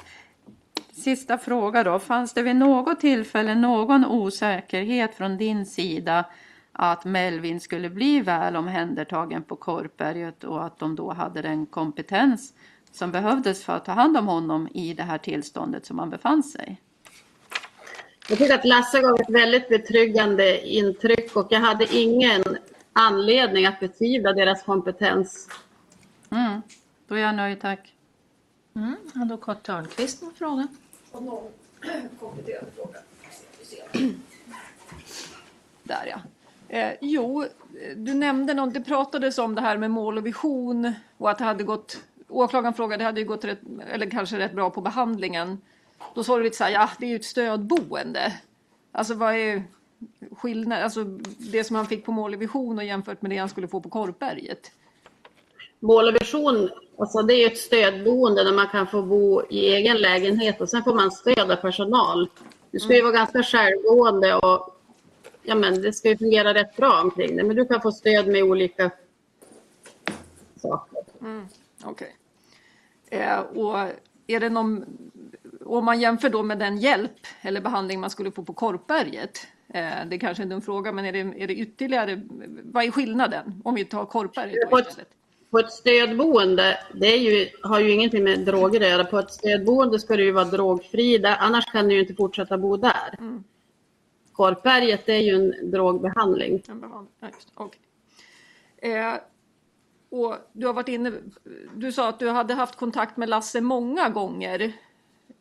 Sista 0.91 1.37
fråga 1.37 1.83
då. 1.83 1.99
Fanns 1.99 2.33
det 2.33 2.41
vid 2.41 2.55
något 2.55 2.99
tillfälle 2.99 3.55
någon 3.55 4.05
osäkerhet 4.05 5.15
från 5.15 5.37
din 5.37 5.65
sida 5.65 6.25
att 6.71 7.05
Melvin 7.05 7.59
skulle 7.59 7.89
bli 7.89 8.21
väl 8.21 8.55
omhändertagen 8.55 9.43
på 9.43 9.55
Korpberget 9.55 10.43
och 10.43 10.65
att 10.65 10.79
de 10.79 10.95
då 10.95 11.13
hade 11.13 11.41
den 11.41 11.65
kompetens 11.65 12.53
som 12.91 13.11
behövdes 13.11 13.63
för 13.63 13.73
att 13.73 13.85
ta 13.85 13.91
hand 13.91 14.17
om 14.17 14.27
honom 14.27 14.67
i 14.73 14.93
det 14.93 15.03
här 15.03 15.17
tillståndet 15.17 15.85
som 15.85 15.99
han 15.99 16.09
befann 16.09 16.43
sig? 16.43 16.81
Jag 18.29 18.37
tycker 18.37 18.55
att 18.55 18.65
Lasse 18.65 19.01
gav 19.01 19.21
ett 19.21 19.29
väldigt 19.29 19.69
betryggande 19.69 20.67
intryck 20.67 21.35
och 21.35 21.47
jag 21.49 21.59
hade 21.59 21.95
ingen 21.95 22.43
anledning 22.93 23.65
att 23.65 23.79
betvivla 23.79 24.33
deras 24.33 24.63
kompetens. 24.63 25.49
Mm, 26.33 26.61
då 27.07 27.15
är 27.15 27.19
jag 27.19 27.35
nöjd, 27.35 27.61
tack. 27.61 27.93
Mm. 28.75 28.95
Advokat 29.15 29.63
Törnqvist 29.63 30.21
någon 30.21 30.33
fråga? 30.35 30.67
Där 35.83 36.05
ja. 36.05 36.21
Eh, 36.67 36.93
jo, 37.01 37.45
du 37.95 38.13
nämnde 38.13 38.53
något, 38.53 38.73
det 38.73 38.81
pratades 38.81 39.37
om 39.37 39.55
det 39.55 39.61
här 39.61 39.77
med 39.77 39.91
mål 39.91 40.17
och 40.17 40.25
vision 40.25 40.93
och 41.17 41.29
att 41.31 41.37
det 41.37 41.43
hade 41.43 41.63
gått, 41.63 42.03
åklagaren 42.27 42.73
frågade, 42.73 43.01
det 43.01 43.05
hade 43.05 43.19
ju 43.21 43.27
gått 43.27 43.45
rätt, 43.45 43.59
eller 43.89 44.09
kanske 44.09 44.39
rätt 44.39 44.53
bra 44.53 44.69
på 44.69 44.81
behandlingen. 44.81 45.61
Då 46.15 46.23
sa 46.23 46.37
du 46.37 46.43
lite 46.43 46.57
så 46.57 46.63
här, 46.63 46.71
ja 46.71 46.89
det 46.99 47.05
är 47.05 47.09
ju 47.09 47.15
ett 47.15 47.25
stödboende. 47.25 48.33
Alltså 48.91 49.13
vad 49.13 49.35
är 49.35 49.63
skillnaden, 50.31 50.83
alltså 50.83 51.03
det 51.51 51.63
som 51.63 51.75
han 51.75 51.87
fick 51.87 52.05
på 52.05 52.11
mål 52.11 52.33
och 52.33 52.41
vision 52.41 52.77
och 52.77 52.83
jämfört 52.83 53.21
med 53.21 53.31
det 53.31 53.37
han 53.37 53.49
skulle 53.49 53.67
få 53.67 53.81
på 53.81 53.89
Korpberget? 53.89 54.71
Mål 55.83 56.07
och 56.07 56.15
vision, 56.21 56.69
alltså 56.97 57.21
det 57.21 57.33
är 57.33 57.47
ett 57.47 57.57
stödboende 57.57 58.43
där 58.43 58.51
man 58.51 58.67
kan 58.67 58.87
få 58.87 59.01
bo 59.01 59.41
i 59.49 59.73
egen 59.73 59.97
lägenhet 59.97 60.61
och 60.61 60.69
sen 60.69 60.83
får 60.83 60.95
man 60.95 61.11
stöd 61.11 61.51
av 61.51 61.55
personal. 61.55 62.29
Du 62.71 62.79
ska 62.79 62.95
ju 62.95 63.01
vara 63.01 63.11
ganska 63.11 63.43
självgående 63.43 64.35
och 64.35 64.79
ja, 65.43 65.55
men 65.55 65.81
det 65.81 65.93
ska 65.93 66.09
ju 66.09 66.17
fungera 66.17 66.53
rätt 66.53 66.75
bra 66.75 67.01
omkring 67.01 67.35
det. 67.35 67.43
Men 67.43 67.55
du 67.55 67.65
kan 67.65 67.81
få 67.81 67.91
stöd 67.91 68.27
med 68.27 68.43
olika 68.43 68.91
saker. 70.55 71.03
Okej. 71.83 72.15
Eh, 73.09 73.39
och 73.39 73.77
är 74.27 74.39
det 74.39 74.49
någon, 74.49 74.85
om 75.65 75.85
man 75.85 75.99
jämför 75.99 76.29
då 76.29 76.43
med 76.43 76.59
den 76.59 76.77
hjälp 76.77 77.27
eller 77.41 77.61
behandling 77.61 77.99
man 77.99 78.09
skulle 78.09 78.31
få 78.31 78.43
på 78.43 78.53
Korpberget, 78.53 79.47
Eh, 79.67 80.05
det 80.07 80.15
är 80.15 80.19
kanske 80.19 80.43
inte 80.43 80.55
en 80.55 80.61
fråga, 80.61 80.91
men 80.91 81.05
är 81.05 81.11
det, 81.11 81.19
är 81.19 81.47
det 81.47 81.55
ytterligare? 81.55 82.21
Vad 82.63 82.85
är 82.85 82.91
skillnaden 82.91 83.61
om 83.63 83.75
vi 83.75 83.85
tar 83.85 84.05
Korpberget 84.05 84.69
då 84.71 84.79
istället? 84.79 85.07
På 85.53 85.59
ett 85.59 85.71
stödboende, 85.71 86.79
det 86.93 87.15
ju, 87.15 87.49
har 87.63 87.79
ju 87.79 87.91
ingenting 87.91 88.23
med 88.23 88.39
droger 88.39 88.81
att 88.81 88.87
göra. 88.87 89.05
På 89.05 89.19
ett 89.19 89.31
stödboende 89.31 89.99
ska 89.99 90.15
du 90.15 90.23
ju 90.23 90.31
vara 90.31 90.45
drogfri, 90.45 91.17
där, 91.17 91.37
annars 91.39 91.65
kan 91.65 91.87
du 91.87 91.95
ju 91.95 92.01
inte 92.01 92.13
fortsätta 92.13 92.57
bo 92.57 92.77
där. 92.77 93.15
Mm. 93.19 93.43
Korpberget 94.31 95.09
är 95.09 95.17
ju 95.17 95.35
en 95.35 95.71
drogbehandling. 95.71 96.63
En 96.67 96.79
behandling. 96.79 97.13
Ja, 97.19 97.29
okej. 97.53 97.79
eh, 98.77 99.13
och 100.09 100.35
du 100.53 100.67
har 100.67 100.73
varit 100.73 100.87
inne, 100.87 101.13
du 101.75 101.91
sa 101.91 102.09
att 102.09 102.19
du 102.19 102.29
hade 102.29 102.53
haft 102.53 102.75
kontakt 102.75 103.17
med 103.17 103.29
Lasse 103.29 103.61
många 103.61 104.09
gånger 104.09 104.73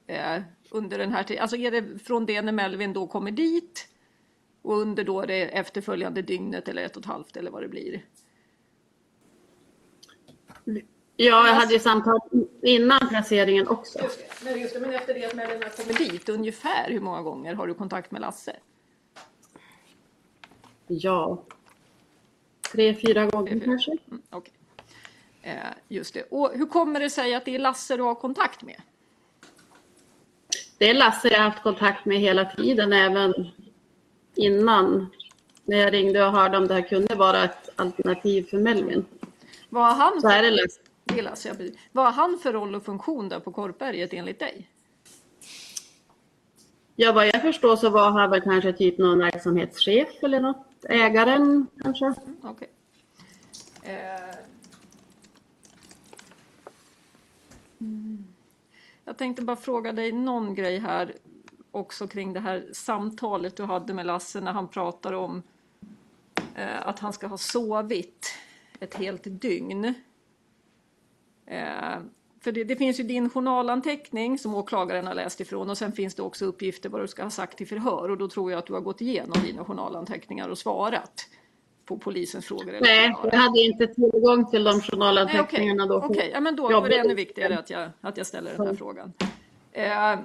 eh, 0.07 0.43
under 0.71 0.99
den 0.99 1.13
här 1.13 1.23
tiden. 1.23 1.43
Alltså 1.43 1.57
är 1.57 1.71
det 1.71 1.99
från 1.99 2.27
det 2.27 2.43
när 2.43 2.53
Melvin 2.53 2.93
då 2.93 3.07
kommer 3.07 3.31
dit 3.31 3.89
och 4.63 4.79
under 4.79 5.05
då 5.05 5.23
det 5.23 5.43
efterföljande 5.43 6.23
dygnet 6.23 6.69
eller 6.69 6.85
ett 6.85 6.97
och 6.97 7.03
ett 7.03 7.09
halvt 7.09 7.37
eller 7.37 7.51
vad 7.51 7.63
det 7.63 7.69
blir? 7.69 8.03
Ja, 11.25 11.47
jag 11.47 11.55
hade 11.55 11.73
ju 11.73 11.79
samtal 11.79 12.21
innan 12.63 13.09
placeringen 13.09 13.69
också. 13.69 13.99
Just 14.03 14.19
det. 14.19 14.45
Men, 14.45 14.61
just 14.61 14.75
det, 14.75 14.81
men 14.81 14.95
efter 14.95 15.15
det 15.15 15.25
att 15.25 15.35
Melvin 15.35 15.63
har 15.63 15.71
kommit 15.71 15.99
dit, 15.99 16.29
ungefär 16.29 16.91
hur 16.91 17.01
många 17.01 17.23
gånger 17.23 17.55
har 17.55 17.67
du 17.67 17.75
kontakt 17.75 18.11
med 18.11 18.21
Lasse? 18.21 18.57
Ja. 20.87 21.43
Tre, 22.73 22.95
fyra 22.95 23.27
gånger 23.27 23.53
fyra. 23.53 23.65
kanske. 23.65 23.91
Mm, 23.91 24.23
okej. 24.31 24.53
Eh, 25.43 25.55
just 25.89 26.15
det. 26.15 26.23
Och 26.23 26.51
hur 26.55 26.67
kommer 26.67 27.01
det 27.01 27.11
sig 27.11 27.35
att 27.35 27.45
det 27.45 27.55
är 27.55 27.59
Lasse 27.59 27.97
du 27.97 28.03
har 28.03 28.15
kontakt 28.15 28.63
med? 28.63 28.83
Det 30.79 30.91
är 30.91 30.95
Lasse 30.95 31.29
jag 31.29 31.39
har 31.39 31.51
haft 31.51 31.63
kontakt 31.63 32.05
med 32.05 32.19
hela 32.19 32.45
tiden, 32.45 32.93
även 32.93 33.35
innan. 34.35 35.07
När 35.65 35.77
jag 35.77 35.93
ringde 35.93 36.27
och 36.27 36.33
hörde 36.33 36.57
om 36.59 36.67
det 36.67 36.75
här 36.75 36.89
kunde 36.89 37.15
vara 37.15 37.45
ett 37.45 37.69
alternativ 37.77 38.47
för 38.51 38.59
Melvin. 38.59 39.05
Vad 39.69 39.85
har 39.85 40.05
han 40.05 40.21
Så 40.21 40.29
är 40.29 40.43
det 40.43 40.51
Lasse. 40.51 40.82
Det 41.05 41.19
är 41.19 41.23
Lasse, 41.23 41.49
ja, 41.49 41.55
precis. 41.55 41.79
Vad 41.93 42.05
har 42.05 42.13
han 42.13 42.39
för 42.39 42.53
roll 42.53 42.75
och 42.75 42.85
funktion 42.85 43.29
där 43.29 43.41
på 43.41 43.53
Korpberget 43.53 44.13
enligt 44.13 44.39
dig? 44.39 44.69
Ja, 46.97 47.13
vad 47.13 47.27
jag 47.27 47.43
förstår 47.43 47.77
så 47.77 47.91
var 47.91 48.11
han 48.11 48.31
väl 48.31 48.41
kanske 48.41 48.73
typ 48.73 48.99
någon 48.99 49.19
verksamhetschef 49.19 50.09
eller 50.23 50.41
något. 50.41 50.67
Ägaren 50.89 51.67
kanske. 51.83 52.15
Okej. 52.43 52.69
Eh. 53.83 54.37
Mm. 57.81 58.25
Jag 59.05 59.17
tänkte 59.17 59.43
bara 59.43 59.57
fråga 59.57 59.93
dig 59.93 60.13
någon 60.13 60.55
grej 60.55 60.79
här 60.79 61.15
också 61.71 62.07
kring 62.07 62.33
det 62.33 62.41
här 62.41 62.69
samtalet 62.73 63.57
du 63.57 63.63
hade 63.63 63.95
med 63.95 64.07
Lasse 64.07 64.41
när 64.41 64.53
han 64.53 64.69
pratar 64.69 65.13
om 65.13 65.43
eh, 66.55 66.87
att 66.87 66.99
han 66.99 67.13
ska 67.13 67.27
ha 67.27 67.39
sovit 67.39 68.35
ett 68.81 68.95
helt 68.95 69.23
dygn. 69.25 69.95
Eh, 71.47 71.99
för 72.41 72.53
det, 72.53 72.65
det 72.65 72.77
finns 72.77 73.01
ju 73.01 73.05
din 73.05 73.31
journalanteckning 73.31 74.39
som 74.39 74.55
åklagaren 74.55 75.07
har 75.07 75.15
läst 75.15 75.41
ifrån 75.41 75.71
och 75.71 75.79
sen 75.79 75.93
finns 75.93 76.15
det 76.15 76.23
också 76.23 76.45
uppgifter 76.45 76.89
vad 76.89 77.01
du 77.01 77.09
ska 77.09 77.23
ha 77.23 77.31
sagt 77.31 77.59
till 77.59 77.67
förhör 77.67 78.11
och 78.11 78.19
då 78.19 78.29
tror 78.29 78.51
jag 78.51 78.59
att 78.59 78.67
du 78.67 78.73
har 78.73 78.81
gått 78.81 79.01
igenom 79.01 79.43
dina 79.45 79.65
journalanteckningar 79.65 80.49
och 80.49 80.59
svarat 80.59 81.29
på 81.85 81.99
polisens 81.99 82.47
frågor. 82.47 82.69
eller 82.69 82.81
Nej, 82.81 83.15
jag 83.23 83.39
hade 83.39 83.61
inte 83.61 83.87
tillgång 83.87 84.51
till 84.51 84.65
de 84.65 84.71
Nej, 84.71 84.79
okej, 84.79 84.91
journalanteckningarna 84.91 85.87
då. 85.87 85.97
Okej, 85.97 86.31
ja, 86.35 86.41
men 86.41 86.57
då, 86.57 86.71
jobbet. 86.71 86.91
det 86.91 86.99
ännu 86.99 87.15
viktigare 87.15 87.59
att 87.59 87.71
jag, 87.71 87.91
att 88.01 88.17
jag 88.17 88.27
ställer 88.27 88.57
den 88.57 88.67
här 88.67 88.75
frågan. 88.75 89.13
Eh, 89.73 90.19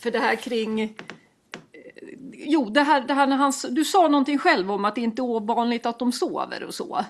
för 0.00 0.10
det 0.10 0.18
här 0.18 0.36
kring... 0.36 0.80
Eh, 0.80 0.88
jo, 2.32 2.64
det 2.64 2.80
här, 2.80 3.00
det 3.00 3.14
här 3.14 3.26
när 3.26 3.36
han, 3.36 3.52
du 3.70 3.84
sa 3.84 4.08
någonting 4.08 4.38
själv 4.38 4.70
om 4.70 4.84
att 4.84 4.94
det 4.94 5.00
inte 5.00 5.22
är 5.22 5.24
ovanligt 5.24 5.86
att 5.86 5.98
de 5.98 6.12
sover 6.12 6.64
och 6.64 6.74
så. 6.74 7.04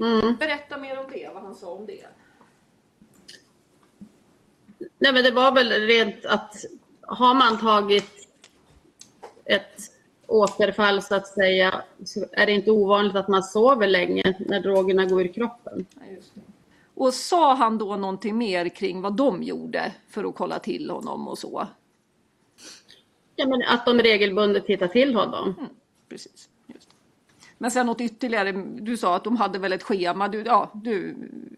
Mm. 0.00 0.36
Berätta 0.36 0.78
mer 0.78 0.98
om 0.98 1.06
det, 1.12 1.30
vad 1.34 1.42
han 1.42 1.54
sa 1.54 1.72
om 1.72 1.86
det. 1.86 2.06
Nej, 4.98 5.12
men 5.12 5.24
det 5.24 5.30
var 5.30 5.52
väl 5.52 5.68
rent 5.68 6.26
att 6.26 6.54
har 7.00 7.34
man 7.34 7.58
tagit 7.58 8.28
ett 9.44 9.80
återfall 10.26 11.02
så 11.02 11.14
att 11.14 11.26
säga 11.26 11.82
så 12.04 12.26
är 12.32 12.46
det 12.46 12.52
inte 12.52 12.70
ovanligt 12.70 13.16
att 13.16 13.28
man 13.28 13.42
sover 13.42 13.86
länge 13.86 14.36
när 14.38 14.60
drogerna 14.60 15.06
går 15.06 15.20
ur 15.20 15.32
kroppen. 15.32 15.86
Ja. 15.94 16.42
Och 16.94 17.14
sa 17.14 17.54
han 17.54 17.78
då 17.78 17.96
någonting 17.96 18.38
mer 18.38 18.68
kring 18.68 19.00
vad 19.00 19.16
de 19.16 19.42
gjorde 19.42 19.92
för 20.08 20.24
att 20.24 20.34
kolla 20.34 20.58
till 20.58 20.90
honom 20.90 21.28
och 21.28 21.38
så? 21.38 21.66
Ja, 23.36 23.46
men 23.46 23.62
att 23.62 23.86
de 23.86 23.98
regelbundet 23.98 24.66
tittar 24.66 24.88
till 24.88 25.14
honom. 25.14 25.68
Precis. 26.08 26.48
Men 27.58 27.70
sen 27.70 27.86
något 27.86 28.00
ytterligare, 28.00 28.52
du 28.80 28.96
sa 28.96 29.16
att 29.16 29.24
de 29.24 29.36
hade 29.36 29.58
väl 29.58 29.72
ett 29.72 29.82
schema, 29.82 30.28
du, 30.28 30.42
ja, 30.42 30.70
du 30.74 31.16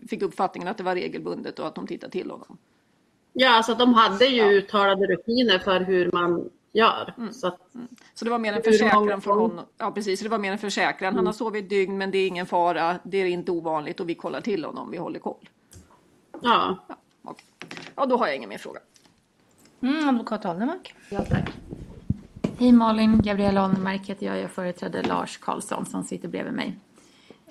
fick 0.08 0.22
uppfattningen 0.22 0.68
att 0.68 0.76
det 0.76 0.82
var 0.84 0.94
regelbundet 0.94 1.58
och 1.58 1.66
att 1.66 1.74
de 1.74 1.86
tittade 1.86 2.12
till 2.12 2.30
honom. 2.30 2.58
Ja, 3.32 3.48
alltså 3.50 3.74
de 3.74 3.94
hade 3.94 4.24
ju 4.26 4.42
uttalade 4.42 5.06
rutiner 5.06 5.58
för 5.58 5.80
hur 5.80 6.12
man 6.12 6.50
gör. 6.72 7.14
Så 7.32 7.46
att, 7.46 7.58
Så 8.14 8.24
det 8.24 8.30
var 8.30 8.38
mer 8.38 8.52
en 8.52 8.62
försäkran 8.62 9.20
från 9.20 9.38
gånger? 9.38 9.48
honom. 9.50 9.64
Ja, 9.78 9.90
precis. 9.90 10.20
Det 10.20 10.28
var 10.28 10.38
mer 10.38 10.52
en 10.52 10.58
försäkran. 10.58 11.14
Han 11.16 11.26
har 11.26 11.32
sovit 11.32 11.64
ett 11.64 11.70
dygn, 11.70 11.98
men 11.98 12.10
det 12.10 12.18
är 12.18 12.26
ingen 12.28 12.46
fara. 12.46 12.98
Det 13.04 13.18
är 13.18 13.26
inte 13.26 13.52
ovanligt 13.52 14.00
och 14.00 14.08
vi 14.08 14.14
kollar 14.14 14.40
till 14.40 14.64
honom. 14.64 14.90
Vi 14.90 14.96
håller 14.98 15.18
koll. 15.18 15.48
ja. 16.42 16.78
Ja, 16.88 16.96
okej. 17.22 17.44
ja 17.96 18.06
då 18.06 18.16
har 18.16 18.26
jag 18.26 18.36
ingen 18.36 18.48
mer 18.48 18.58
fråga. 18.58 18.80
Mm, 19.82 20.08
advokat 20.08 20.44
Alnemark. 20.44 20.94
Ja, 21.10 21.24
tack. 21.24 21.50
Hej 22.60 22.72
Malin, 22.72 23.22
Gabriella 23.22 23.60
Alnemark 23.60 24.06
heter 24.06 24.26
jag. 24.26 24.38
Jag 24.38 24.50
företräder 24.50 25.02
Lars 25.02 25.38
Karlsson 25.38 25.86
som 25.86 26.04
sitter 26.04 26.28
bredvid 26.28 26.52
mig. 26.52 26.76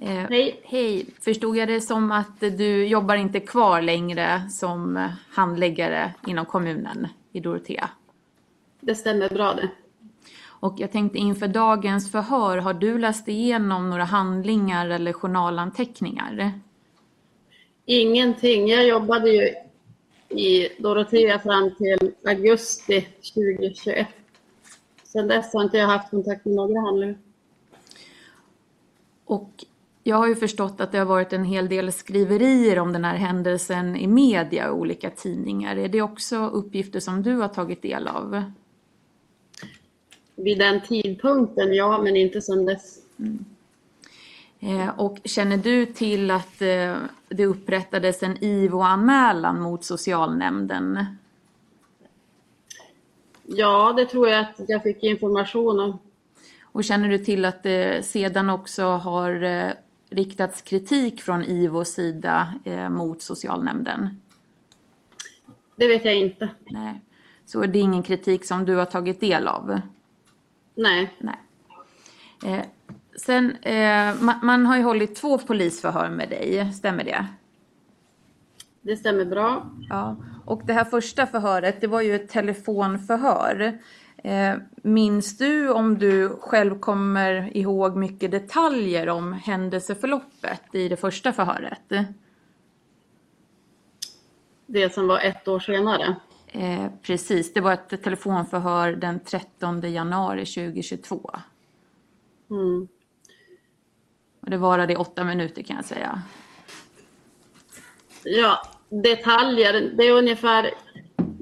Eh, 0.02 0.08
Hej. 0.10 0.60
Hej, 0.64 1.06
förstod 1.20 1.58
jag 1.58 1.68
det 1.68 1.82
som 1.82 2.12
att 2.12 2.40
du 2.40 2.86
jobbar 2.86 3.16
inte 3.16 3.40
kvar 3.40 3.82
längre 3.82 4.42
som 4.50 5.10
handläggare 5.30 6.14
inom 6.28 6.46
kommunen 6.46 7.08
i 7.32 7.40
Dorotea? 7.40 7.90
Det 8.80 8.96
stämmer 8.96 9.30
bra 9.30 9.54
det. 9.54 9.70
Och 10.42 10.76
jag 10.78 10.92
tänkte 10.92 11.18
inför 11.18 11.48
dagens 11.48 12.12
förhör, 12.12 12.58
har 12.58 12.74
du 12.74 12.98
läst 12.98 13.28
igenom 13.28 13.90
några 13.90 14.04
handlingar 14.04 14.90
eller 14.90 15.14
journalanteckningar? 15.14 16.52
Ingenting. 17.86 18.68
Jag 18.68 18.88
jobbade 18.88 19.30
ju 19.30 19.54
i 20.40 20.70
Dorotea 20.80 21.40
fram 21.40 21.76
till 21.76 22.12
augusti 22.26 23.08
2021. 23.34 24.08
Sen 25.12 25.28
dess 25.28 25.54
har 25.54 25.64
inte 25.64 25.78
jag 25.78 25.88
haft 25.88 26.10
kontakt 26.10 26.46
med 26.46 26.56
några 26.56 26.82
handlingar. 26.82 27.18
Och 29.26 29.66
jag 30.04 30.18
har 30.18 30.28
ju 30.28 30.36
förstått 30.36 30.82
att 30.82 30.92
det 30.92 30.98
har 30.98 31.06
varit 31.06 31.34
en 31.34 31.44
hel 31.44 31.70
del 31.70 31.92
skriverier 31.92 32.80
om 32.80 32.94
den 32.94 33.06
här 33.06 33.16
händelsen 33.16 33.96
i 33.96 34.08
media 34.08 34.72
och 34.72 34.78
olika 34.78 35.10
tidningar. 35.10 35.76
Är 35.76 35.88
det 35.90 36.02
också 36.02 36.48
uppgifter 36.48 37.00
som 37.00 37.24
du 37.24 37.36
har 37.36 37.48
tagit 37.48 37.82
del 37.82 38.08
av? 38.08 38.44
Vid 40.36 40.60
den 40.60 40.82
tidpunkten, 40.82 41.74
ja, 41.74 42.02
men 42.04 42.16
inte 42.16 42.42
sen 42.42 42.66
dess. 42.66 43.00
Eh, 44.60 45.00
och 45.00 45.18
känner 45.24 45.58
du 45.58 45.86
till 45.86 46.32
att 46.32 46.62
eh, 46.62 46.96
det 47.30 47.46
upprättades 47.46 48.24
en 48.24 48.44
IVO-anmälan 48.44 49.62
mot 49.62 49.84
socialnämnden? 49.84 51.06
Ja, 53.52 53.94
det 53.98 54.06
tror 54.06 54.30
jag 54.30 54.40
att 54.40 54.56
jag 54.68 54.84
fick 54.84 55.04
information 55.04 55.80
om. 55.80 56.00
Och 56.62 56.84
känner 56.84 57.10
du 57.10 57.18
till 57.18 57.46
att 57.46 57.64
det 57.64 58.06
sedan 58.06 58.50
också 58.50 58.84
har 58.84 59.44
eh, 59.44 59.72
riktats 60.10 60.62
kritik 60.62 61.22
från 61.22 61.44
IVOs 61.44 61.90
sida 61.90 62.54
eh, 62.64 62.90
mot 62.90 63.22
socialnämnden? 63.22 64.22
Det 65.76 65.88
vet 65.88 66.06
jag 66.06 66.16
inte. 66.16 66.50
Nej. 66.70 67.02
Så 67.46 67.66
det 67.66 67.80
är 67.80 67.84
ingen 67.84 68.04
kritik 68.04 68.46
som 68.46 68.66
du 68.66 68.76
har 68.76 68.86
tagit 68.86 69.20
del 69.20 69.48
av? 69.48 69.82
Nej. 70.76 71.14
Nej. 71.20 71.40
Eh, 72.46 72.66
sen, 73.20 73.56
eh, 73.56 74.16
man, 74.22 74.40
man 74.44 74.66
har 74.66 74.78
ju 74.78 74.84
hållit 74.84 75.16
två 75.16 75.38
polisförhör 75.38 76.10
med 76.10 76.30
dig, 76.30 76.74
stämmer 76.74 77.04
det? 77.04 77.28
Det 78.82 78.98
stämmer 78.98 79.26
bra. 79.26 79.72
Ja. 79.90 80.16
Och 80.46 80.62
det 80.66 80.74
här 80.74 80.86
första 80.86 81.26
förhöret, 81.26 81.82
det 81.82 81.88
var 81.88 82.02
ju 82.02 82.16
ett 82.16 82.30
telefonförhör. 82.30 83.80
Eh, 84.24 84.56
minns 84.84 85.38
du 85.38 85.70
om 85.70 85.98
du 85.98 86.30
själv 86.30 86.80
kommer 86.80 87.58
ihåg 87.58 87.96
mycket 87.96 88.32
detaljer 88.32 89.10
om 89.10 89.34
händelseförloppet 89.34 90.76
i 90.76 90.90
det 90.90 90.98
första 90.98 91.34
förhöret? 91.34 91.82
Det 94.66 94.94
som 94.94 95.08
var 95.08 95.20
ett 95.20 95.48
år 95.48 95.60
senare. 95.60 96.16
Eh, 96.48 96.86
precis, 97.02 97.54
det 97.54 97.62
var 97.62 97.74
ett 97.74 98.04
telefonförhör 98.04 98.92
den 98.92 99.20
13 99.20 99.82
januari 99.82 100.46
2022. 100.46 101.32
Mm. 102.50 102.88
Och 104.42 104.50
det 104.50 104.58
varade 104.58 104.94
i 104.94 104.96
åtta 104.96 105.24
minuter 105.24 105.64
kan 105.64 105.76
jag 105.76 105.86
säga. 105.86 106.22
Ja, 108.24 108.62
detaljer. 108.90 109.92
Det 109.94 110.08
är 110.08 110.12
ungefär 110.12 110.72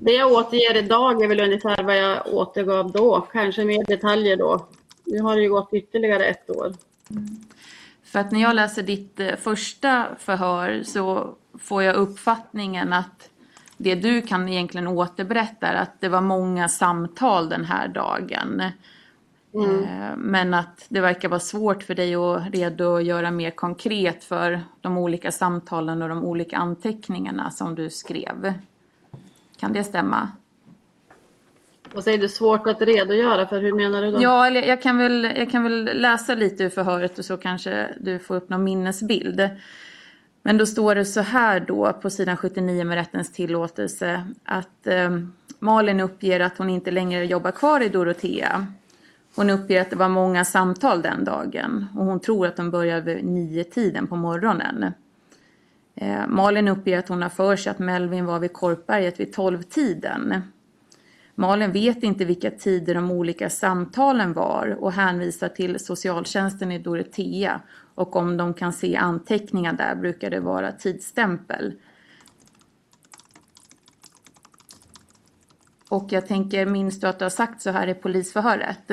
Det 0.02 0.14
jag 0.14 0.32
återger 0.32 0.78
idag 0.78 1.24
är 1.24 1.28
väl 1.28 1.40
ungefär 1.40 1.84
vad 1.84 1.98
jag 1.98 2.34
återgav 2.34 2.92
då, 2.92 3.28
kanske 3.32 3.66
mer 3.66 3.84
detaljer 3.84 4.38
då. 4.38 4.68
Nu 5.06 5.22
har 5.22 5.36
det 5.36 5.42
ju 5.42 5.50
gått 5.50 5.74
ytterligare 5.74 6.26
ett 6.26 6.50
år. 6.50 6.74
För 8.04 8.20
att 8.20 8.32
när 8.32 8.42
jag 8.42 8.56
läser 8.56 8.84
ditt 8.84 9.20
eh, 9.20 9.36
första 9.36 10.06
förhör 10.20 10.84
så 10.84 11.36
får 11.60 11.84
jag 11.84 11.96
uppfattningen 11.96 12.94
att 12.94 13.30
det 13.78 13.96
du 13.96 14.22
kan 14.22 14.50
egentligen 14.50 14.88
återberätta 14.88 15.68
är 15.68 15.76
att 15.76 16.02
det 16.02 16.10
var 16.10 16.22
många 16.22 16.70
samtal 16.70 17.50
den 17.50 17.66
här 17.66 17.88
dagen. 17.88 18.64
Eh, 19.66 20.18
Men 20.18 20.53
att 20.53 20.86
det 20.89 21.01
verkar 21.01 21.30
vara 21.30 21.39
svårt 21.39 21.84
för 21.84 21.95
dig 21.95 22.16
att 22.16 22.53
redogöra 22.53 23.32
mer 23.32 23.51
konkret 23.51 24.24
för 24.24 24.62
de 24.82 24.97
olika 24.97 25.32
samtalen 25.32 26.01
och 26.01 26.10
de 26.10 26.24
olika 26.24 26.58
anteckningarna 26.58 27.51
som 27.51 27.76
du 27.76 27.89
skrev. 27.89 28.53
Kan 29.60 29.74
det 29.74 29.84
stämma? 29.84 30.32
Vad 31.93 32.03
säger 32.03 32.18
du, 32.18 32.30
svårt 32.30 32.68
att 32.68 32.82
redogöra 32.82 33.47
för? 33.47 33.62
Hur 33.62 33.74
menar 33.74 34.01
du 34.01 34.12
då? 34.12 34.22
Ja, 34.22 34.47
eller 34.47 34.64
jag 34.64 34.82
kan, 34.82 34.97
väl, 34.97 35.24
jag 35.24 35.51
kan 35.51 35.64
väl 35.64 35.89
läsa 35.93 36.36
lite 36.36 36.64
ur 36.64 36.70
förhöret 36.70 37.20
och 37.20 37.26
så 37.26 37.38
kanske 37.38 37.89
du 37.99 38.20
får 38.20 38.36
upp 38.36 38.49
någon 38.49 38.64
minnesbild. 38.64 39.49
Men 40.43 40.58
då 40.58 40.66
står 40.66 40.95
det 40.95 41.05
så 41.05 41.22
här 41.22 41.60
då 41.60 41.93
på 41.93 42.10
sidan 42.10 42.38
79 42.38 42.86
med 42.86 42.95
rättens 42.95 43.32
tillåtelse 43.32 44.28
att 44.43 44.88
eh, 44.88 45.10
Malin 45.60 45.99
uppger 45.99 46.39
att 46.39 46.58
hon 46.58 46.70
inte 46.70 46.91
längre 46.91 47.26
jobbar 47.26 47.51
kvar 47.51 47.82
i 47.82 47.89
Dorotea. 47.89 48.68
Hon 49.38 49.50
uppger 49.50 49.82
att 49.82 49.90
det 49.90 49.96
var 49.96 50.10
många 50.10 50.46
samtal 50.46 51.02
den 51.02 51.24
dagen 51.24 51.88
och 51.96 52.06
hon 52.06 52.20
tror 52.20 52.48
att 52.48 52.56
de 52.56 52.72
började 52.72 53.16
vid 53.16 53.26
nio 53.26 53.64
tiden 53.64 54.08
på 54.08 54.16
morgonen. 54.16 54.94
Eh, 55.96 56.28
Malin 56.28 56.68
uppger 56.68 57.00
att 57.00 57.10
hon 57.10 57.22
har 57.22 57.30
för 57.30 57.56
sig 57.56 57.72
att 57.72 57.80
Melvin 57.80 58.26
var 58.26 58.40
vid 58.40 58.54
Korpberget 58.54 59.20
vid 59.20 59.36
12-tiden. 59.36 60.42
Malin 61.36 61.72
vet 61.72 62.04
inte 62.04 62.26
vilka 62.26 62.52
tider 62.52 62.96
de 62.96 63.12
olika 63.12 63.50
samtalen 63.50 64.34
var 64.34 64.78
och 64.80 64.92
hänvisar 64.92 65.50
till 65.50 65.80
socialtjänsten 65.80 66.72
i 66.72 66.80
Dorotea 66.80 67.62
och 67.96 68.16
om 68.16 68.38
de 68.38 68.54
kan 68.54 68.74
se 68.74 68.96
anteckningar 68.96 69.74
där 69.74 69.96
brukar 69.96 70.30
det 70.30 70.40
vara 70.40 70.72
tidsstämpel. 70.72 71.74
Och 75.90 76.08
jag 76.10 76.28
tänker, 76.28 76.66
minns 76.66 77.00
du 77.00 77.08
att 77.08 77.20
du 77.20 77.26
har 77.26 77.30
sagt 77.30 77.62
så 77.62 77.72
här 77.72 77.88
i 77.88 77.94
polisförhöret? 77.94 78.92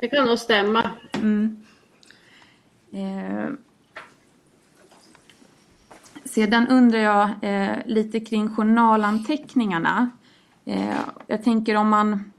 Det 0.00 0.08
kan 0.08 0.26
nog 0.26 0.38
stämma. 0.38 0.90
Eh, 2.92 3.50
sedan 6.24 6.68
undrar 6.68 6.98
jag 6.98 7.30
eh, 7.42 7.76
lite 7.86 8.20
kring 8.20 8.48
journalanteckningarna. 8.48 10.10
Eh, 10.64 10.98
jag 11.26 11.44
tänker 11.44 11.76
om 11.76 11.88
man, 11.88 12.32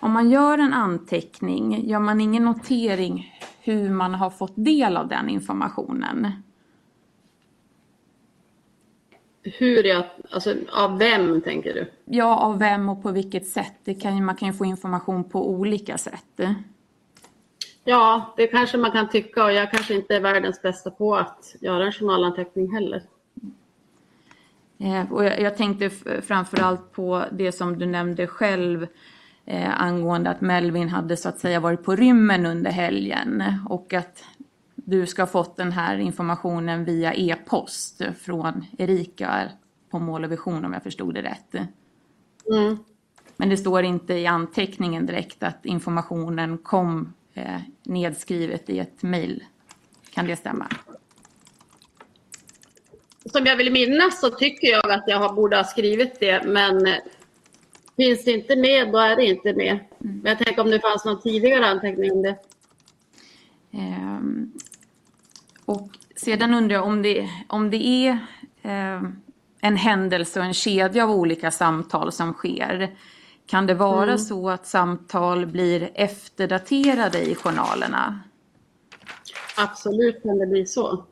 om 0.00 0.12
man 0.12 0.30
gör 0.30 0.58
en 0.58 0.72
anteckning, 0.72 1.88
gör 1.88 1.98
man 1.98 2.20
ingen 2.20 2.44
notering 2.44 3.34
hur 3.60 3.90
man 3.90 4.14
har 4.14 4.30
fått 4.30 4.54
del 4.56 4.96
av 4.96 5.08
den 5.08 5.28
informationen? 5.28 6.32
Hur 9.42 9.84
jag, 9.84 10.04
alltså 10.30 10.54
av 10.72 10.98
vem 10.98 11.40
tänker 11.40 11.74
du? 11.74 11.92
Ja, 12.04 12.36
av 12.36 12.58
vem 12.58 12.88
och 12.88 13.02
på 13.02 13.12
vilket 13.12 13.46
sätt? 13.46 13.74
Det 13.84 13.94
kan, 13.94 14.24
man 14.24 14.36
kan 14.36 14.48
ju 14.48 14.54
få 14.54 14.64
information 14.64 15.24
på 15.24 15.50
olika 15.50 15.98
sätt. 15.98 16.40
Ja, 17.90 18.34
det 18.36 18.46
kanske 18.46 18.78
man 18.78 18.92
kan 18.92 19.08
tycka 19.08 19.44
och 19.44 19.52
jag 19.52 19.70
kanske 19.70 19.94
inte 19.94 20.16
är 20.16 20.20
världens 20.20 20.62
bästa 20.62 20.90
på 20.90 21.16
att 21.16 21.54
göra 21.60 21.86
en 21.86 21.92
journalanteckning 21.92 22.72
heller. 22.72 23.02
Eh, 24.78 25.12
och 25.12 25.24
jag, 25.24 25.56
tänkte 25.56 25.90
framförallt 26.22 26.92
på 26.92 27.24
det 27.32 27.52
som 27.52 27.78
du 27.78 27.86
nämnde 27.86 28.26
själv 28.26 28.86
eh, 29.44 29.82
angående 29.82 30.30
att 30.30 30.40
Melvin 30.40 30.88
hade 30.88 31.16
så 31.16 31.28
att 31.28 31.38
säga 31.38 31.60
varit 31.60 31.84
på 31.84 31.96
rymmen 31.96 32.46
under 32.46 32.70
helgen 32.70 33.44
och 33.68 33.94
att 33.94 34.24
du 34.74 35.06
ska 35.06 35.22
ha 35.22 35.26
fått 35.26 35.56
den 35.56 35.72
här 35.72 35.98
informationen 35.98 36.84
via 36.84 37.14
e-post 37.14 38.02
från 38.20 38.64
Erika 38.78 39.48
på 39.90 39.98
Mål 39.98 40.24
och 40.24 40.32
Vision 40.32 40.64
om 40.64 40.72
jag 40.72 40.82
förstod 40.82 41.14
det 41.14 41.22
rätt. 41.22 41.54
Mm. 42.52 42.78
Men 43.36 43.48
det 43.48 43.56
står 43.56 43.82
inte 43.82 44.14
i 44.14 44.26
anteckningen 44.26 45.06
direkt 45.06 45.42
att 45.42 45.66
informationen 45.66 46.58
kom 46.58 47.12
eh, 47.46 47.60
nedskrivet 47.82 48.70
i 48.70 48.78
ett 48.78 49.02
mejl. 49.02 49.44
Kan 50.10 50.26
det 50.26 50.36
stämma? 50.36 50.66
Som 53.32 53.46
jag 53.46 53.56
vill 53.56 53.72
minnas 53.72 54.20
så 54.20 54.30
tycker 54.30 54.68
jag 54.68 54.90
att 54.90 55.04
jag 55.06 55.18
har- 55.18 55.32
borde 55.32 55.56
ha 55.56 55.64
skrivit 55.64 56.20
det, 56.20 56.42
men 56.46 56.86
eh, 56.86 56.94
finns 57.96 58.24
det 58.24 58.32
inte 58.32 58.56
med, 58.56 58.92
då 58.92 58.98
är 58.98 59.16
det 59.16 59.24
inte 59.24 59.52
med. 59.54 59.78
Men 59.98 60.22
jag 60.24 60.38
tänker 60.38 60.62
om 60.62 60.70
det 60.70 60.80
fanns 60.80 61.04
någon 61.04 61.20
tidigare 61.20 61.66
anteckning 61.66 62.12
om 62.12 62.22
det. 62.22 62.36
Ehm, 63.72 64.52
och 65.64 65.88
sedan 66.16 66.54
undrar 66.54 66.76
jag 66.76 66.86
om 66.86 67.02
det, 67.02 67.28
om 67.46 67.70
det 67.70 67.86
är 67.86 68.18
ehm, 68.62 69.16
en 69.60 69.76
händelse 69.76 70.40
och 70.40 70.46
en 70.46 70.54
kedja 70.54 71.04
av 71.04 71.10
olika 71.10 71.50
samtal 71.50 72.12
som 72.12 72.32
sker. 72.32 72.96
Kan 73.48 73.66
det 73.66 73.74
vara 73.74 74.18
så 74.18 74.50
att 74.50 74.66
samtal 74.66 75.46
blir 75.46 75.90
efterdaterade 75.94 77.30
i 77.30 77.34
journalerna? 77.34 78.20
Absolut 79.56 80.22
kan 80.22 80.38
det 80.38 80.46
bli 80.46 80.66
så. 80.66 81.04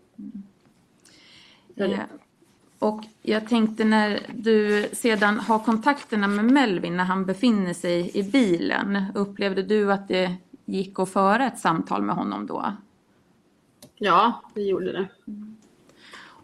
Eh, 1.77 1.99
och 2.79 3.05
jag 3.23 3.49
tänkte 3.49 3.85
när 3.85 4.27
du 4.35 4.89
sedan 4.93 5.41
har 5.41 5.59
kontakterna 5.59 6.29
med 6.29 6.45
Melvin 6.45 6.97
när 6.97 7.05
han 7.05 7.27
befinner 7.27 7.75
sig 7.75 8.11
i 8.15 8.23
bilen. 8.23 9.05
Upplevde 9.15 9.63
du 9.63 9.93
att 9.93 10.09
det 10.09 10.37
gick 10.65 10.99
att 10.99 11.11
föra 11.11 11.47
ett 11.47 11.59
samtal 11.59 12.03
med 12.03 12.17
honom 12.17 12.47
då? 12.47 12.73
Ja, 13.95 14.43
det 14.55 14.63
gjorde 14.63 14.93
det. 14.93 15.09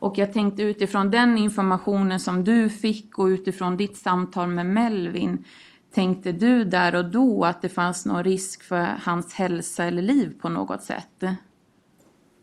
Och 0.03 0.19
jag 0.19 0.33
tänkte 0.33 0.63
utifrån 0.63 1.11
den 1.11 1.39
informationen 1.39 2.21
som 2.21 2.45
du 2.45 2.71
fick 2.71 3.19
och 3.19 3.25
utifrån 3.25 3.77
ditt 3.77 3.97
samtal 3.97 4.49
med 4.49 4.67
Melvin. 4.67 5.45
Tänkte 5.93 6.33
du 6.33 6.65
där 6.65 6.95
och 6.95 7.05
då 7.05 7.45
att 7.45 7.63
det 7.63 7.69
fanns 7.69 8.07
någon 8.07 8.25
risk 8.25 8.63
för 8.63 8.87
hans 9.03 9.35
hälsa 9.35 9.85
eller 9.85 10.03
liv 10.03 10.35
på 10.41 10.49
något 10.49 10.83
sätt? 10.83 11.23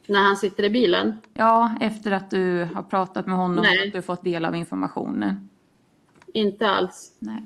När 0.07 0.23
han 0.23 0.37
sitter 0.37 0.63
i 0.63 0.69
bilen. 0.69 1.17
Ja, 1.33 1.75
efter 1.81 2.11
att 2.11 2.31
du 2.31 2.67
har 2.73 2.83
pratat 2.83 3.25
med 3.27 3.35
honom 3.35 3.63
Nej. 3.63 3.79
och 3.79 3.87
att 3.87 3.93
du 3.93 4.01
fått 4.01 4.23
del 4.23 4.45
av 4.45 4.55
informationen. 4.55 5.49
Inte 6.33 6.69
alls. 6.69 7.11
Nej. 7.19 7.43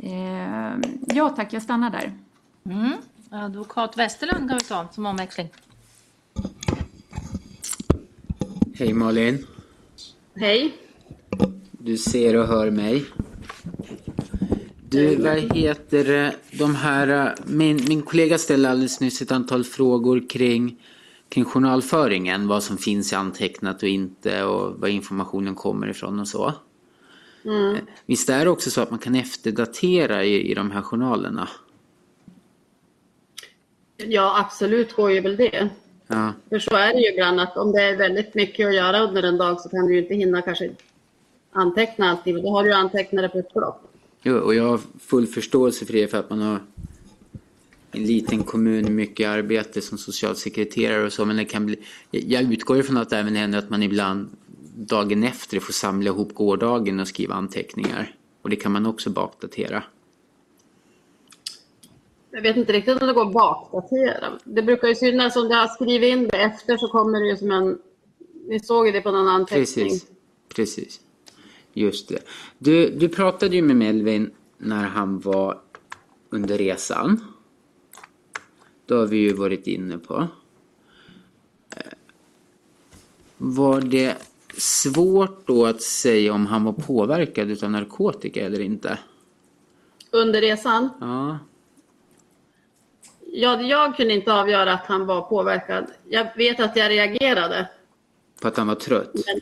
Eh, 0.00 0.72
ja 1.06 1.28
tack, 1.28 1.52
jag 1.52 1.62
stannar 1.62 1.90
där. 1.90 2.12
Advokat 3.30 3.98
Westerlund 3.98 4.48
kan 4.48 4.58
vi 4.58 4.64
ta 4.64 4.88
som 4.92 5.06
omväxling. 5.06 5.48
Hej 8.74 8.92
Malin. 8.92 9.46
Hej. 10.34 10.74
Du 11.70 11.96
ser 11.96 12.36
och 12.36 12.46
hör 12.46 12.70
mig. 12.70 13.04
Du, 14.94 15.16
vad 15.16 15.56
heter 15.56 16.04
det? 16.04 16.34
De 16.58 16.74
här... 16.74 17.26
eh, 17.26 17.32
Min, 17.46 17.84
min 17.88 18.02
kollega 18.02 18.38
ställde 18.38 18.70
alldeles 18.70 19.00
nyss 19.00 19.22
ett 19.22 19.32
antal 19.32 19.64
frågor 19.64 20.28
kring, 20.28 20.82
kring 21.28 21.44
journalföringen. 21.44 22.48
Vad 22.48 22.62
som 22.62 22.78
finns 22.78 23.12
i 23.12 23.16
antecknat 23.16 23.82
och 23.82 23.88
inte 23.88 24.44
och 24.44 24.80
var 24.80 24.88
informationen 24.88 25.54
kommer 25.54 25.90
ifrån 25.90 26.20
och 26.20 26.28
så. 26.28 26.46
Eh, 26.46 27.78
Visst 28.06 28.28
är 28.28 28.44
det 28.44 28.50
också 28.50 28.70
så 28.70 28.80
att 28.80 28.90
man 28.90 28.98
kan 28.98 29.14
efterdatera 29.14 30.24
i, 30.24 30.50
i 30.50 30.54
de 30.54 30.70
här 30.70 30.82
journalerna? 30.82 31.48
Ja, 33.96 34.40
absolut 34.40 34.92
går 34.92 35.10
ju 35.10 35.20
väl 35.20 35.36
det. 35.36 35.68
Ja. 36.06 36.32
För 36.48 36.58
så 36.58 36.76
är 36.76 36.92
det 36.92 37.00
ju 37.00 37.12
ibland 37.12 37.40
att 37.40 37.56
om 37.56 37.72
det 37.72 37.82
är 37.82 37.96
väldigt 37.96 38.34
mycket 38.34 38.68
att 38.68 38.74
göra 38.74 39.00
under 39.00 39.22
en 39.22 39.36
dag 39.38 39.60
så 39.60 39.68
kan 39.68 39.86
du 39.86 39.94
ju 39.94 40.02
inte 40.02 40.14
hinna 40.14 40.42
kanske 40.42 40.70
anteckna 41.52 42.10
allting. 42.10 42.42
Då 42.42 42.50
har 42.50 42.64
du 42.64 42.72
antecknat 42.72 43.22
det 43.22 43.28
på 43.28 43.38
ett 43.38 43.54
block. 43.54 43.80
Jo, 44.26 44.36
och 44.36 44.54
jag 44.54 44.68
har 44.68 44.80
full 45.00 45.26
förståelse 45.26 45.86
för 45.86 45.92
det 45.92 46.08
för 46.08 46.18
att 46.18 46.30
man 46.30 46.40
har 46.40 46.60
en 47.90 48.04
liten 48.04 48.42
kommun, 48.42 48.94
mycket 48.94 49.28
arbete 49.28 49.80
som 49.80 49.98
socialsekreterare 49.98 51.06
och 51.06 51.12
så. 51.12 51.24
Men 51.24 51.36
det 51.36 51.44
kan 51.44 51.66
bli, 51.66 51.78
jag 52.10 52.52
utgår 52.52 52.78
ifrån 52.78 52.96
att 52.96 53.10
det 53.10 53.18
även 53.18 53.36
händer 53.36 53.58
att 53.58 53.70
man 53.70 53.82
ibland 53.82 54.28
dagen 54.76 55.24
efter 55.24 55.60
får 55.60 55.72
samla 55.72 56.10
ihop 56.10 56.34
gårdagen 56.34 57.00
och 57.00 57.08
skriva 57.08 57.34
anteckningar. 57.34 58.14
Och 58.42 58.50
det 58.50 58.56
kan 58.56 58.72
man 58.72 58.86
också 58.86 59.10
bakdatera. 59.10 59.82
Jag 62.30 62.42
vet 62.42 62.56
inte 62.56 62.72
riktigt 62.72 63.02
om 63.02 63.08
det 63.08 63.14
går 63.14 63.26
att 63.26 63.32
bakdatera. 63.32 64.38
Det 64.44 64.62
brukar 64.62 64.88
ju 64.88 64.94
synas 64.94 65.36
om 65.36 65.48
du 65.48 65.54
har 65.54 65.68
skrivit 65.68 66.12
in 66.12 66.28
det 66.28 66.36
efter 66.36 66.76
så 66.76 66.88
kommer 66.88 67.20
det 67.20 67.28
ju 67.28 67.36
som 67.36 67.50
en... 67.50 67.78
Vi 68.48 68.60
såg 68.60 68.86
ju 68.86 68.92
det 68.92 69.00
på 69.00 69.10
någon 69.10 69.28
anteckning. 69.28 69.64
Precis, 69.64 70.06
precis. 70.54 71.00
Just 71.74 72.08
det. 72.08 72.18
Du, 72.58 72.90
du 72.90 73.08
pratade 73.08 73.56
ju 73.56 73.62
med 73.62 73.76
Melvin 73.76 74.30
när 74.58 74.84
han 74.84 75.20
var 75.20 75.60
under 76.30 76.58
resan. 76.58 77.20
Det 78.86 78.94
har 78.94 79.06
vi 79.06 79.16
ju 79.16 79.32
varit 79.32 79.66
inne 79.66 79.98
på. 79.98 80.28
Eh, 81.76 81.92
Var 83.36 83.80
det 83.80 84.16
svårt 84.56 85.46
då 85.46 85.66
att 85.66 85.82
säga 85.82 86.32
om 86.32 86.46
han 86.46 86.64
var 86.64 86.72
påverkad 86.72 87.64
av 87.64 87.70
narkotika 87.70 88.40
eller 88.46 88.60
inte. 88.60 88.98
Under 90.10 90.40
resan? 90.40 90.88
Ja. 91.00 91.38
Ja, 93.36 93.60
jag 93.62 93.96
kunde 93.96 94.14
inte 94.14 94.32
avgöra 94.32 94.72
att 94.72 94.86
han 94.86 95.06
var 95.06 95.22
påverkad. 95.22 95.86
Jag 96.08 96.36
vet 96.36 96.60
att 96.60 96.76
jag 96.76 96.90
reagerade. 96.90 97.68
På 98.42 98.48
att 98.48 98.56
han 98.56 98.66
var 98.66 98.74
trött? 98.74 99.10
Men, 99.14 99.40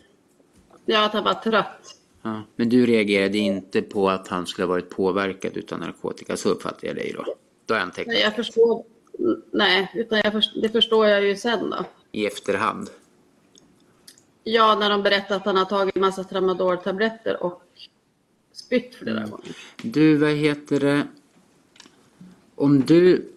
ja, 0.85 1.05
att 1.05 1.13
han 1.13 1.25
var 1.25 1.35
trött. 1.35 1.97
Ja. 2.23 2.43
Men 2.57 2.69
du 2.69 2.87
reagerade 2.87 3.39
inte 3.39 3.83
på 3.83 4.11
att 4.11 4.29
han 4.29 4.47
skulle 4.47 4.67
ha 4.67 4.71
varit 4.73 4.91
påverkad 4.91 5.57
utav 5.57 5.79
narkotika, 5.81 6.37
så 6.37 6.49
uppfattar 6.49 6.87
jag 6.89 6.97
dig 6.97 7.13
då? 7.17 7.25
Då 7.67 7.75
har 7.75 7.79
jag 7.79 7.85
antecknat. 7.87 8.15
Nej, 8.15 8.23
jag 8.23 8.35
förstår. 8.37 8.85
Nej, 9.53 9.91
utan 9.95 10.21
jag 10.25 10.33
förstår, 10.33 10.61
det 10.63 10.69
förstår 10.69 11.07
jag 11.07 11.25
ju 11.25 11.37
sen 11.37 11.71
då. 11.71 11.85
I 12.13 12.27
efterhand? 12.27 12.91
Ja, 14.45 14.77
när 14.81 14.91
de 14.91 15.03
berättar 15.03 15.37
att 15.37 15.45
han 15.45 15.57
har 15.57 15.65
tagit 15.65 15.95
massa 15.95 16.25
tramadol-tabletter 16.25 17.43
och 17.43 17.63
spytt 18.53 18.95
flera 18.95 19.17
Mm. 19.19 19.31
gånger. 19.31 19.57
Du, 19.83 20.17
vad 20.17 20.31
heter 20.31 20.81
det? 20.81 21.07
Om 22.55 22.81
du 22.81 23.29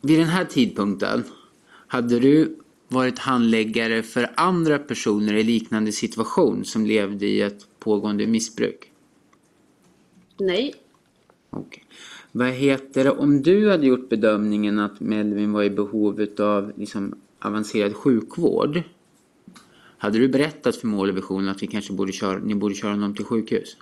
vid 0.00 0.18
den 0.18 0.28
här 0.28 0.44
tidpunkten 0.44 1.24
hade 1.86 2.18
du 2.20 2.56
varit 2.88 3.18
handläggare 3.18 4.02
för 4.02 4.30
andra 4.34 4.78
personer 4.78 5.34
i 5.34 5.42
liknande 5.42 5.92
situation 5.92 6.64
som 6.64 6.86
levde 6.86 7.26
i 7.26 7.40
ett 7.40 7.66
pågående 7.78 8.26
missbruk? 8.26 8.92
Nej. 10.38 10.74
Okej. 11.50 11.84
Vad 12.32 12.48
heter 12.48 13.04
det? 13.04 13.10
Om 13.10 13.42
du 13.42 13.70
hade 13.70 13.86
gjort 13.86 14.08
bedömningen 14.08 14.78
att 14.78 15.00
Melvin 15.00 15.52
var 15.52 15.62
i 15.62 15.70
behov 15.70 16.26
av 16.38 16.72
liksom, 16.76 17.14
avancerad 17.38 17.94
sjukvård. 17.96 18.82
Hade 19.98 20.18
du 20.18 20.28
berättat 20.28 20.76
för 20.76 20.86
mål 20.86 21.10
och 21.10 21.16
vision 21.16 21.48
att 21.48 21.62
vi 21.62 21.66
kanske 21.66 21.92
borde 21.92 22.12
köra, 22.12 22.38
ni 22.38 22.54
borde 22.54 22.74
köra 22.74 22.90
honom 22.90 23.14
till 23.14 23.24
sjukhus? 23.24 23.76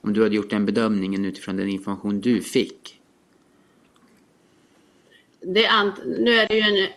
Om 0.00 0.12
du 0.12 0.22
hade 0.22 0.36
gjort 0.36 0.50
den 0.50 0.66
bedömningen 0.66 1.24
utifrån 1.24 1.56
den 1.56 1.68
information 1.68 2.20
du 2.20 2.40
fick. 2.40 3.00
Det 5.40 5.64
är 5.64 5.70
ant- 5.70 6.18
nu 6.18 6.30
är 6.30 6.48
det 6.48 6.54
ju 6.54 6.60
en 6.60 6.88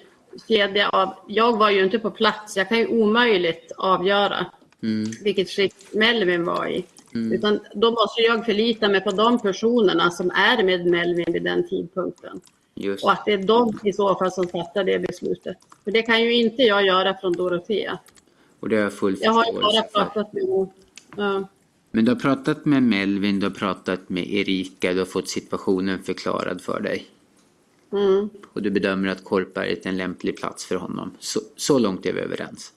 kedja 0.48 0.90
av... 0.90 1.14
Jag 1.28 1.58
var 1.58 1.70
ju 1.70 1.84
inte 1.84 2.00
på 2.00 2.12
plats. 2.12 2.58
Jag 2.58 2.70
kan 2.70 2.78
ju 2.78 2.88
omöjligt 2.88 3.72
avgöra 3.78 4.46
Mm. 4.84 5.12
vilket 5.24 5.50
skick 5.50 5.76
Melvin 5.94 6.46
var 6.46 6.68
i. 6.68 6.86
Utan 7.14 7.60
då 7.76 7.92
måste 7.92 8.22
jag 8.22 8.46
förlita 8.46 8.90
mig 8.90 9.02
på 9.02 9.12
de 9.12 9.40
personerna 9.40 10.12
som 10.12 10.32
är 10.32 10.64
med 10.64 10.86
Melvin 10.86 11.34
vid 11.34 11.44
den 11.44 11.68
tidpunkten. 11.68 12.42
Just. 12.76 13.04
Och 13.04 13.12
att 13.12 13.26
det 13.26 13.34
är 13.34 13.44
de 13.44 13.80
i 13.84 13.94
så 13.94 14.16
fall 14.16 14.32
som 14.32 14.48
fattar 14.48 14.84
det 14.84 15.00
beslutet. 15.00 15.58
För 15.84 15.92
det 15.92 16.02
kan 16.02 16.22
ju 16.22 16.34
inte 16.34 16.64
jag 16.64 16.86
göra 16.86 17.18
från 17.22 17.34
Dorotea. 17.34 18.00
Och 18.60 18.70
det 18.70 18.76
har 18.76 18.84
jag 18.84 18.94
full 18.94 19.18
Jag 19.22 19.32
har 19.32 19.46
ju 19.46 19.62
bara 19.62 19.82
pratat 19.82 20.34
med 20.34 20.44
ja. 21.18 21.48
Men 21.92 22.06
du 22.06 22.12
har 22.12 22.20
pratat 22.20 22.66
med 22.66 22.84
Melvin, 22.84 23.40
du 23.40 23.46
har 23.46 23.54
pratat 23.54 24.10
med 24.10 24.34
Erika, 24.34 24.94
du 24.94 25.00
har 25.00 25.06
fått 25.06 25.30
situationen 25.30 26.04
förklarad 26.04 26.62
för 26.62 26.80
dig. 26.80 27.06
Mm. 27.92 28.30
Och 28.54 28.62
du 28.62 28.70
bedömer 28.72 29.08
att 29.08 29.24
Korpberget 29.24 29.86
är 29.86 29.90
en 29.90 29.98
lämplig 29.98 30.38
plats 30.38 30.66
för 30.66 30.76
honom. 30.76 31.12
Så, 31.20 31.40
så 31.56 31.80
långt 31.80 32.06
är 32.06 32.14
vi 32.14 32.20
överens. 32.20 32.74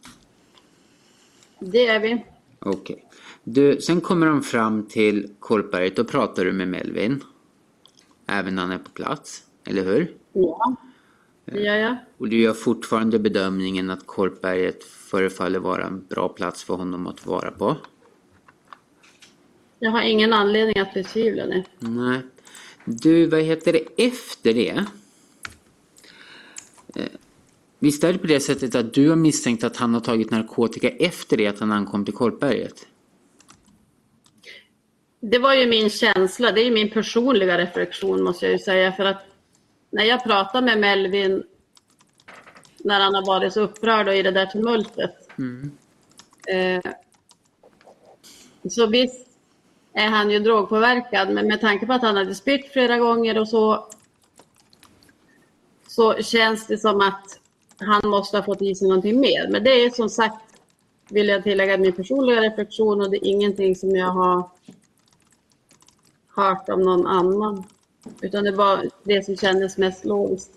Det 1.58 1.86
är 1.86 2.00
vi. 2.00 2.24
Okej. 2.58 3.04
Du, 3.44 3.80
sen 3.80 4.00
kommer 4.00 4.26
de 4.26 4.42
fram 4.42 4.86
till 4.86 5.30
Korpberget, 5.38 5.96
då 5.96 6.04
pratar 6.04 6.44
du 6.44 6.52
med 6.52 6.68
Melvin. 6.68 7.24
Även 8.26 8.54
när 8.54 8.62
han 8.62 8.70
är 8.70 8.78
på 8.78 8.90
plats, 8.90 9.42
eller 9.64 9.84
hur? 9.84 10.16
Ja. 10.32 10.76
Det 11.44 11.60
gör 11.60 11.76
jag. 11.76 11.96
Och 12.18 12.28
du 12.28 12.40
gör 12.40 12.52
fortfarande 12.52 13.18
bedömningen 13.18 13.90
att 13.90 14.06
Korpberget 14.06 14.84
förefaller 14.84 15.58
vara 15.58 15.86
en 15.86 16.06
bra 16.08 16.28
plats 16.28 16.64
för 16.64 16.74
honom 16.74 17.06
att 17.06 17.26
vara 17.26 17.50
på? 17.50 17.76
Jag 19.78 19.90
har 19.90 20.02
ingen 20.02 20.32
anledning 20.32 20.78
att 20.78 20.94
betvivla 20.94 21.46
det. 21.46 21.64
Nej. 21.78 22.20
Du, 22.84 23.26
vad 23.26 23.40
heter 23.40 23.72
det 23.72 24.04
efter 24.06 24.54
det? 24.54 24.84
Visst 27.78 28.04
är 28.04 28.12
det 28.12 28.18
på 28.18 28.26
det 28.26 28.40
sättet 28.40 28.74
att 28.74 28.94
du 28.94 29.08
har 29.08 29.16
misstänkt 29.16 29.64
att 29.64 29.76
han 29.76 29.94
har 29.94 30.00
tagit 30.00 30.30
narkotika 30.30 30.88
efter 30.88 31.36
det 31.36 31.46
att 31.46 31.60
han 31.60 31.72
ankom 31.72 32.04
till 32.04 32.14
Korpberget? 32.14 32.86
Det 35.20 35.38
var 35.38 35.54
ju 35.54 35.66
min 35.66 35.90
känsla, 35.90 36.52
det 36.52 36.60
är 36.60 36.70
min 36.70 36.90
personliga 36.90 37.58
reflektion 37.58 38.22
måste 38.22 38.46
jag 38.46 38.52
ju 38.52 38.58
säga. 38.58 38.92
För 38.92 39.04
att 39.04 39.26
när 39.90 40.04
jag 40.04 40.24
pratar 40.24 40.62
med 40.62 40.80
Melvin 40.80 41.42
när 42.84 43.00
han 43.00 43.14
har 43.14 43.26
varit 43.26 43.52
så 43.52 43.60
upprörd 43.60 44.08
och 44.08 44.14
i 44.14 44.22
det 44.22 44.30
där 44.30 44.46
tumultet. 44.46 45.14
Eh, 46.48 46.92
så 48.70 48.86
visst 48.86 49.26
är 49.92 50.08
han 50.08 50.30
ju 50.30 50.38
drogpåverkad, 50.38 51.30
men 51.30 51.46
med 51.46 51.60
tanke 51.60 51.86
på 51.86 51.92
att 51.92 52.02
han 52.02 52.16
hade 52.16 52.34
spytt 52.34 52.72
flera 52.72 52.98
gånger 52.98 53.38
och 53.38 53.48
så 53.48 53.88
så 55.94 56.14
känns 56.22 56.66
det 56.66 56.78
som 56.78 57.00
att 57.00 57.40
han 57.76 58.10
måste 58.10 58.36
ha 58.36 58.44
fått 58.44 58.62
i 58.62 58.74
sig 58.74 58.88
någonting 58.88 59.20
mer. 59.20 59.48
Men 59.50 59.64
det 59.64 59.70
är 59.70 59.90
som 59.90 60.08
sagt, 60.08 60.36
vill 61.08 61.28
jag 61.28 61.42
tillägga, 61.42 61.78
min 61.78 61.92
personliga 61.92 62.40
reflektion 62.40 63.00
och 63.00 63.10
det 63.10 63.16
är 63.16 63.26
ingenting 63.26 63.76
som 63.76 63.90
jag 63.90 64.10
har 64.10 64.50
hört 66.34 66.68
om 66.68 66.82
någon 66.82 67.06
annan. 67.06 67.64
Utan 68.20 68.44
det 68.44 68.52
var 68.52 68.90
det 69.04 69.24
som 69.24 69.36
kändes 69.36 69.78
mest 69.78 70.04
logiskt. 70.04 70.50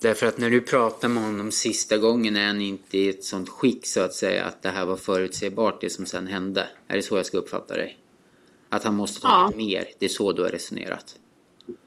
Därför 0.00 0.26
att 0.26 0.38
när 0.38 0.50
du 0.50 0.60
pratar 0.60 1.08
med 1.08 1.22
honom 1.22 1.50
sista 1.50 1.96
gången 1.98 2.36
är 2.36 2.46
han 2.46 2.60
inte 2.60 2.98
i 2.98 3.08
ett 3.08 3.24
sånt 3.24 3.48
skick 3.48 3.86
så 3.86 4.00
att 4.00 4.14
säga 4.14 4.44
att 4.44 4.62
det 4.62 4.68
här 4.68 4.86
var 4.86 4.96
förutsägbart 4.96 5.80
det 5.80 5.90
som 5.90 6.06
sen 6.06 6.26
hände. 6.26 6.66
Är 6.88 6.96
det 6.96 7.02
så 7.02 7.16
jag 7.16 7.26
ska 7.26 7.38
uppfatta 7.38 7.74
dig? 7.74 7.98
Att 8.68 8.84
han 8.84 8.94
måste 8.94 9.20
ta 9.20 9.28
Ja. 9.28 9.52
mer, 9.56 9.84
det 9.98 10.04
är 10.04 10.08
så 10.08 10.32
du 10.32 10.42
har 10.42 10.50
resonerat? 10.50 11.16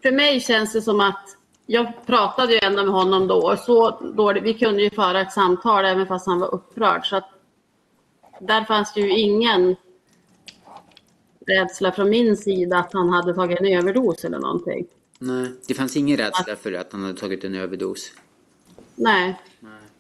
För 0.01 0.11
mig 0.11 0.39
känns 0.41 0.73
det 0.73 0.81
som 0.81 0.99
att 0.99 1.37
jag 1.65 2.05
pratade 2.05 2.53
ju 2.53 2.59
ändå 2.59 2.83
med 2.83 2.93
honom 2.93 3.27
då. 3.27 3.51
Och 3.51 3.59
så 3.59 3.89
dåligt, 4.15 4.43
vi 4.43 4.53
kunde 4.53 4.83
ju 4.83 4.89
föra 4.89 5.21
ett 5.21 5.31
samtal 5.31 5.85
även 5.85 6.07
fast 6.07 6.27
han 6.27 6.39
var 6.39 6.55
upprörd. 6.55 7.05
Så 7.05 7.15
att 7.15 7.29
där 8.39 8.63
fanns 8.63 8.93
det 8.93 9.01
ju 9.01 9.09
ingen 9.09 9.75
rädsla 11.47 11.91
från 11.91 12.09
min 12.09 12.37
sida 12.37 12.77
att 12.77 12.93
han 12.93 13.09
hade 13.09 13.33
tagit 13.33 13.59
en 13.59 13.65
överdos 13.65 14.25
eller 14.25 14.39
någonting. 14.39 14.87
Nej, 15.19 15.51
det 15.67 15.73
fanns 15.73 15.97
ingen 15.97 16.17
rädsla 16.17 16.55
för 16.55 16.73
att 16.73 16.91
han 16.91 17.01
hade 17.01 17.19
tagit 17.19 17.43
en 17.43 17.55
överdos. 17.55 18.11
Nej, 18.95 19.39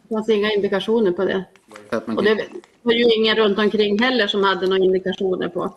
det 0.01 0.15
fanns 0.15 0.29
inga 0.29 0.51
indikationer 0.51 1.11
på 1.11 1.25
det. 1.25 1.45
Att 1.89 2.07
man 2.07 2.17
Och 2.17 2.23
det 2.23 2.47
var 2.81 2.93
ju 2.93 3.13
ingen 3.13 3.35
runt 3.35 3.59
omkring 3.59 3.99
heller 3.99 4.27
som 4.27 4.43
hade 4.43 4.67
några 4.67 4.83
indikationer 4.83 5.49
på. 5.49 5.75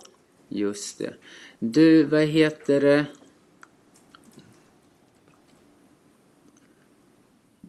Just 0.48 0.98
det. 0.98 1.14
Du, 1.58 2.04
vad 2.04 2.22
heter 2.22 2.80
det? 2.80 3.04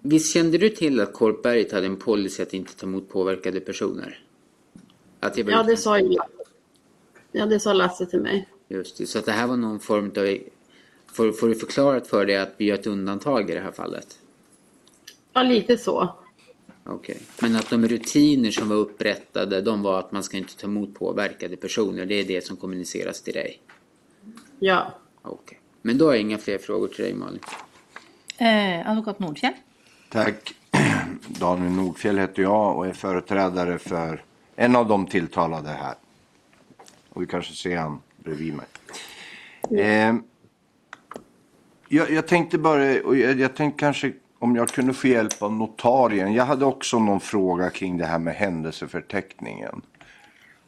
Visst 0.09 0.33
kände 0.33 0.57
du 0.57 0.69
till 0.69 0.99
att 0.99 1.13
Korpberget 1.13 1.71
hade 1.71 1.85
en 1.85 1.95
policy 1.95 2.43
att 2.43 2.53
inte 2.53 2.75
ta 2.75 2.85
emot 2.85 3.09
påverkade 3.09 3.59
personer? 3.59 4.19
Att 5.19 5.33
det 5.33 5.43
var 5.43 5.51
Ja, 5.51 5.63
det 5.63 5.77
sa 5.77 5.99
ju 5.99 6.17
Ja, 7.31 7.45
det 7.45 7.59
sa 7.59 7.73
Lasse 7.73 8.05
till 8.05 8.21
mig. 8.21 8.49
Just 8.67 8.97
det, 8.97 9.07
så 9.07 9.19
att 9.19 9.25
det 9.25 9.31
här 9.31 9.47
var 9.47 9.57
någon 9.57 9.79
form 9.79 10.05
av... 10.17 10.37
Får, 11.13 11.31
får 11.31 11.47
du 11.47 11.55
förklarat 11.55 12.07
för 12.07 12.25
dig 12.25 12.37
att 12.37 12.53
vi 12.57 12.65
gör 12.65 12.75
ett 12.75 12.87
undantag 12.87 13.49
i 13.49 13.53
det 13.53 13.59
här 13.59 13.71
fallet? 13.71 14.19
Ja, 15.33 15.43
lite 15.43 15.77
så. 15.77 16.13
Okej. 16.83 17.21
Men 17.41 17.55
att 17.55 17.69
de 17.69 17.87
rutiner 17.87 18.51
som 18.51 18.69
var 18.69 18.75
upprättade, 18.75 19.61
de 19.61 19.81
var 19.81 19.99
att 19.99 20.11
man 20.11 20.23
ska 20.23 20.37
inte 20.37 20.57
ta 20.57 20.67
emot 20.67 20.93
påverkade 20.93 21.57
personer. 21.57 22.05
Det 22.05 22.15
är 22.15 22.23
det 22.23 22.45
som 22.45 22.57
kommuniceras 22.57 23.21
till 23.21 23.33
dig? 23.33 23.61
Ja. 24.59 24.93
Okej. 25.21 25.59
Men 25.81 25.97
då 25.97 26.05
har 26.05 26.13
jag 26.13 26.21
inga 26.21 26.37
fler 26.37 26.57
frågor 26.57 26.87
till 26.87 27.03
dig 27.03 27.13
Malin. 27.13 27.39
Eh, 28.37 28.89
advokat 28.89 29.19
Nordfjell. 29.19 29.53
Tack. 30.09 30.53
Daniel 31.27 31.71
Nordfjell 31.71 32.17
heter 32.17 32.41
jag 32.41 32.77
och 32.77 32.87
är 32.87 32.93
företrädare 32.93 33.77
för 33.77 34.23
en 34.55 34.75
av 34.75 34.87
de 34.87 35.05
tilltalade 35.05 35.69
här. 35.69 35.95
Och 37.09 37.21
vi 37.21 37.25
kanske 37.25 37.53
ser 37.53 37.77
han 37.77 38.01
bredvid 38.17 38.53
mig. 38.53 38.65
Eh, 39.81 40.15
jag, 41.87 42.11
jag 42.11 42.27
tänkte 42.27 42.57
bara, 42.57 43.01
och 43.01 43.17
jag, 43.17 43.39
jag 43.39 43.55
tänkte 43.55 43.79
kanske 43.79 44.13
om 44.39 44.55
jag 44.55 44.69
kunde 44.69 44.93
få 44.93 45.07
hjälp 45.07 45.41
av 45.41 45.53
notarien. 45.53 46.33
Jag 46.33 46.45
hade 46.45 46.65
också 46.65 46.99
någon 46.99 47.19
fråga 47.19 47.69
kring 47.69 47.97
det 47.97 48.05
här 48.05 48.19
med 48.19 48.35
händelseförteckningen. 48.35 49.81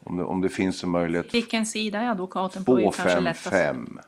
Om 0.04 0.18
det, 0.18 0.24
om 0.24 0.42
det 0.42 0.50
finns 0.50 0.84
en 0.84 0.90
möjlighet. 0.90 1.34
Vilken 1.34 1.66
sida 1.66 2.00
är 2.00 2.10
advokaten 2.10 2.66
på? 2.66 2.80
är 2.80 2.92
kanske 2.92 3.20
lättast. 3.20 3.44
255. 3.44 4.00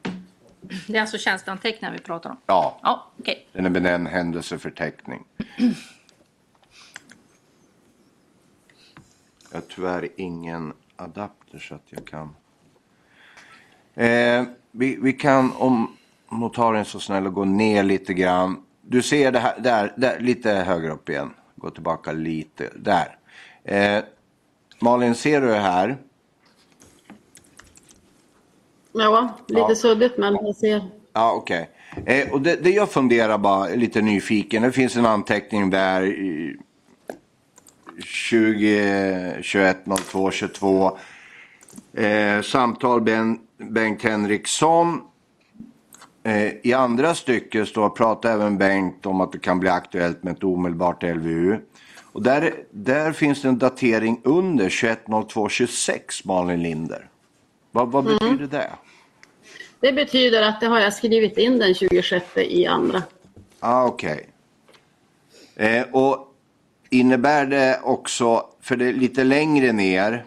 Det 0.88 0.97
är 0.97 1.01
alltså 1.01 1.17
tjänsteanteckningar 1.17 1.93
vi 1.93 1.99
pratar 1.99 2.30
om? 2.30 2.38
Ja, 2.45 2.80
Ja, 2.84 3.11
okej. 3.19 3.47
den 3.53 3.65
är 3.65 3.69
benämnd 3.69 4.07
händelseförteckning. 4.07 5.24
Jag 9.51 9.57
har 9.57 9.61
tyvärr 9.76 10.09
ingen 10.17 10.74
adapter 10.95 11.59
så 11.59 11.76
att 11.76 11.86
jag 11.86 12.05
kan. 12.07 12.36
Eh, 13.95 14.43
vi, 14.72 14.95
vi 15.01 15.13
kan, 15.13 15.51
om 15.55 15.97
notarien 16.32 16.80
är 16.82 16.84
så 16.84 16.99
snäll 16.99 17.28
att 17.28 17.34
gå 17.34 17.45
ner 17.45 17.84
lite 17.84 18.13
grann. 18.13 18.63
Du 18.82 19.01
ser 19.01 19.32
det 19.32 19.39
här, 19.39 19.59
där, 19.59 19.93
där, 19.97 20.19
lite 20.19 20.51
högre 20.53 20.91
upp 20.91 21.09
igen. 21.09 21.34
Gå 21.55 21.69
tillbaka 21.69 22.11
lite, 22.11 22.69
där. 22.76 23.17
Eh, 23.63 24.03
Malin, 24.80 25.15
ser 25.15 25.41
du 25.41 25.47
det 25.47 25.59
här? 25.59 25.97
Ja, 28.94 29.38
lite 29.48 29.62
Ja. 29.62 29.76
suddigt 29.76 30.18
men 30.18 30.34
jag 30.34 30.56
ser. 30.56 30.82
Ja, 31.14 31.34
okej. 31.34 31.70
Eh, 32.06 32.32
och 32.34 32.42
det, 32.42 32.56
det 32.64 32.70
jag 32.70 32.92
funderar 32.92 33.38
bara, 33.38 33.68
lite 33.68 34.02
nyfiken, 34.02 34.64
det 34.64 34.72
finns 34.72 34.96
en 34.96 35.06
anteckning 35.06 35.70
där 35.70 36.04
i 36.06 36.56
20, 38.04 39.38
21, 39.42 39.78
02, 40.12 40.32
22. 40.32 40.98
Eh, 41.94 42.42
samtal 42.42 43.02
ben, 43.02 43.39
Bengt 43.58 44.04
Henriksson. 44.04 45.02
Eh, 46.24 46.48
I 46.64 46.74
andra 46.74 47.16
stycket 47.16 47.68
står 47.68 47.89
pratar 47.89 48.34
även 48.34 48.58
Bengt 48.58 49.06
om 49.06 49.22
att 49.22 49.32
det 49.32 49.39
kan 49.39 49.60
bli 49.60 49.70
aktuellt 49.70 50.24
med 50.24 50.34
ett 50.34 50.44
omedelbart 50.44 51.04
LVU. 51.04 51.58
Och 52.14 52.24
där, 52.24 52.54
där 52.72 53.12
finns 53.12 53.42
det 53.42 53.48
en 53.48 53.58
datering 53.58 54.22
under 54.24 54.70
21, 54.70 55.00
02, 55.30 55.50
26, 55.50 56.26
Malin 56.26 56.64
Linder. 56.64 57.08
Vad, 57.72 57.91
vad 57.91 58.03
betyder 58.03 58.47
det? 58.47 58.72
Det 59.80 59.93
betyder 59.93 60.41
att 60.41 60.59
det 60.59 60.67
har 60.67 60.80
jag 60.80 60.93
skrivit 60.93 61.38
in 61.38 61.59
den 61.59 61.74
26 61.74 62.26
i 62.38 62.65
andra. 62.65 63.03
Ah, 63.59 63.86
Okej. 63.86 64.30
Eh, 65.55 65.86
och 65.91 66.36
innebär 66.89 67.45
det 67.45 67.80
också, 67.84 68.45
för 68.61 68.76
det 68.76 68.86
är 68.86 68.93
lite 68.93 69.24
längre 69.24 69.72
ner. 69.72 70.26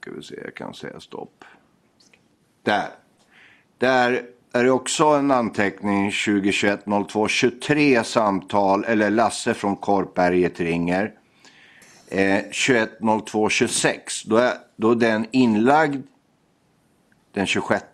Ska 0.00 0.10
vi 0.10 0.22
se, 0.22 0.34
jag 0.44 0.54
kan 0.54 0.74
säga 0.74 1.00
stopp. 1.00 1.44
Där. 2.62 2.88
Där 3.78 4.22
är 4.52 4.64
det 4.64 4.70
också 4.70 5.04
en 5.04 5.30
anteckning 5.30 6.10
2021 6.10 6.84
02 7.08 7.28
23 7.28 8.04
samtal 8.04 8.84
eller 8.84 9.10
Lasse 9.10 9.54
från 9.54 9.76
Korpberget 9.76 10.60
ringer. 10.60 11.14
Eh, 12.14 12.44
21 12.50 12.90
02 13.26 13.48
26. 13.48 14.24
Då 14.24 14.36
är, 14.36 14.54
då 14.76 14.90
är 14.90 14.94
den 14.94 15.26
inlagd 15.30 16.02
den 17.32 17.46
26. 17.46 17.84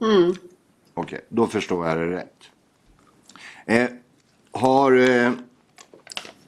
Mm. 0.00 0.34
Okej, 0.94 1.20
då 1.28 1.46
förstår 1.46 1.88
jag 1.88 1.98
det 1.98 2.06
rätt. 2.06 2.34
Eh, 3.66 3.88
har 4.52 4.92
eh, 4.92 5.32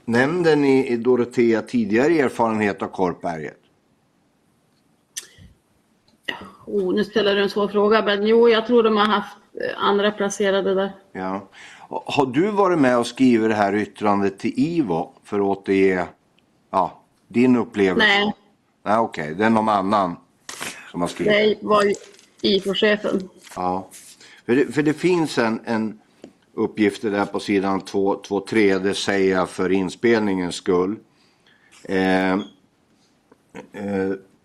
nämnden 0.04 0.64
i, 0.64 0.86
i 0.86 0.96
Dorotea 0.96 1.62
tidigare 1.62 2.12
erfarenhet 2.12 2.82
av 2.82 2.88
Korpberget? 2.88 3.60
Oh, 6.66 6.94
nu 6.94 7.04
ställer 7.04 7.34
du 7.34 7.42
en 7.42 7.50
svår 7.50 7.68
fråga, 7.68 8.02
men 8.02 8.26
jo, 8.26 8.48
jag 8.48 8.66
tror 8.66 8.82
de 8.82 8.96
har 8.96 9.06
haft 9.06 9.36
eh, 9.54 9.84
andra 9.84 10.10
placerade 10.10 10.74
där. 10.74 10.92
Ja. 11.12 11.48
Har 11.88 12.26
du 12.26 12.50
varit 12.50 12.78
med 12.78 12.98
och 12.98 13.06
skrivit 13.06 13.48
det 13.48 13.54
här 13.54 13.74
yttrandet 13.74 14.38
till 14.38 14.52
IVO 14.56 15.12
för 15.24 15.36
att 15.36 15.58
återge 15.58 16.06
ja, 16.70 17.02
din 17.28 17.56
upplevelse? 17.56 18.06
Nej, 18.06 18.32
Nej 18.82 18.98
Okej, 18.98 19.34
det 19.34 19.44
är 19.44 19.50
någon 19.50 19.68
annan 19.68 20.16
som 20.90 21.00
har 21.00 21.08
skrivit. 21.08 21.60
det 21.60 21.66
var 21.66 21.92
IFO-chefen. 22.42 23.28
Ja, 23.56 23.88
för 24.46 24.56
det, 24.56 24.74
för 24.74 24.82
det 24.82 24.92
finns 24.92 25.38
en, 25.38 25.60
en 25.64 26.00
uppgift 26.54 27.02
där 27.02 27.24
på 27.24 27.40
sidan 27.40 27.80
2-3, 27.80 28.78
det 28.78 28.94
säger 28.94 29.36
jag 29.36 29.48
för 29.48 29.72
inspelningens 29.72 30.54
skull. 30.54 30.96
Eh, 31.82 32.32
eh, 32.32 32.38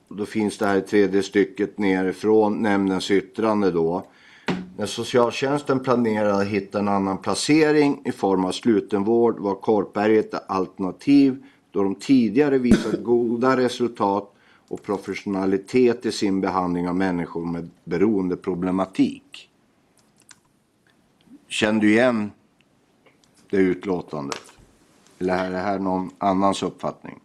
då 0.10 0.26
finns 0.26 0.58
det 0.58 0.66
här 0.66 0.82
tredje 0.82 1.24
stycket 1.24 1.78
nerifrån 1.78 2.62
nämndens 2.62 3.12
yttrande 3.12 3.72
då. 3.72 4.08
När 4.78 4.86
socialtjänsten 4.86 5.80
planerade 5.80 6.36
att 6.36 6.48
hitta 6.48 6.80
en 6.80 6.88
annan 6.88 7.18
placering 7.18 8.02
i 8.06 8.12
form 8.12 8.46
av 8.46 8.52
slutenvård 8.52 9.40
var 9.40 9.56
Korpberget 9.56 10.34
ett 10.34 10.44
alternativ 10.48 11.44
då 11.76 11.84
de 11.84 11.96
tidigare 11.96 12.58
visat 12.58 13.04
goda 13.04 13.58
resultat 13.58 14.34
och 14.68 14.84
professionalitet 14.84 16.06
i 16.06 16.12
sin 16.12 16.42
behandling 16.42 16.90
av 16.90 16.96
människor 16.96 17.46
med 17.46 17.70
beroendeproblematik. 17.84 19.50
Känner 21.48 21.82
du 21.82 21.92
igen 21.92 22.32
det 23.50 23.58
utlåtandet? 23.58 24.42
Eller 25.20 25.46
är 25.46 25.52
det 25.52 25.58
här 25.58 25.80
någon 25.80 26.12
annans 26.18 26.64
uppfattning? 26.64 27.20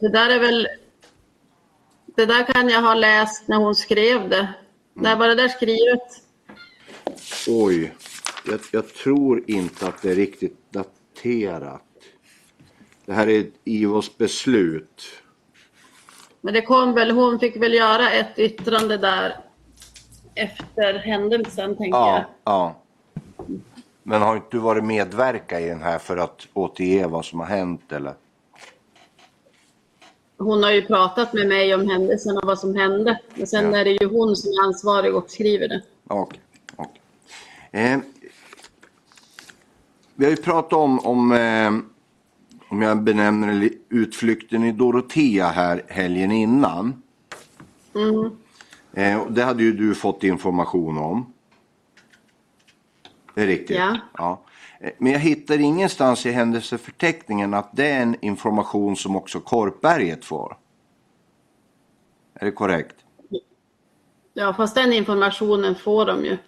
Det 0.00 0.08
där 0.08 0.30
är 0.30 0.40
väl... 0.40 0.68
Det 2.06 2.26
där 2.26 2.46
kan 2.46 2.68
jag 2.68 2.82
ha 2.82 2.94
läst 2.94 3.48
när 3.48 3.56
hon 3.56 3.74
skrev 3.74 4.28
det. 4.28 4.54
När 4.94 5.16
var 5.16 5.28
det 5.28 5.34
där 5.34 5.48
skrivet? 5.48 6.22
Oj, 7.48 7.94
jag, 8.46 8.60
jag 8.72 8.88
tror 8.88 9.44
inte 9.46 9.88
att 9.88 10.02
det 10.02 10.10
är 10.10 10.14
riktigt 10.14 10.58
daterat. 11.24 11.82
Det 13.06 13.12
här 13.12 13.28
är 13.28 13.46
IVOs 13.64 14.18
beslut. 14.18 15.02
Men 16.40 16.54
det 16.54 16.62
kom 16.62 16.94
väl, 16.94 17.10
hon 17.10 17.38
fick 17.38 17.56
väl 17.56 17.74
göra 17.74 18.10
ett 18.10 18.38
yttrande 18.38 18.96
där 18.96 19.36
efter 20.34 20.94
händelsen, 20.94 21.76
tänker 21.76 21.98
jag. 21.98 22.24
Ja, 22.24 22.24
ja. 22.44 22.76
Men 24.02 24.22
har 24.22 24.36
inte 24.36 24.48
du 24.50 24.58
varit 24.58 24.84
medverka 24.84 25.60
i 25.60 25.68
den 25.68 25.82
här 25.82 25.98
för 25.98 26.16
att 26.16 26.48
återge 26.54 27.06
vad 27.06 27.24
som 27.24 27.40
har 27.40 27.46
hänt 27.46 27.92
eller? 27.92 28.14
Hon 30.38 30.62
har 30.62 30.70
ju 30.70 30.82
pratat 30.82 31.32
med 31.32 31.48
mig 31.48 31.74
om 31.74 31.88
händelsen 31.88 32.36
och 32.38 32.44
vad 32.46 32.58
som 32.58 32.74
hände. 32.74 33.20
Men 33.34 33.46
sen 33.46 33.72
Ja. 33.72 33.78
är 33.78 33.84
det 33.84 33.90
ju 33.90 34.06
hon 34.06 34.36
som 34.36 34.50
är 34.50 34.64
ansvarig 34.66 35.14
och 35.14 35.30
skriver 35.30 35.68
det. 35.68 35.82
Okej. 36.08 36.40
okej. 36.76 37.00
Eh, 37.72 37.98
vi 40.14 40.24
har 40.24 40.30
ju 40.30 40.36
pratat 40.36 40.72
om, 40.72 40.98
om, 40.98 41.32
eh, 41.32 41.72
om 42.68 42.82
jag 42.82 43.02
benämner 43.02 43.60
det, 43.60 43.70
utflykten 43.88 44.64
i 44.64 44.72
Dorotea 44.72 45.48
här 45.48 45.82
helgen 45.88 46.32
innan. 46.32 47.02
Mm. 47.94 48.30
Eh, 48.92 49.26
det 49.30 49.42
hade 49.42 49.62
ju 49.62 49.72
du 49.72 49.94
fått 49.94 50.24
information 50.24 50.98
om. 50.98 51.32
Det 53.34 53.42
är 53.42 53.46
riktigt? 53.46 53.76
Ja. 53.76 53.98
ja. 54.18 54.42
Eh, 54.80 54.90
Men 54.98 55.12
jag 55.12 55.20
hittar 55.20 55.60
ingenstans 55.60 56.26
i 56.26 56.30
händelseförteckningen 56.30 57.54
att 57.54 57.76
det 57.76 57.90
är 57.90 58.02
en 58.02 58.16
information 58.20 58.96
som 58.96 59.16
också 59.16 59.40
Korpberget 59.40 60.24
får. 60.24 60.56
Är 62.34 62.44
det 62.44 62.52
korrekt? 62.52 62.96
Ja, 64.34 64.54
fast 64.54 64.74
den 64.74 64.92
informationen 64.92 65.74
får 65.74 66.06
de 66.06 66.24
ju. 66.24 66.38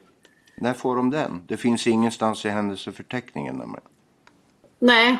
När 0.56 0.74
får 0.74 0.96
de 0.96 1.10
den? 1.10 1.42
Det 1.46 1.56
finns 1.56 1.86
ingenstans 1.86 2.44
i 2.44 2.48
händelseförteckningen 2.48 3.56
nämligen. 3.56 3.84
Nej, 4.78 5.18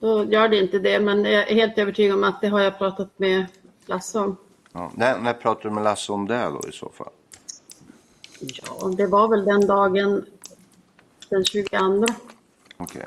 då 0.00 0.24
gör 0.24 0.48
det 0.48 0.60
inte 0.60 0.78
det. 0.78 1.00
Men 1.00 1.24
jag 1.24 1.50
är 1.50 1.54
helt 1.54 1.78
övertygad 1.78 2.16
om 2.16 2.24
att 2.24 2.40
det 2.40 2.48
har 2.48 2.60
jag 2.60 2.78
pratat 2.78 3.18
med 3.18 3.46
Lasse 3.86 4.18
om. 4.18 4.36
Ja. 4.72 4.90
När, 4.94 5.18
när 5.18 5.32
pratar 5.32 5.68
du 5.68 5.74
med 5.74 5.84
Lasse 5.84 6.12
om 6.12 6.26
det 6.26 6.44
då 6.44 6.68
i 6.68 6.72
så 6.72 6.88
fall? 6.88 7.12
Ja, 8.40 8.88
det 8.96 9.06
var 9.06 9.28
väl 9.28 9.44
den 9.44 9.66
dagen 9.66 10.24
den 11.28 11.44
22. 11.44 12.04
Okej. 12.76 13.06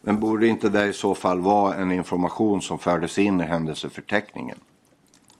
Men 0.00 0.20
borde 0.20 0.46
inte 0.46 0.68
det 0.68 0.86
i 0.86 0.92
så 0.92 1.14
fall 1.14 1.40
vara 1.40 1.74
en 1.74 1.92
information 1.92 2.62
som 2.62 2.78
fördes 2.78 3.18
in 3.18 3.40
i 3.40 3.44
händelseförteckningen? 3.44 4.58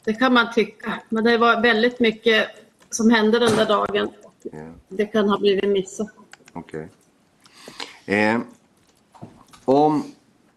Det 0.05 0.15
kan 0.15 0.33
man 0.33 0.53
tycka. 0.53 0.93
Men 1.09 1.25
det 1.25 1.39
var 1.39 1.63
väldigt 1.63 2.01
mycket 2.01 2.49
som 2.91 3.11
hände 3.11 3.39
den 3.39 3.57
där 3.57 3.67
dagen. 3.67 4.11
Ja. 4.53 4.73
Det 4.89 5.07
kan 5.07 5.29
ha 5.29 5.39
blivit 5.39 5.71
missat. 5.71 6.09
Okej. 6.53 6.89
Eh, 8.07 8.41
om 9.65 10.05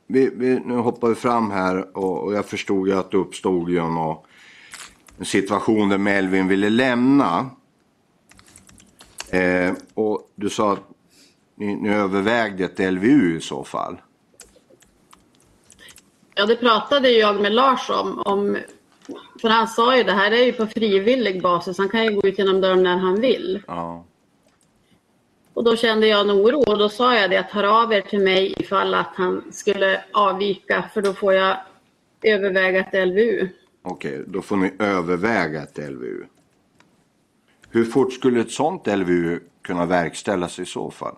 vi, 0.07 0.29
vi, 0.35 0.59
nu 0.59 0.75
hoppar 0.75 1.09
vi 1.09 1.15
fram 1.15 1.51
här 1.51 1.97
och, 1.97 2.23
och 2.23 2.33
jag 2.33 2.45
förstod 2.45 2.87
ju 2.87 2.93
att 2.93 3.11
det 3.11 3.17
uppstod 3.17 3.69
ju 3.69 3.81
nå- 3.81 4.25
en 5.17 5.25
situation 5.25 5.89
där 5.89 5.97
Melvin 5.97 6.47
ville 6.47 6.69
lämna. 6.69 7.49
Eh, 9.29 9.73
och 9.93 10.31
du 10.35 10.49
sa 10.49 10.73
att 10.73 10.83
ni, 11.55 11.75
ni 11.75 11.89
övervägde 11.89 12.65
ett 12.65 12.93
LVU 12.93 13.37
i 13.37 13.41
så 13.41 13.63
fall. 13.63 13.97
Ja, 16.35 16.45
det 16.45 16.55
pratade 16.55 17.09
jag 17.09 17.41
med 17.41 17.51
Lars 17.51 17.89
om. 17.89 18.21
om 18.25 18.57
för 19.41 19.49
han 19.49 19.67
sa 19.67 19.97
ju 19.97 20.03
det 20.03 20.13
här 20.13 20.31
är 20.31 20.43
ju 20.43 20.53
på 20.53 20.67
frivillig 20.67 21.41
basis. 21.41 21.77
Han 21.77 21.89
kan 21.89 22.03
ju 22.03 22.11
gå 22.11 22.27
ut 22.27 22.39
genom 22.39 22.61
dörren 22.61 22.83
när 22.83 22.97
han 22.97 23.21
vill. 23.21 23.63
Ja. 23.67 24.05
Och 25.53 25.63
då 25.63 25.75
kände 25.75 26.07
jag 26.07 26.21
en 26.21 26.31
oro 26.31 26.71
och 26.71 26.77
då 26.77 26.89
sa 26.89 27.15
jag 27.15 27.29
det 27.29 27.37
att 27.37 27.51
hör 27.51 27.83
av 27.83 27.93
er 27.93 28.01
till 28.01 28.19
mig 28.19 28.53
ifall 28.57 28.93
att 28.93 29.15
han 29.15 29.43
skulle 29.51 30.03
avvika 30.13 30.89
för 30.93 31.01
då 31.01 31.13
får 31.13 31.33
jag 31.33 31.57
överväga 32.21 32.79
ett 32.79 33.07
LVU. 33.07 33.47
Okej, 33.81 34.23
då 34.27 34.41
får 34.41 34.55
ni 34.57 34.73
överväga 34.79 35.63
ett 35.63 35.77
LVU. 35.77 36.23
Hur 37.69 37.85
fort 37.85 38.13
skulle 38.13 38.41
ett 38.41 38.51
sånt 38.51 38.87
LVU 38.87 39.39
kunna 39.61 39.85
verkställas 39.85 40.59
i 40.59 40.65
så 40.65 40.91
fall? 40.91 41.15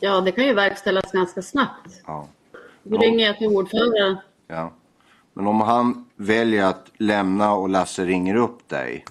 Ja, 0.00 0.20
det 0.20 0.32
kan 0.32 0.46
ju 0.46 0.54
verkställas 0.54 1.12
ganska 1.12 1.42
snabbt. 1.42 2.02
Ja. 2.06 2.28
Då 2.82 2.98
ringer 2.98 3.26
jag 3.26 3.38
till 3.38 3.46
ordföranden. 3.46 4.16
Ja. 4.46 4.72
Men 5.38 5.46
om 5.46 5.60
han 5.60 6.04
väljer 6.16 6.64
att 6.64 6.90
lämna 6.96 7.54
och 7.54 7.68
Lasse 7.68 8.04
ringer 8.04 8.34
upp 8.34 8.68
dig. 8.68 9.04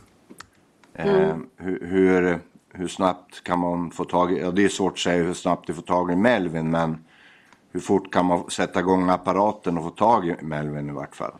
Eh, 0.93 1.35
hur, 1.57 1.85
hur, 1.85 2.39
hur 2.73 2.87
snabbt 2.87 3.43
kan 3.43 3.59
man 3.59 3.91
få 3.91 4.03
tag 4.03 4.33
i, 4.33 4.39
ja 4.39 4.51
det 4.51 4.63
är 4.63 4.69
svårt 4.69 4.93
att 4.93 4.99
säga 4.99 5.23
hur 5.23 5.33
snabbt 5.33 5.67
du 5.67 5.73
får 5.73 5.81
tag 5.81 6.11
i 6.11 6.15
Melvin 6.15 6.71
men 6.71 7.05
hur 7.71 7.79
fort 7.79 8.13
kan 8.13 8.25
man 8.25 8.49
sätta 8.49 8.79
igång 8.79 9.09
apparaten 9.09 9.77
och 9.77 9.83
få 9.83 9.89
tag 9.89 10.27
i 10.27 10.35
Melvin 10.41 10.89
i 10.89 10.91
vart 10.91 11.15
fall? 11.15 11.31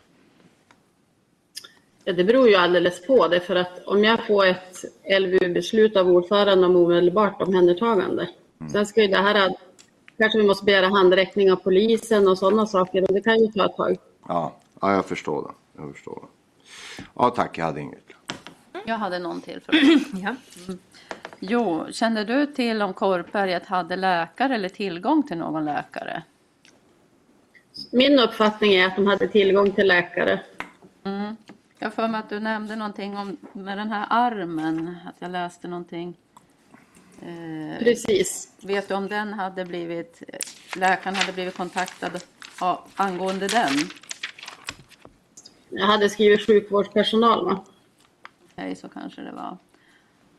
Ja, 2.04 2.14
det 2.14 2.24
beror 2.24 2.50
ju 2.50 2.56
alldeles 2.56 3.08
på 3.08 3.28
det 3.28 3.40
för 3.40 3.56
att 3.56 3.86
om 3.86 4.04
jag 4.04 4.28
får 4.28 4.46
ett 4.46 4.78
LVU-beslut 5.20 5.96
av 5.96 6.10
ordföranden 6.10 6.64
om 6.64 6.76
omedelbart 6.76 7.42
omhändertagande. 7.42 8.30
Mm. 8.60 8.72
Sen 8.72 8.86
ska 8.86 9.02
ju 9.02 9.08
det 9.08 9.18
här, 9.18 9.56
kanske 10.18 10.40
vi 10.40 10.48
måste 10.48 10.66
begära 10.66 10.88
handräckning 10.88 11.52
av 11.52 11.56
polisen 11.56 12.28
och 12.28 12.38
sådana 12.38 12.66
saker 12.66 13.02
och 13.02 13.14
det 13.14 13.22
kan 13.22 13.40
ju 13.40 13.48
ta 13.48 13.66
ett 13.66 13.76
tag. 13.76 13.98
Ja, 14.28 14.54
ja 14.82 14.94
jag 14.94 15.06
förstår 15.06 15.42
det. 15.44 15.82
Jag 15.82 15.94
förstår 15.94 16.22
det. 16.22 16.28
Ja 17.16 17.30
tack, 17.30 17.58
jag 17.58 17.66
hade 17.66 17.82
inget. 17.82 18.06
Jag 18.86 18.98
hade 18.98 19.20
någon 19.20 19.42
till 19.42 19.62
fråga. 19.62 19.80
Ja. 20.24 20.36
Jo, 21.40 21.88
kände 21.92 22.24
du 22.24 22.46
till 22.46 22.82
om 22.82 22.94
Korpberget 22.94 23.66
hade 23.66 23.96
läkare 23.96 24.56
eller 24.56 24.70
tillgång 24.70 25.24
till 25.24 25.38
någon 25.38 25.66
läkare? 25.66 26.24
Min 27.92 28.20
uppfattning 28.20 28.76
är 28.76 28.88
att 28.88 28.96
de 28.96 29.08
hade 29.08 29.28
tillgång 29.28 29.72
till 29.72 29.88
läkare. 29.88 30.40
Mm. 31.04 31.36
Jag 31.80 31.94
för 31.94 32.08
mig 32.08 32.20
att 32.20 32.30
du 32.30 32.40
nämnde 32.40 32.76
någonting 32.76 33.18
om 33.18 33.38
med 33.54 33.78
den 33.78 33.92
här 33.92 34.08
armen, 34.10 34.98
att 35.06 35.16
jag 35.20 35.32
läste 35.32 35.68
någonting. 35.68 36.18
Eh, 37.22 37.80
Precis. 37.80 38.54
vet 38.62 38.88
du 38.88 38.94
om 38.94 39.08
den 39.08 39.34
hade 39.34 39.66
blivit, 39.66 40.24
läkaren 40.76 41.16
hade 41.16 41.34
blivit 41.34 41.58
kontaktad 41.58 42.12
ja, 42.60 42.86
angående 42.96 43.48
den? 43.48 43.74
Jag 45.70 45.86
hade 45.86 46.10
skrivit 46.10 46.46
sjukvårdspersonal 46.48 47.46
va? 47.46 47.64
Nej, 48.56 48.76
så 48.76 48.90
kanske 48.90 49.22
det 49.22 49.32
var. 49.32 49.58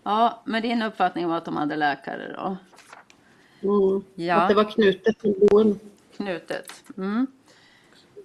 Ja, 0.03 0.43
men 0.45 0.63
din 0.63 0.83
uppfattning 0.83 1.29
var 1.29 1.37
att 1.37 1.45
de 1.45 1.57
hade 1.57 1.77
läkare 1.77 2.33
då? 2.33 2.57
Mm. 3.63 4.05
Ja. 4.15 4.35
Att 4.35 4.49
det 4.49 4.55
var 4.55 4.65
knutet 4.65 5.19
till 5.19 5.35
boende. 5.41 5.79
Knutet. 6.17 6.85
Mm. 6.97 7.27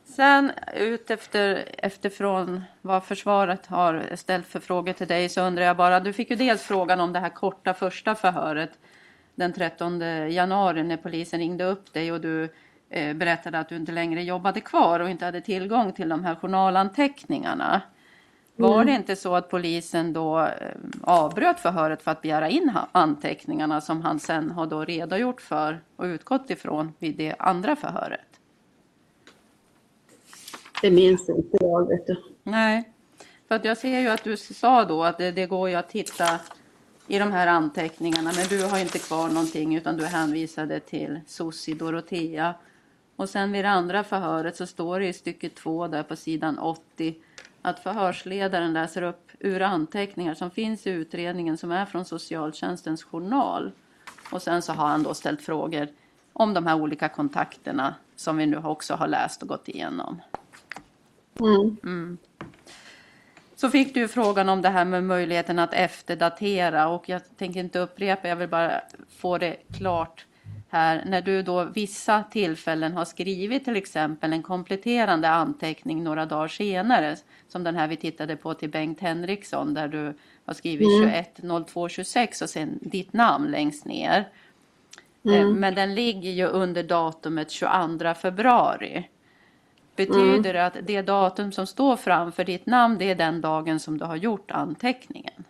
Sen 0.03 0.51
ut 0.75 1.11
efter, 1.11 1.65
efterifrån 1.77 2.61
vad 2.81 3.03
försvaret 3.03 3.65
har 3.65 4.15
ställt 4.15 4.47
för 4.47 4.59
frågor 4.59 4.93
till 4.93 5.07
dig 5.07 5.29
så 5.29 5.41
undrar 5.41 5.63
jag 5.63 5.77
bara, 5.77 5.99
du 5.99 6.13
fick 6.13 6.29
ju 6.29 6.35
dels 6.35 6.61
frågan 6.61 6.99
om 6.99 7.13
det 7.13 7.19
här 7.19 7.29
korta 7.29 7.73
första 7.73 8.15
förhöret 8.15 8.71
den 9.35 9.53
13 9.53 9.99
januari 10.31 10.83
när 10.83 10.97
polisen 10.97 11.39
ringde 11.39 11.63
upp 11.63 11.93
dig 11.93 12.11
och 12.11 12.21
du 12.21 12.49
berättade 13.15 13.59
att 13.59 13.69
du 13.69 13.75
inte 13.75 13.91
längre 13.91 14.23
jobbade 14.23 14.61
kvar 14.61 14.99
och 14.99 15.09
inte 15.09 15.25
hade 15.25 15.41
tillgång 15.41 15.93
till 15.93 16.09
de 16.09 16.23
här 16.23 16.35
journalanteckningarna. 16.35 17.81
Var 18.55 18.85
det 18.85 18.91
inte 18.91 19.15
så 19.15 19.35
att 19.35 19.49
polisen 19.49 20.13
då 20.13 20.39
eh, 20.39 20.47
avbröt 21.01 21.59
förhöret 21.59 22.01
för 22.01 22.11
att 22.11 22.21
begära 22.21 22.49
in 22.49 22.71
anteckningarna 22.91 23.81
som 23.81 24.01
han 24.01 24.19
sen 24.19 24.51
har 24.51 24.67
då 24.67 24.85
redogjort 24.85 25.41
för 25.41 25.81
och 25.95 26.03
utgått 26.03 26.49
ifrån 26.49 26.93
vid 26.99 27.15
det 27.15 27.35
andra 27.39 27.75
förhöret? 27.75 28.39
Det 30.81 30.91
minns 30.91 31.29
inte 31.29 31.57
jag 31.61 31.87
vet 31.87 32.07
du. 32.07 32.23
Nej, 32.43 32.93
för 33.47 33.55
att 33.55 33.65
jag 33.65 33.77
ser 33.77 33.99
ju 33.99 34.07
att 34.07 34.23
du 34.23 34.37
sa 34.37 34.85
då 34.85 35.03
att 35.03 35.17
det, 35.17 35.31
det 35.31 35.45
går 35.45 35.69
ju 35.69 35.75
att 35.75 35.89
titta 35.89 36.39
i 37.07 37.19
de 37.19 37.31
här 37.31 37.47
anteckningarna, 37.47 38.31
men 38.35 38.47
du 38.47 38.65
har 38.65 38.79
inte 38.79 38.99
kvar 38.99 39.27
någonting 39.27 39.75
utan 39.75 39.97
du 39.97 40.05
hänvisade 40.05 40.79
till 40.79 41.19
Susi 41.27 41.73
Dorotea. 41.73 42.55
Och 43.15 43.29
sen 43.29 43.51
vid 43.51 43.65
det 43.65 43.69
andra 43.69 44.03
förhöret 44.03 44.55
så 44.55 44.65
står 44.67 44.99
det 44.99 45.07
i 45.07 45.13
stycke 45.13 45.49
två 45.49 45.87
där 45.87 46.03
på 46.03 46.15
sidan 46.15 46.59
80 46.59 47.15
att 47.61 47.79
förhörsledaren 47.79 48.73
läser 48.73 49.01
upp 49.01 49.31
ur 49.39 49.61
anteckningar 49.61 50.33
som 50.33 50.51
finns 50.51 50.87
i 50.87 50.89
utredningen 50.89 51.57
som 51.57 51.71
är 51.71 51.85
från 51.85 52.05
socialtjänstens 52.05 53.03
journal. 53.03 53.71
Och 54.31 54.41
sen 54.41 54.61
så 54.61 54.73
har 54.73 54.87
han 54.87 55.03
då 55.03 55.13
ställt 55.13 55.41
frågor 55.41 55.87
om 56.33 56.53
de 56.53 56.67
här 56.67 56.75
olika 56.75 57.09
kontakterna 57.09 57.95
som 58.15 58.37
vi 58.37 58.45
nu 58.45 58.57
också 58.57 58.93
har 58.93 59.07
läst 59.07 59.41
och 59.41 59.47
gått 59.47 59.69
igenom. 59.69 60.21
Mm. 61.39 62.17
Så 63.55 63.69
fick 63.69 63.93
du 63.93 64.07
frågan 64.07 64.49
om 64.49 64.61
det 64.61 64.69
här 64.69 64.85
med 64.85 65.03
möjligheten 65.03 65.59
att 65.59 65.73
efterdatera 65.73 66.87
och 66.87 67.09
jag 67.09 67.21
tänker 67.37 67.59
inte 67.59 67.79
upprepa, 67.79 68.27
jag 68.27 68.35
vill 68.35 68.49
bara 68.49 68.81
få 69.09 69.37
det 69.37 69.57
klart 69.77 70.25
här. 70.73 71.03
När 71.05 71.21
du 71.21 71.41
då 71.41 71.63
vissa 71.63 72.23
tillfällen 72.23 72.93
har 72.93 73.05
skrivit 73.05 73.65
till 73.65 73.75
exempel 73.75 74.33
en 74.33 74.43
kompletterande 74.43 75.29
anteckning 75.29 76.03
några 76.03 76.25
dagar 76.25 76.47
senare, 76.47 77.15
som 77.47 77.63
den 77.63 77.75
här 77.75 77.87
vi 77.87 77.95
tittade 77.95 78.35
på 78.35 78.53
till 78.53 78.69
Bengt 78.69 78.99
Henriksson 78.99 79.73
där 79.73 79.87
du 79.87 80.13
har 80.45 80.53
skrivit 80.53 80.87
210226 81.01 82.41
och 82.41 82.49
sen 82.49 82.79
ditt 82.81 83.13
namn 83.13 83.51
längst 83.51 83.85
ner. 83.85 84.27
Eh, 85.25 85.47
Men 85.47 85.75
den 85.75 85.95
ligger 85.95 86.31
ju 86.31 86.45
under 86.45 86.83
datumet 86.83 87.51
22 87.51 88.13
februari. 88.13 89.09
Betyder 89.95 90.53
det 90.53 90.65
att 90.65 90.77
det 90.83 91.01
datum 91.01 91.51
som 91.51 91.67
står 91.67 91.95
framför 91.95 92.43
ditt 92.43 92.65
namn, 92.65 92.97
det 92.97 93.11
är 93.11 93.15
den 93.15 93.41
dagen 93.41 93.79
som 93.79 93.97
du 93.97 94.05
har 94.05 94.15
gjort 94.15 94.51
anteckningen? 94.51 95.43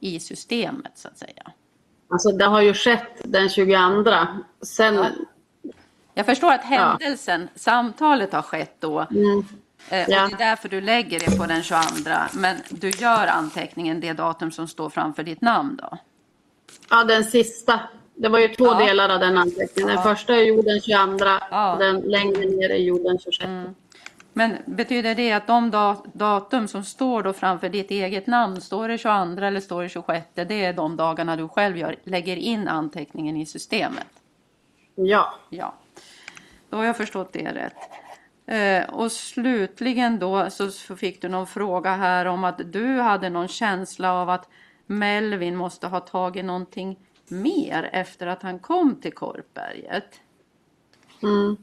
I 0.00 0.20
systemet 0.20 0.92
så 0.94 1.08
att 1.08 1.18
säga. 1.18 1.52
Alltså 2.12 2.32
det 2.32 2.44
har 2.44 2.60
ju 2.60 2.74
skett 2.74 3.20
den 3.24 3.48
22. 3.48 4.14
Sen, 4.62 5.04
Jag 6.14 6.26
förstår 6.26 6.52
att 6.52 6.64
händelsen, 6.64 7.48
samtalet 7.54 8.32
har 8.32 8.42
skett 8.42 8.76
då. 8.80 8.98
mm, 9.10 9.44
eh, 9.88 10.10
Ja. 10.10 10.24
Och 10.24 10.28
det 10.30 10.34
är 10.34 10.38
därför 10.50 10.68
du 10.68 10.80
lägger 10.80 11.18
det 11.18 11.38
på 11.38 11.46
den 11.46 11.62
22. 11.62 11.80
Men 12.34 12.56
du 12.70 12.90
gör 12.90 13.26
anteckningen 13.26 14.00
det 14.00 14.12
datum 14.12 14.50
som 14.50 14.68
står 14.68 14.90
framför 14.90 15.22
ditt 15.22 15.40
namn 15.40 15.76
då? 15.82 15.98
ja 16.90 17.04
den 17.04 17.24
sista. 17.24 17.80
Det 18.14 18.28
var 18.28 18.38
ju 18.38 18.48
två 18.48 18.64
Ja. 18.66 18.74
delar 18.86 19.08
av 19.08 19.20
den 19.20 19.38
anteckningen. 19.38 19.94
Den 19.94 20.02
första 20.02 20.34
är 20.34 20.42
gjord 20.42 20.64
den 20.64 20.80
22 20.80 21.24
Ja. 21.50 21.72
och 21.72 21.78
den 21.78 22.00
längre 22.00 22.40
ner 22.46 22.70
är 22.70 22.76
gjord 22.76 23.02
den 23.04 23.18
26. 23.18 23.50
Men 24.32 24.56
betyder 24.66 25.14
det 25.14 25.32
att 25.32 25.46
de 25.46 25.70
da- 25.70 26.04
datum 26.12 26.68
som 26.68 26.84
står 26.84 27.22
då 27.22 27.32
framför 27.32 27.68
ditt 27.68 27.90
eget 27.90 28.26
namn, 28.26 28.60
står 28.60 28.88
det 28.88 28.98
22 28.98 29.42
eller 29.42 29.60
står 29.60 29.82
det 29.82 29.88
26? 29.88 30.26
Det 30.34 30.64
är 30.64 30.72
de 30.72 30.96
dagarna 30.96 31.36
du 31.36 31.48
själv 31.48 31.76
gör, 31.76 31.96
lägger 32.04 32.36
in 32.36 32.68
anteckningen 32.68 33.36
i 33.36 33.46
systemet? 33.46 34.06
Ja. 34.94 35.34
Ja, 35.50 35.74
då 36.70 36.76
har 36.76 36.84
jag 36.84 36.96
förstått 36.96 37.32
det 37.32 37.52
rätt. 37.52 37.76
Eh, 38.46 38.94
och 38.94 39.12
slutligen 39.12 40.18
då 40.18 40.50
så 40.50 40.70
så 40.70 40.96
fick 40.96 41.22
du 41.22 41.28
någon 41.28 41.46
fråga 41.46 41.96
här 41.96 42.26
om 42.26 42.44
att 42.44 42.72
du 42.72 43.00
hade 43.00 43.30
någon 43.30 43.48
känsla 43.48 44.12
av 44.12 44.30
att 44.30 44.48
Melvin 44.86 45.56
måste 45.56 45.86
ha 45.86 46.00
tagit 46.00 46.44
någonting 46.44 46.98
mer 47.28 47.90
efter 47.92 48.26
att 48.26 48.42
han 48.42 48.58
kom 48.58 48.96
till 49.00 49.14
Korpberget. 49.14 50.20
Mm. 51.22 51.56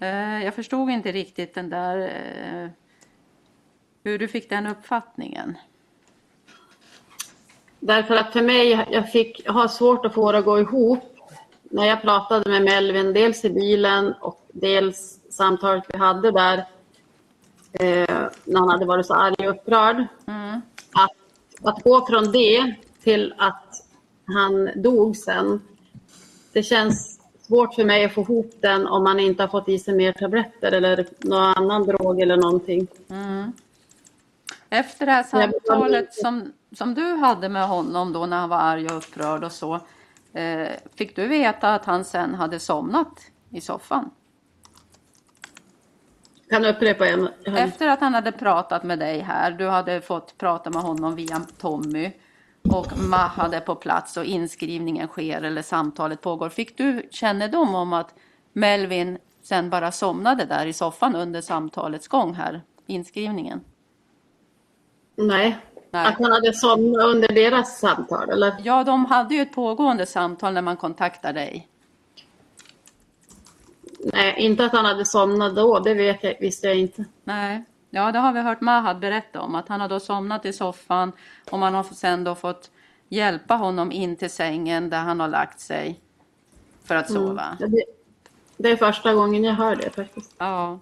Eh, 0.00 0.44
jag 0.44 0.54
förstod 0.54 0.90
inte 0.90 1.12
riktigt 1.12 1.54
den 1.54 1.70
där 1.70 1.98
eh, 1.98 2.70
hur 4.04 4.18
du 4.18 4.28
fick 4.28 4.50
den 4.50 4.66
uppfattningen. 4.66 5.58
Därför 7.80 8.14
att 8.14 8.32
för 8.32 8.42
mig, 8.42 8.86
jag 8.90 9.12
fick 9.12 9.42
jag 9.44 9.52
har 9.52 9.68
svårt 9.68 10.06
att 10.06 10.14
få 10.14 10.32
det 10.32 10.38
att 10.38 10.44
gå 10.44 10.60
ihop. 10.60 11.14
När 11.62 11.86
jag 11.86 12.02
pratade 12.02 12.50
med 12.50 12.62
Melvin, 12.62 13.12
dels 13.12 13.44
i 13.44 13.50
bilen 13.50 14.14
och 14.20 14.46
dels 14.52 15.20
samtalet 15.30 15.84
vi 15.88 15.98
hade 15.98 16.30
där. 16.30 16.58
Eh, 17.72 18.28
när 18.44 18.60
han 18.60 18.68
hade 18.68 18.84
varit 18.84 19.06
så 19.06 19.14
arg 19.14 19.48
och 19.48 19.54
upprörd. 19.54 20.06
Att, 20.92 21.12
att 21.62 21.82
gå 21.82 22.06
från 22.06 22.32
det 22.32 22.74
till 23.02 23.34
att 23.38 23.86
han 24.26 24.82
dog 24.82 25.16
sen. 25.16 25.60
Det 26.52 26.62
känns 26.62 27.17
svårt 27.48 27.74
för 27.74 27.84
mig 27.84 28.04
att 28.04 28.12
få 28.12 28.20
ihop 28.20 28.54
den 28.60 28.86
om 28.86 29.04
man 29.04 29.20
inte 29.20 29.42
har 29.42 29.48
fått 29.48 29.68
i 29.68 29.78
sig 29.78 29.94
mer 29.94 30.12
tabletter 30.12 30.72
eller 30.72 31.06
någon 31.18 31.42
annan 31.42 31.86
drog 31.86 32.20
eller 32.20 32.36
någonting. 32.36 32.86
Efter 34.70 35.06
det 35.06 35.12
här 35.12 35.22
samtalet 35.22 36.14
som, 36.14 36.52
som 36.72 36.94
du 36.94 37.14
hade 37.14 37.48
med 37.48 37.68
honom 37.68 38.12
då 38.12 38.26
när 38.26 38.36
han 38.36 38.48
var 38.48 38.56
arg 38.56 38.86
och 38.86 38.96
upprörd 38.96 39.44
och 39.44 39.52
så. 39.52 39.80
Eh, 40.32 40.68
fick 40.94 41.16
du 41.16 41.26
veta 41.26 41.74
att 41.74 41.84
han 41.84 42.04
sen 42.04 42.34
hade 42.34 42.58
somnat 42.58 43.20
i 43.50 43.60
soffan? 43.60 44.10
Kan 46.50 46.62
du 46.62 46.68
upprepa 46.68 47.06
igen? 47.06 47.28
Efter 47.44 47.88
att 47.88 48.00
han 48.00 48.14
hade 48.14 48.32
pratat 48.32 48.82
med 48.84 48.98
dig 48.98 49.18
här, 49.18 49.50
du 49.50 49.68
hade 49.68 50.00
fått 50.00 50.38
prata 50.38 50.70
med 50.70 50.82
honom 50.82 51.16
via 51.16 51.40
Tommy 51.58 52.12
och 52.72 52.98
Mahad 52.98 53.54
är 53.54 53.60
på 53.60 53.74
plats 53.74 54.16
och 54.16 54.24
inskrivningen 54.24 55.08
sker 55.08 55.42
eller 55.42 55.62
samtalet 55.62 56.20
pågår. 56.20 56.48
Fick 56.48 56.78
du 56.78 57.08
kännedom 57.10 57.74
om 57.74 57.92
att 57.92 58.14
Melvin 58.52 59.18
sen 59.42 59.70
bara 59.70 59.92
somnade 59.92 60.44
där 60.44 60.66
i 60.66 60.72
soffan 60.72 61.16
under 61.16 61.40
samtalets 61.40 62.08
gång 62.08 62.34
här, 62.34 62.62
inskrivningen? 62.86 63.60
Nej. 65.16 65.58
Nej. 65.90 66.06
Att 66.06 66.14
han 66.14 66.32
hade 66.32 66.52
somnat 66.52 67.04
under 67.04 67.28
deras 67.28 67.78
samtal, 67.78 68.30
eller? 68.30 68.54
Ja, 68.64 68.84
de 68.84 69.04
hade 69.04 69.34
ju 69.34 69.40
ett 69.40 69.54
pågående 69.54 70.06
samtal 70.06 70.54
när 70.54 70.62
man 70.62 70.76
kontaktar 70.76 71.32
dig. 71.32 71.68
Nej, 73.98 74.34
inte 74.38 74.64
att 74.64 74.72
han 74.72 74.84
hade 74.84 75.04
somnat 75.04 75.56
då, 75.56 75.78
det 75.78 75.94
vet 75.94 76.24
jag, 76.24 76.36
visste 76.40 76.66
jag 76.66 76.76
inte. 76.76 77.04
Nej, 77.24 77.64
ja 77.90 78.12
det 78.12 78.18
har 78.18 78.32
vi 78.32 78.40
hört 78.40 78.60
Mahad 78.60 78.98
berätta 78.98 79.40
om 79.40 79.54
att 79.54 79.68
han 79.68 79.80
har 79.80 79.88
då 79.88 80.00
somnat 80.00 80.44
i 80.44 80.52
soffan 80.52 81.12
och 81.50 81.58
man 81.58 81.74
har 81.74 81.82
sen 81.82 82.24
då 82.24 82.34
fått 82.34 82.70
hjälpa 83.08 83.54
honom 83.54 83.92
in 83.92 84.16
till 84.16 84.30
sängen 84.30 84.90
där 84.90 84.98
han 84.98 85.20
har 85.20 85.28
lagt 85.28 85.60
sig 85.60 86.00
för 86.84 86.94
att 86.94 87.12
sova. 87.12 87.56
Mm. 87.60 87.70
Det, 87.70 87.84
det 88.56 88.70
är 88.70 88.76
första 88.76 89.14
gången 89.14 89.44
jag 89.44 89.54
hör 89.54 89.76
det 89.76 89.90
faktiskt. 89.90 90.34
Ja. 90.38 90.78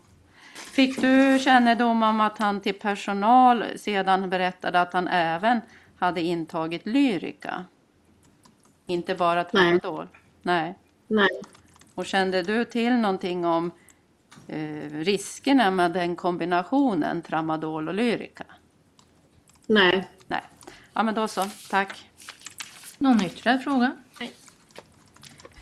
Fick 0.54 1.00
du 1.00 1.38
kännedom 1.38 2.02
om 2.02 2.20
att 2.20 2.38
han 2.38 2.60
till 2.60 2.78
personal 2.78 3.64
sedan 3.76 4.30
berättade 4.30 4.80
att 4.80 4.92
han 4.92 5.08
även 5.08 5.60
hade 5.98 6.20
intagit 6.20 6.86
Lyrica? 6.86 7.64
Inte 8.86 9.14
bara 9.14 9.44
tramadol? 9.44 10.08
Nej. 10.42 10.78
Nej. 11.06 11.40
Och 11.94 12.06
kände 12.06 12.42
du 12.42 12.64
till 12.64 12.92
någonting 12.92 13.44
om 13.44 13.70
eh, 14.48 14.90
riskerna 14.90 15.70
med 15.70 15.92
den 15.92 16.16
kombinationen 16.16 17.22
tramadol 17.22 17.88
och 17.88 17.94
Lyrica? 17.94 18.44
Nej. 19.66 20.08
Nej. 20.26 20.42
Ja 20.94 21.02
men 21.02 21.14
då 21.14 21.28
så, 21.28 21.46
tack. 21.70 22.10
Någon 22.98 23.24
ytterligare 23.24 23.58
fråga? 23.58 23.96
Nej. 24.20 24.32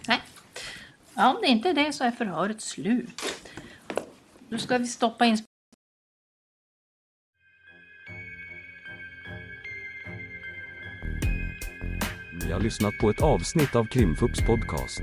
Nej. 0.09 0.21
Ja, 1.15 1.35
om 1.35 1.37
det 1.43 1.49
inte 1.49 1.69
är 1.69 1.75
det 1.75 1.93
så 1.93 2.05
är 2.05 2.11
förhöret 2.11 2.61
slut. 2.61 3.23
Nu 4.49 4.59
ska 4.59 4.79
vi 4.79 4.87
stoppa 4.87 5.27
in 5.27 5.39
Ni 12.45 12.53
har 12.53 12.61
lyssnat 12.61 12.99
på 12.99 13.11
ett 13.11 13.23
avsnitt 13.23 13.77
av 13.77 13.85
Krimfupps 13.85 14.41
podcast. 14.47 15.03